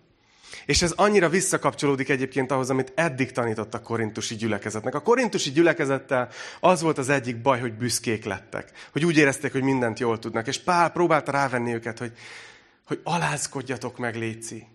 És 0.66 0.82
ez 0.82 0.90
annyira 0.90 1.28
visszakapcsolódik 1.28 2.08
egyébként 2.08 2.50
ahhoz, 2.50 2.70
amit 2.70 2.92
eddig 2.94 3.32
tanított 3.32 3.74
a 3.74 3.80
korintusi 3.80 4.34
gyülekezetnek. 4.34 4.94
A 4.94 5.00
korintusi 5.00 5.50
gyülekezettel 5.50 6.28
az 6.60 6.82
volt 6.82 6.98
az 6.98 7.08
egyik 7.08 7.42
baj, 7.42 7.60
hogy 7.60 7.72
büszkék 7.72 8.24
lettek. 8.24 8.70
Hogy 8.92 9.04
úgy 9.04 9.16
érezték, 9.16 9.52
hogy 9.52 9.62
mindent 9.62 9.98
jól 9.98 10.18
tudnak. 10.18 10.46
És 10.46 10.58
Pál 10.58 10.90
próbálta 10.90 11.32
rávenni 11.32 11.74
őket, 11.74 11.98
hogy, 11.98 12.12
hogy 12.86 13.00
alázkodjatok 13.02 13.98
meg, 13.98 14.16
Léci. 14.16 14.66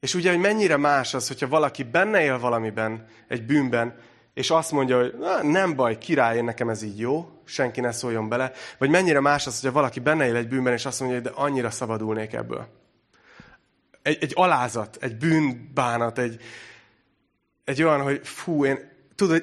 És 0.00 0.14
ugye, 0.14 0.30
hogy 0.30 0.40
mennyire 0.40 0.76
más 0.76 1.14
az, 1.14 1.28
hogyha 1.28 1.48
valaki 1.48 1.82
benne 1.82 2.20
él 2.20 2.38
valamiben, 2.38 3.06
egy 3.28 3.46
bűnben, 3.46 3.94
és 4.34 4.50
azt 4.50 4.72
mondja, 4.72 5.00
hogy 5.00 5.14
na, 5.18 5.42
nem 5.42 5.74
baj, 5.74 5.98
király, 5.98 6.40
nekem 6.40 6.68
ez 6.68 6.82
így 6.82 6.98
jó, 6.98 7.28
senki 7.44 7.80
ne 7.80 7.92
szóljon 7.92 8.28
bele. 8.28 8.52
Vagy 8.78 8.90
mennyire 8.90 9.20
más 9.20 9.46
az, 9.46 9.60
hogyha 9.60 9.74
valaki 9.74 10.00
benne 10.00 10.26
él 10.26 10.36
egy 10.36 10.48
bűnben, 10.48 10.72
és 10.72 10.86
azt 10.86 11.00
mondja, 11.00 11.18
hogy 11.20 11.26
de 11.26 11.40
annyira 11.40 11.70
szabadulnék 11.70 12.32
ebből 12.32 12.85
egy, 14.06 14.18
egy 14.20 14.32
alázat, 14.34 14.96
egy 15.00 15.16
bűnbánat, 15.16 16.18
egy, 16.18 16.40
egy 17.64 17.82
olyan, 17.82 18.02
hogy 18.02 18.20
fú, 18.26 18.64
én, 18.64 18.90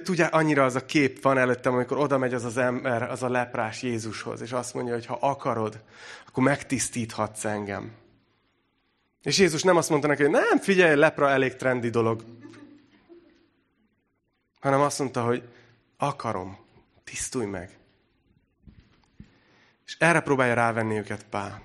tudja, 0.03 0.27
annyira 0.27 0.63
az 0.63 0.75
a 0.75 0.85
kép 0.85 1.21
van 1.21 1.37
előttem, 1.37 1.73
amikor 1.73 1.97
oda 1.97 2.17
megy 2.17 2.33
az 2.33 2.43
az 2.43 2.57
ember, 2.57 3.03
az 3.03 3.23
a 3.23 3.29
leprás 3.29 3.81
Jézushoz, 3.81 4.41
és 4.41 4.51
azt 4.51 4.73
mondja, 4.73 4.93
hogy 4.93 5.05
ha 5.05 5.17
akarod, 5.21 5.83
akkor 6.27 6.43
megtisztíthatsz 6.43 7.45
engem. 7.45 7.91
És 9.23 9.37
Jézus 9.37 9.63
nem 9.63 9.77
azt 9.77 9.89
mondta 9.89 10.07
neki, 10.07 10.21
hogy 10.21 10.31
nem, 10.31 10.59
figyelj, 10.59 10.95
lepra 10.95 11.29
elég 11.29 11.55
trendi 11.55 11.89
dolog. 11.89 12.23
Hanem 14.59 14.81
azt 14.81 14.99
mondta, 14.99 15.23
hogy 15.23 15.43
akarom, 15.97 16.57
tisztulj 17.03 17.45
meg. 17.45 17.77
És 19.85 19.95
erre 19.99 20.19
próbálja 20.19 20.53
rávenni 20.53 20.97
őket 20.97 21.25
Pál. 21.29 21.61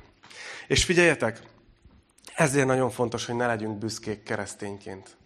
És 0.67 0.85
figyeljetek, 0.85 1.41
ezért 2.39 2.67
nagyon 2.67 2.91
fontos, 2.91 3.27
hogy 3.27 3.35
ne 3.35 3.47
legyünk 3.47 3.79
büszkék 3.79 4.23
keresztényként. 4.23 5.17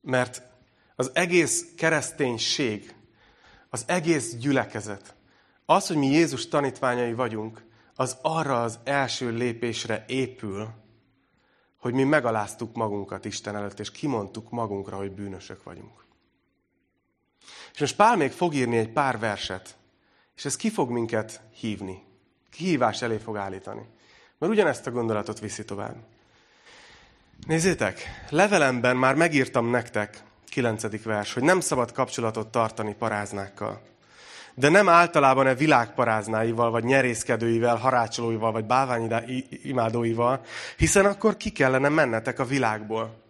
Mert 0.00 0.42
az 0.96 1.10
egész 1.14 1.66
kereszténység, 1.76 2.94
az 3.68 3.84
egész 3.86 4.34
gyülekezet, 4.34 5.14
az, 5.66 5.86
hogy 5.86 5.96
mi 5.96 6.06
Jézus 6.06 6.48
tanítványai 6.48 7.12
vagyunk, 7.12 7.64
az 7.94 8.16
arra 8.22 8.62
az 8.62 8.78
első 8.84 9.30
lépésre 9.30 10.04
épül, 10.08 10.68
hogy 11.76 11.92
mi 11.92 12.04
megaláztuk 12.04 12.74
magunkat 12.74 13.24
Isten 13.24 13.56
előtt, 13.56 13.80
és 13.80 13.90
kimondtuk 13.90 14.50
magunkra, 14.50 14.96
hogy 14.96 15.12
bűnösök 15.12 15.62
vagyunk. 15.62 16.04
És 17.72 17.80
most 17.80 17.96
Pál 17.96 18.16
még 18.16 18.30
fog 18.30 18.54
írni 18.54 18.76
egy 18.76 18.92
pár 18.92 19.18
verset, 19.18 19.76
és 20.36 20.44
ez 20.44 20.56
ki 20.56 20.70
fog 20.70 20.90
minket 20.90 21.40
hívni. 21.50 22.04
Kihívás 22.50 23.02
elé 23.02 23.16
fog 23.16 23.36
állítani. 23.36 23.88
Mert 24.42 24.54
ugyanezt 24.54 24.86
a 24.86 24.90
gondolatot 24.90 25.40
viszi 25.40 25.64
tovább. 25.64 25.94
Nézzétek, 27.46 28.24
levelemben 28.30 28.96
már 28.96 29.14
megírtam 29.14 29.70
nektek, 29.70 30.22
kilencedik 30.48 31.04
vers, 31.04 31.34
hogy 31.34 31.42
nem 31.42 31.60
szabad 31.60 31.92
kapcsolatot 31.92 32.48
tartani 32.48 32.94
paráznákkal. 32.94 33.80
De 34.54 34.68
nem 34.68 34.88
általában 34.88 35.46
a 35.46 35.54
világ 35.54 35.94
paráznáival, 35.94 36.70
vagy 36.70 36.84
nyerészkedőivel, 36.84 37.76
harácsolóival, 37.76 38.52
vagy 38.52 38.64
báványimádóival, 38.64 40.40
hiszen 40.76 41.06
akkor 41.06 41.36
ki 41.36 41.50
kellene 41.50 41.88
mennetek 41.88 42.38
a 42.38 42.44
világból. 42.44 43.21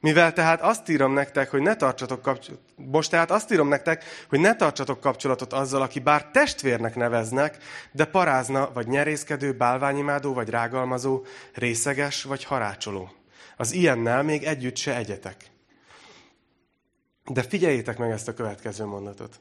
Mivel 0.00 0.32
tehát 0.32 0.60
azt 0.60 0.88
írom 0.88 1.12
nektek, 1.12 1.50
hogy 1.50 1.60
ne 1.60 1.76
tartsatok 1.76 2.22
kapcsolatot, 2.22 2.64
most 2.76 3.10
tehát 3.10 3.30
azt 3.30 3.52
írom 3.52 3.68
nektek, 3.68 4.04
hogy 4.28 4.40
ne 4.40 4.56
tartsatok 4.56 5.00
kapcsolatot 5.00 5.52
azzal, 5.52 5.82
aki 5.82 5.98
bár 5.98 6.30
testvérnek 6.30 6.94
neveznek, 6.94 7.56
de 7.92 8.04
parázna, 8.04 8.70
vagy 8.72 8.86
nyerészkedő, 8.86 9.52
bálványimádó, 9.52 10.32
vagy 10.32 10.48
rágalmazó, 10.48 11.24
részeges, 11.54 12.22
vagy 12.22 12.44
harácsoló. 12.44 13.12
Az 13.56 13.72
ilyennel 13.72 14.22
még 14.22 14.44
együtt 14.44 14.76
se 14.76 14.96
egyetek. 14.96 15.36
De 17.24 17.42
figyeljétek 17.42 17.98
meg 17.98 18.10
ezt 18.10 18.28
a 18.28 18.34
következő 18.34 18.84
mondatot. 18.84 19.40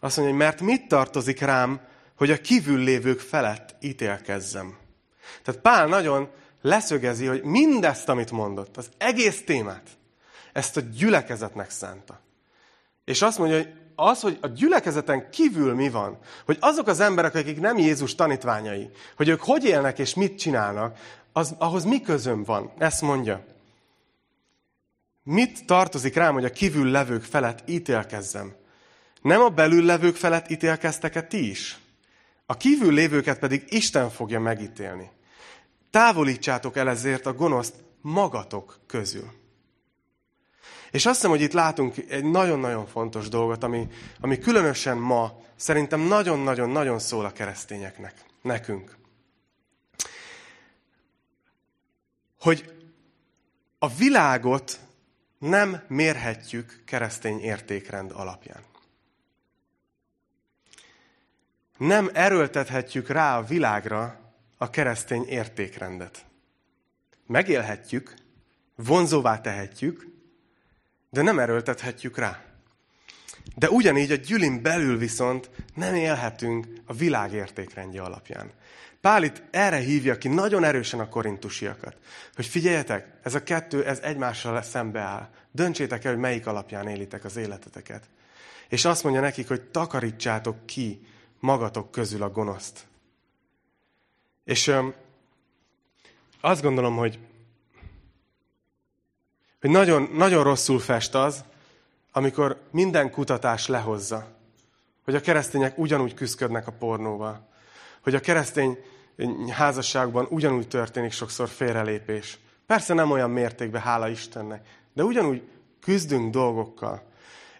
Azt 0.00 0.16
mondja, 0.16 0.34
hogy 0.34 0.44
mert 0.44 0.60
mit 0.60 0.88
tartozik 0.88 1.40
rám, 1.40 1.80
hogy 2.16 2.30
a 2.30 2.40
kívül 2.40 2.78
lévők 2.78 3.20
felett 3.20 3.76
ítélkezzem. 3.80 4.76
Tehát 5.42 5.60
Pál 5.60 5.86
nagyon 5.86 6.30
leszögezi, 6.62 7.26
hogy 7.26 7.42
mindezt, 7.42 8.08
amit 8.08 8.30
mondott, 8.30 8.76
az 8.76 8.88
egész 8.98 9.44
témát, 9.44 9.88
ezt 10.52 10.76
a 10.76 10.80
gyülekezetnek 10.80 11.70
szánta. 11.70 12.20
És 13.04 13.22
azt 13.22 13.38
mondja, 13.38 13.56
hogy 13.56 13.72
az, 13.94 14.20
hogy 14.20 14.38
a 14.40 14.46
gyülekezeten 14.46 15.30
kívül 15.30 15.74
mi 15.74 15.90
van, 15.90 16.18
hogy 16.44 16.56
azok 16.60 16.86
az 16.86 17.00
emberek, 17.00 17.34
akik 17.34 17.60
nem 17.60 17.78
Jézus 17.78 18.14
tanítványai, 18.14 18.90
hogy 19.16 19.28
ők 19.28 19.40
hogy 19.40 19.64
élnek 19.64 19.98
és 19.98 20.14
mit 20.14 20.38
csinálnak, 20.38 20.98
az, 21.32 21.54
ahhoz 21.58 21.84
mi 21.84 22.00
közöm 22.00 22.44
van? 22.44 22.72
Ezt 22.78 23.02
mondja. 23.02 23.44
Mit 25.22 25.66
tartozik 25.66 26.14
rám, 26.14 26.32
hogy 26.32 26.44
a 26.44 26.50
kívül 26.50 26.90
levők 26.90 27.22
felett 27.22 27.68
ítélkezzem? 27.68 28.54
Nem 29.22 29.40
a 29.40 29.48
belül 29.48 29.84
levők 29.84 30.16
felett 30.16 30.50
ítélkeztek-e 30.50 31.22
ti 31.22 31.50
is? 31.50 31.78
A 32.46 32.56
kívül 32.56 32.92
lévőket 32.92 33.38
pedig 33.38 33.64
Isten 33.68 34.10
fogja 34.10 34.40
megítélni. 34.40 35.10
Távolítsátok 35.90 36.76
el 36.76 36.88
ezért 36.88 37.26
a 37.26 37.32
gonoszt 37.32 37.74
magatok 38.00 38.80
közül. 38.86 39.38
És 40.90 41.06
azt 41.06 41.14
hiszem, 41.14 41.30
hogy 41.30 41.40
itt 41.40 41.52
látunk 41.52 41.94
egy 42.08 42.24
nagyon-nagyon 42.24 42.86
fontos 42.86 43.28
dolgot, 43.28 43.62
ami, 43.62 43.88
ami 44.20 44.38
különösen 44.38 44.98
ma 44.98 45.42
szerintem 45.56 46.00
nagyon-nagyon-nagyon 46.00 46.98
szól 46.98 47.24
a 47.24 47.32
keresztényeknek, 47.32 48.24
nekünk. 48.42 48.96
Hogy 52.38 52.74
a 53.78 53.88
világot 53.88 54.78
nem 55.38 55.82
mérhetjük 55.88 56.82
keresztény 56.86 57.40
értékrend 57.40 58.10
alapján. 58.10 58.62
Nem 61.76 62.10
erőltethetjük 62.12 63.08
rá 63.08 63.38
a 63.38 63.44
világra 63.44 64.29
a 64.62 64.70
keresztény 64.70 65.24
értékrendet. 65.28 66.26
Megélhetjük, 67.26 68.14
vonzóvá 68.74 69.40
tehetjük, 69.40 70.06
de 71.10 71.22
nem 71.22 71.38
erőltethetjük 71.38 72.18
rá. 72.18 72.42
De 73.56 73.70
ugyanígy 73.70 74.10
a 74.10 74.14
gyűlin 74.14 74.62
belül 74.62 74.98
viszont 74.98 75.50
nem 75.74 75.94
élhetünk 75.94 76.66
a 76.86 76.92
világ 76.92 77.32
értékrendje 77.32 78.02
alapján. 78.02 78.50
Pál 79.00 79.22
itt 79.22 79.42
erre 79.50 79.76
hívja 79.76 80.18
ki 80.18 80.28
nagyon 80.28 80.64
erősen 80.64 81.00
a 81.00 81.08
korintusiakat, 81.08 81.96
hogy 82.34 82.46
figyeljetek, 82.46 83.18
ez 83.22 83.34
a 83.34 83.42
kettő, 83.42 83.84
ez 83.84 83.98
egymással 83.98 84.62
szembeáll. 84.62 85.30
Döntsétek 85.52 86.04
el, 86.04 86.12
hogy 86.12 86.20
melyik 86.20 86.46
alapján 86.46 86.88
élitek 86.88 87.24
az 87.24 87.36
életeteket. 87.36 88.08
És 88.68 88.84
azt 88.84 89.02
mondja 89.02 89.20
nekik, 89.20 89.48
hogy 89.48 89.62
takarítsátok 89.62 90.66
ki 90.66 91.06
magatok 91.38 91.90
közül 91.90 92.22
a 92.22 92.30
gonoszt. 92.30 92.88
És 94.50 94.66
öm, 94.66 94.94
azt 96.40 96.62
gondolom, 96.62 96.96
hogy, 96.96 97.18
hogy 99.60 99.70
nagyon, 99.70 100.08
nagyon 100.12 100.44
rosszul 100.44 100.78
fest 100.78 101.14
az, 101.14 101.44
amikor 102.12 102.60
minden 102.70 103.10
kutatás 103.10 103.66
lehozza, 103.66 104.26
hogy 105.04 105.14
a 105.14 105.20
keresztények 105.20 105.78
ugyanúgy 105.78 106.14
küzdködnek 106.14 106.66
a 106.66 106.72
pornóval, 106.72 107.48
hogy 108.00 108.14
a 108.14 108.20
keresztény 108.20 108.78
házasságban 109.50 110.26
ugyanúgy 110.30 110.68
történik 110.68 111.12
sokszor 111.12 111.48
félrelépés. 111.48 112.38
Persze 112.66 112.94
nem 112.94 113.10
olyan 113.10 113.30
mértékben, 113.30 113.80
hála 113.80 114.08
Istennek, 114.08 114.66
de 114.92 115.04
ugyanúgy 115.04 115.42
küzdünk 115.80 116.32
dolgokkal. 116.32 117.02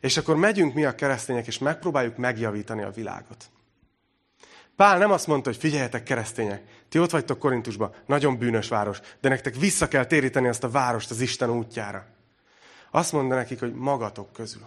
És 0.00 0.16
akkor 0.16 0.36
megyünk 0.36 0.74
mi 0.74 0.84
a 0.84 0.94
keresztények, 0.94 1.46
és 1.46 1.58
megpróbáljuk 1.58 2.16
megjavítani 2.16 2.82
a 2.82 2.90
világot. 2.90 3.50
Pál 4.80 4.98
nem 4.98 5.10
azt 5.10 5.26
mondta, 5.26 5.48
hogy 5.48 5.58
figyeljetek 5.58 6.02
keresztények, 6.02 6.62
ti 6.88 6.98
ott 6.98 7.10
vagytok 7.10 7.38
Korintusban, 7.38 7.94
nagyon 8.06 8.38
bűnös 8.38 8.68
város, 8.68 9.00
de 9.20 9.28
nektek 9.28 9.54
vissza 9.54 9.88
kell 9.88 10.04
téríteni 10.04 10.48
azt 10.48 10.64
a 10.64 10.70
várost 10.70 11.10
az 11.10 11.20
Isten 11.20 11.50
útjára. 11.50 12.06
Azt 12.90 13.12
mondta 13.12 13.34
nekik, 13.34 13.60
hogy 13.60 13.74
magatok 13.74 14.32
közül. 14.32 14.62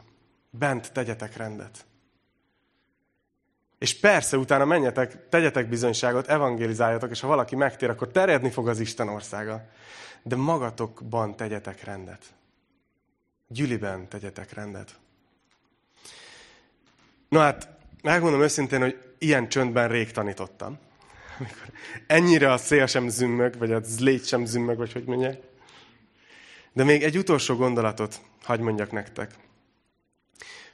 Bent 0.49 0.91
tegyetek 0.91 1.38
rendet. 1.38 1.86
És 3.78 3.99
persze, 3.99 4.38
utána 4.38 4.66
menjetek, 4.66 5.30
tegyetek 5.30 5.70
bizonyságot, 5.70 6.28
evangélizáljatok, 6.28 7.11
és 7.11 7.20
ha 7.20 7.28
valaki 7.28 7.55
megtér, 7.55 7.89
akkor 7.89 8.07
terjedni 8.07 8.49
fog 8.49 8.68
az 8.68 8.80
Isten 8.80 9.09
országa. 9.09 9.66
De 10.24 10.36
magatokban 10.36 11.36
tegyetek 11.36 11.84
rendet. 11.84 12.24
Gyüliben 13.47 14.07
tegyetek 14.07 14.53
rendet. 14.53 14.99
No 17.30 17.39
hát, 17.39 17.82
megmondom 18.04 18.41
őszintén, 18.41 18.82
hogy 18.82 19.16
ilyen 19.18 19.49
csöndben 19.49 19.88
rég 19.88 20.12
tanítottam. 20.12 20.80
Amikor 21.39 21.68
ennyire 22.08 22.51
a 22.51 22.58
szél 22.58 22.86
sem 22.86 23.08
zümmög, 23.08 23.58
vagy 23.58 23.72
a 23.72 23.80
zlét 23.84 24.28
sem 24.28 24.45
zümmög, 24.45 24.78
vagy 24.78 24.93
hogy 24.93 25.04
mondják. 25.04 25.41
De 26.74 26.84
még 26.84 27.04
egy 27.04 27.18
utolsó 27.18 27.56
gondolatot 27.56 28.22
hagy 28.43 28.60
mondjak 28.60 28.91
nektek. 28.91 29.32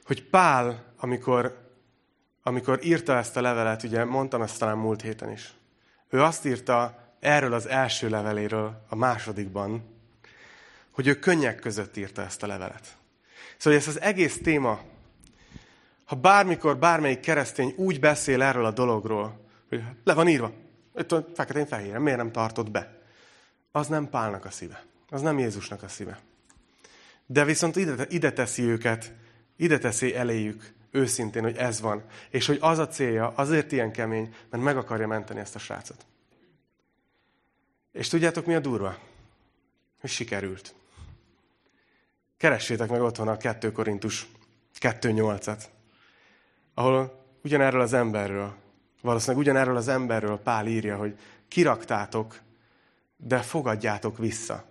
Hogy 0.03 0.23
Pál, 0.23 0.93
amikor 0.97 1.67
amikor 2.43 2.79
írta 2.85 3.17
ezt 3.17 3.37
a 3.37 3.41
levelet, 3.41 3.83
ugye 3.83 4.05
mondtam 4.05 4.41
ezt 4.41 4.59
talán 4.59 4.77
múlt 4.77 5.01
héten 5.01 5.31
is, 5.31 5.53
ő 6.09 6.21
azt 6.21 6.45
írta 6.45 7.07
erről 7.19 7.53
az 7.53 7.67
első 7.67 8.09
leveléről, 8.09 8.85
a 8.89 8.95
másodikban, 8.95 9.97
hogy 10.91 11.07
ő 11.07 11.19
könnyek 11.19 11.59
között 11.59 11.97
írta 11.97 12.21
ezt 12.21 12.43
a 12.43 12.47
levelet. 12.47 12.97
Szóval 13.57 13.79
ez 13.79 13.87
az 13.87 14.01
egész 14.01 14.41
téma, 14.41 14.81
ha 16.09 16.15
bármikor 16.15 16.77
bármelyik 16.77 17.19
keresztény 17.19 17.73
úgy 17.77 17.99
beszél 17.99 18.41
erről 18.41 18.65
a 18.65 18.71
dologról, 18.71 19.45
hogy 19.69 19.83
le 20.03 20.13
van 20.13 20.27
írva, 20.27 20.51
itt 20.95 21.15
feketén-fehéren, 21.33 22.01
miért 22.01 22.17
nem 22.17 22.31
tartott 22.31 22.71
be? 22.71 23.01
Az 23.71 23.87
nem 23.87 24.09
Pálnak 24.09 24.45
a 24.45 24.51
szíve. 24.51 24.83
Az 25.09 25.21
nem 25.21 25.39
Jézusnak 25.39 25.83
a 25.83 25.87
szíve. 25.87 26.19
De 27.25 27.43
viszont 27.43 27.75
ide, 27.75 28.05
ide 28.09 28.31
teszi 28.33 28.63
őket, 28.63 29.13
ide 29.55 29.77
teszi 29.77 30.15
eléjük 30.15 30.73
őszintén, 30.91 31.43
hogy 31.43 31.57
ez 31.57 31.81
van. 31.81 32.03
És 32.29 32.45
hogy 32.45 32.57
az 32.61 32.77
a 32.77 32.87
célja, 32.87 33.27
azért 33.35 33.71
ilyen 33.71 33.91
kemény, 33.91 34.33
mert 34.49 34.63
meg 34.63 34.77
akarja 34.77 35.07
menteni 35.07 35.39
ezt 35.39 35.55
a 35.55 35.59
srácot. 35.59 36.05
És 37.91 38.07
tudjátok, 38.07 38.45
mi 38.45 38.55
a 38.55 38.59
durva? 38.59 38.97
Hogy 39.99 40.09
sikerült. 40.09 40.75
Keressétek 42.37 42.89
meg 42.89 43.01
otthon 43.01 43.27
a 43.27 43.37
2 43.37 43.71
Korintus 43.71 44.27
2.8-at, 44.79 45.63
ahol 46.79 47.25
ugyanerről 47.43 47.81
az 47.81 47.93
emberről, 47.93 48.55
valószínűleg 49.01 49.41
ugyanerről 49.41 49.75
az 49.75 49.87
emberről 49.87 50.37
Pál 50.37 50.67
írja, 50.67 50.97
hogy 50.97 51.19
kiraktátok, 51.47 52.39
de 53.17 53.37
fogadjátok 53.37 54.17
vissza. 54.17 54.65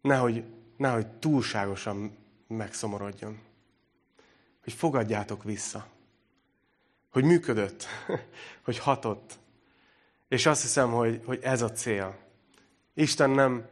Nehogy, 0.00 0.44
nehogy 0.76 1.06
túlságosan 1.06 2.16
megszomorodjon 2.46 3.38
hogy 4.62 4.72
fogadjátok 4.72 5.44
vissza. 5.44 5.86
Hogy 7.10 7.24
működött, 7.24 7.86
hogy 8.64 8.78
hatott. 8.78 9.38
És 10.28 10.46
azt 10.46 10.62
hiszem, 10.62 10.90
hogy, 10.90 11.22
hogy 11.24 11.38
ez 11.42 11.62
a 11.62 11.72
cél. 11.72 12.18
Isten 12.94 13.30
nem, 13.30 13.68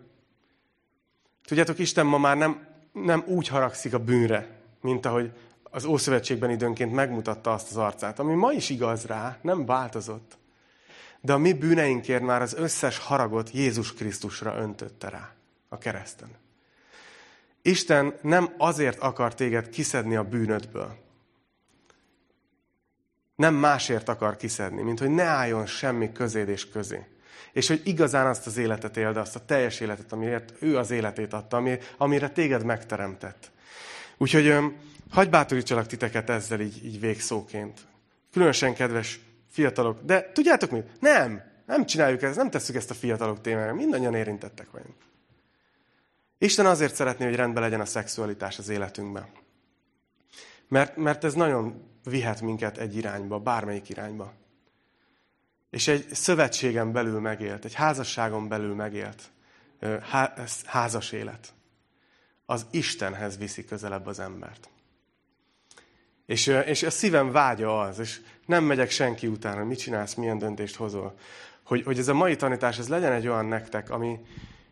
tudjátok, 1.44 1.78
Isten 1.78 2.06
ma 2.06 2.18
már 2.18 2.36
nem, 2.36 2.66
nem 2.92 3.24
úgy 3.26 3.48
haragszik 3.48 3.94
a 3.94 3.98
bűnre, 3.98 4.60
mint 4.80 5.06
ahogy 5.06 5.32
az 5.70 5.84
Ószövetségben 5.84 6.50
időnként 6.50 6.92
megmutatta 6.92 7.52
azt 7.52 7.70
az 7.70 7.76
arcát, 7.76 8.18
ami 8.18 8.34
ma 8.34 8.52
is 8.52 8.70
igaz 8.70 9.04
rá, 9.06 9.38
nem 9.42 9.66
változott. 9.66 10.38
De 11.20 11.32
a 11.32 11.38
mi 11.38 11.52
bűneinkért 11.52 12.22
már 12.22 12.42
az 12.42 12.54
összes 12.54 12.98
haragot 12.98 13.50
Jézus 13.50 13.94
Krisztusra 13.94 14.56
öntötte 14.56 15.08
rá 15.08 15.32
a 15.68 15.78
kereszten. 15.78 16.28
Isten 17.62 18.14
nem 18.22 18.54
azért 18.58 18.98
akar 18.98 19.34
téged 19.34 19.68
kiszedni 19.68 20.16
a 20.16 20.24
bűnödből. 20.24 20.96
Nem 23.36 23.54
másért 23.54 24.08
akar 24.08 24.36
kiszedni, 24.36 24.82
mint 24.82 24.98
hogy 24.98 25.10
ne 25.10 25.22
álljon 25.22 25.66
semmi 25.66 26.12
közéd 26.12 26.48
és 26.48 26.70
közé. 26.70 27.06
És 27.52 27.68
hogy 27.68 27.80
igazán 27.84 28.26
azt 28.26 28.46
az 28.46 28.56
életet 28.56 28.96
éld, 28.96 29.16
azt 29.16 29.36
a 29.36 29.44
teljes 29.44 29.80
életet, 29.80 30.12
amiért 30.12 30.52
ő 30.62 30.78
az 30.78 30.90
életét 30.90 31.32
adta, 31.32 31.62
amire 31.96 32.28
téged 32.28 32.64
megteremtett. 32.64 33.50
Úgyhogy 34.16 34.54
hagyj 35.10 35.30
bátorítsalak 35.30 35.86
titeket 35.86 36.30
ezzel 36.30 36.60
így, 36.60 36.84
így 36.84 37.00
végszóként. 37.00 37.80
Különösen 38.32 38.74
kedves 38.74 39.20
fiatalok. 39.50 40.00
De 40.02 40.32
tudjátok 40.32 40.70
mit? 40.70 41.00
Nem! 41.00 41.42
Nem 41.66 41.86
csináljuk 41.86 42.22
ezt, 42.22 42.36
nem 42.36 42.50
tesszük 42.50 42.76
ezt 42.76 42.90
a 42.90 42.94
fiatalok 42.94 43.40
témára. 43.40 43.74
Mindannyian 43.74 44.14
érintettek 44.14 44.70
vagyunk. 44.70 44.96
Isten 46.38 46.66
azért 46.66 46.94
szeretné, 46.94 47.24
hogy 47.24 47.34
rendben 47.34 47.62
legyen 47.62 47.80
a 47.80 47.84
szexualitás 47.84 48.58
az 48.58 48.68
életünkben. 48.68 49.26
Mert, 50.68 50.96
mert 50.96 51.24
ez 51.24 51.34
nagyon 51.34 51.88
vihet 52.04 52.40
minket 52.40 52.78
egy 52.78 52.96
irányba, 52.96 53.38
bármelyik 53.38 53.88
irányba. 53.88 54.32
És 55.70 55.88
egy 55.88 56.06
szövetségen 56.12 56.92
belül 56.92 57.20
megélt, 57.20 57.64
egy 57.64 57.74
házasságon 57.74 58.48
belül 58.48 58.74
megélt 58.74 59.30
házas 60.64 61.12
élet, 61.12 61.52
az 62.46 62.66
Istenhez 62.70 63.38
viszi 63.38 63.64
közelebb 63.64 64.06
az 64.06 64.18
embert. 64.18 64.68
És, 66.30 66.46
és 66.46 66.82
a 66.82 66.90
szívem 66.90 67.32
vágya 67.32 67.80
az, 67.80 67.98
és 67.98 68.20
nem 68.46 68.64
megyek 68.64 68.90
senki 68.90 69.26
után, 69.26 69.56
hogy 69.56 69.66
mit 69.66 69.78
csinálsz, 69.78 70.14
milyen 70.14 70.38
döntést 70.38 70.76
hozol, 70.76 71.14
hogy, 71.64 71.82
hogy 71.84 71.98
ez 71.98 72.08
a 72.08 72.14
mai 72.14 72.36
tanítás, 72.36 72.78
ez 72.78 72.88
legyen 72.88 73.12
egy 73.12 73.28
olyan 73.28 73.46
nektek, 73.46 73.90
ami, 73.90 74.18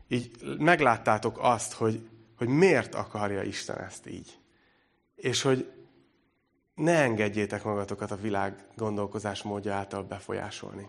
így 0.09 0.31
megláttátok 0.59 1.39
azt, 1.41 1.73
hogy, 1.73 2.09
hogy 2.37 2.49
miért 2.49 2.95
akarja 2.95 3.43
Isten 3.43 3.79
ezt 3.79 4.07
így. 4.07 4.39
És 5.17 5.43
hogy 5.43 5.71
ne 6.75 7.03
engedjétek 7.03 7.65
magatokat 7.65 8.11
a 8.11 8.21
világ 8.21 8.65
gondolkozás 8.77 9.43
módja 9.43 9.75
által 9.75 10.03
befolyásolni. 10.03 10.89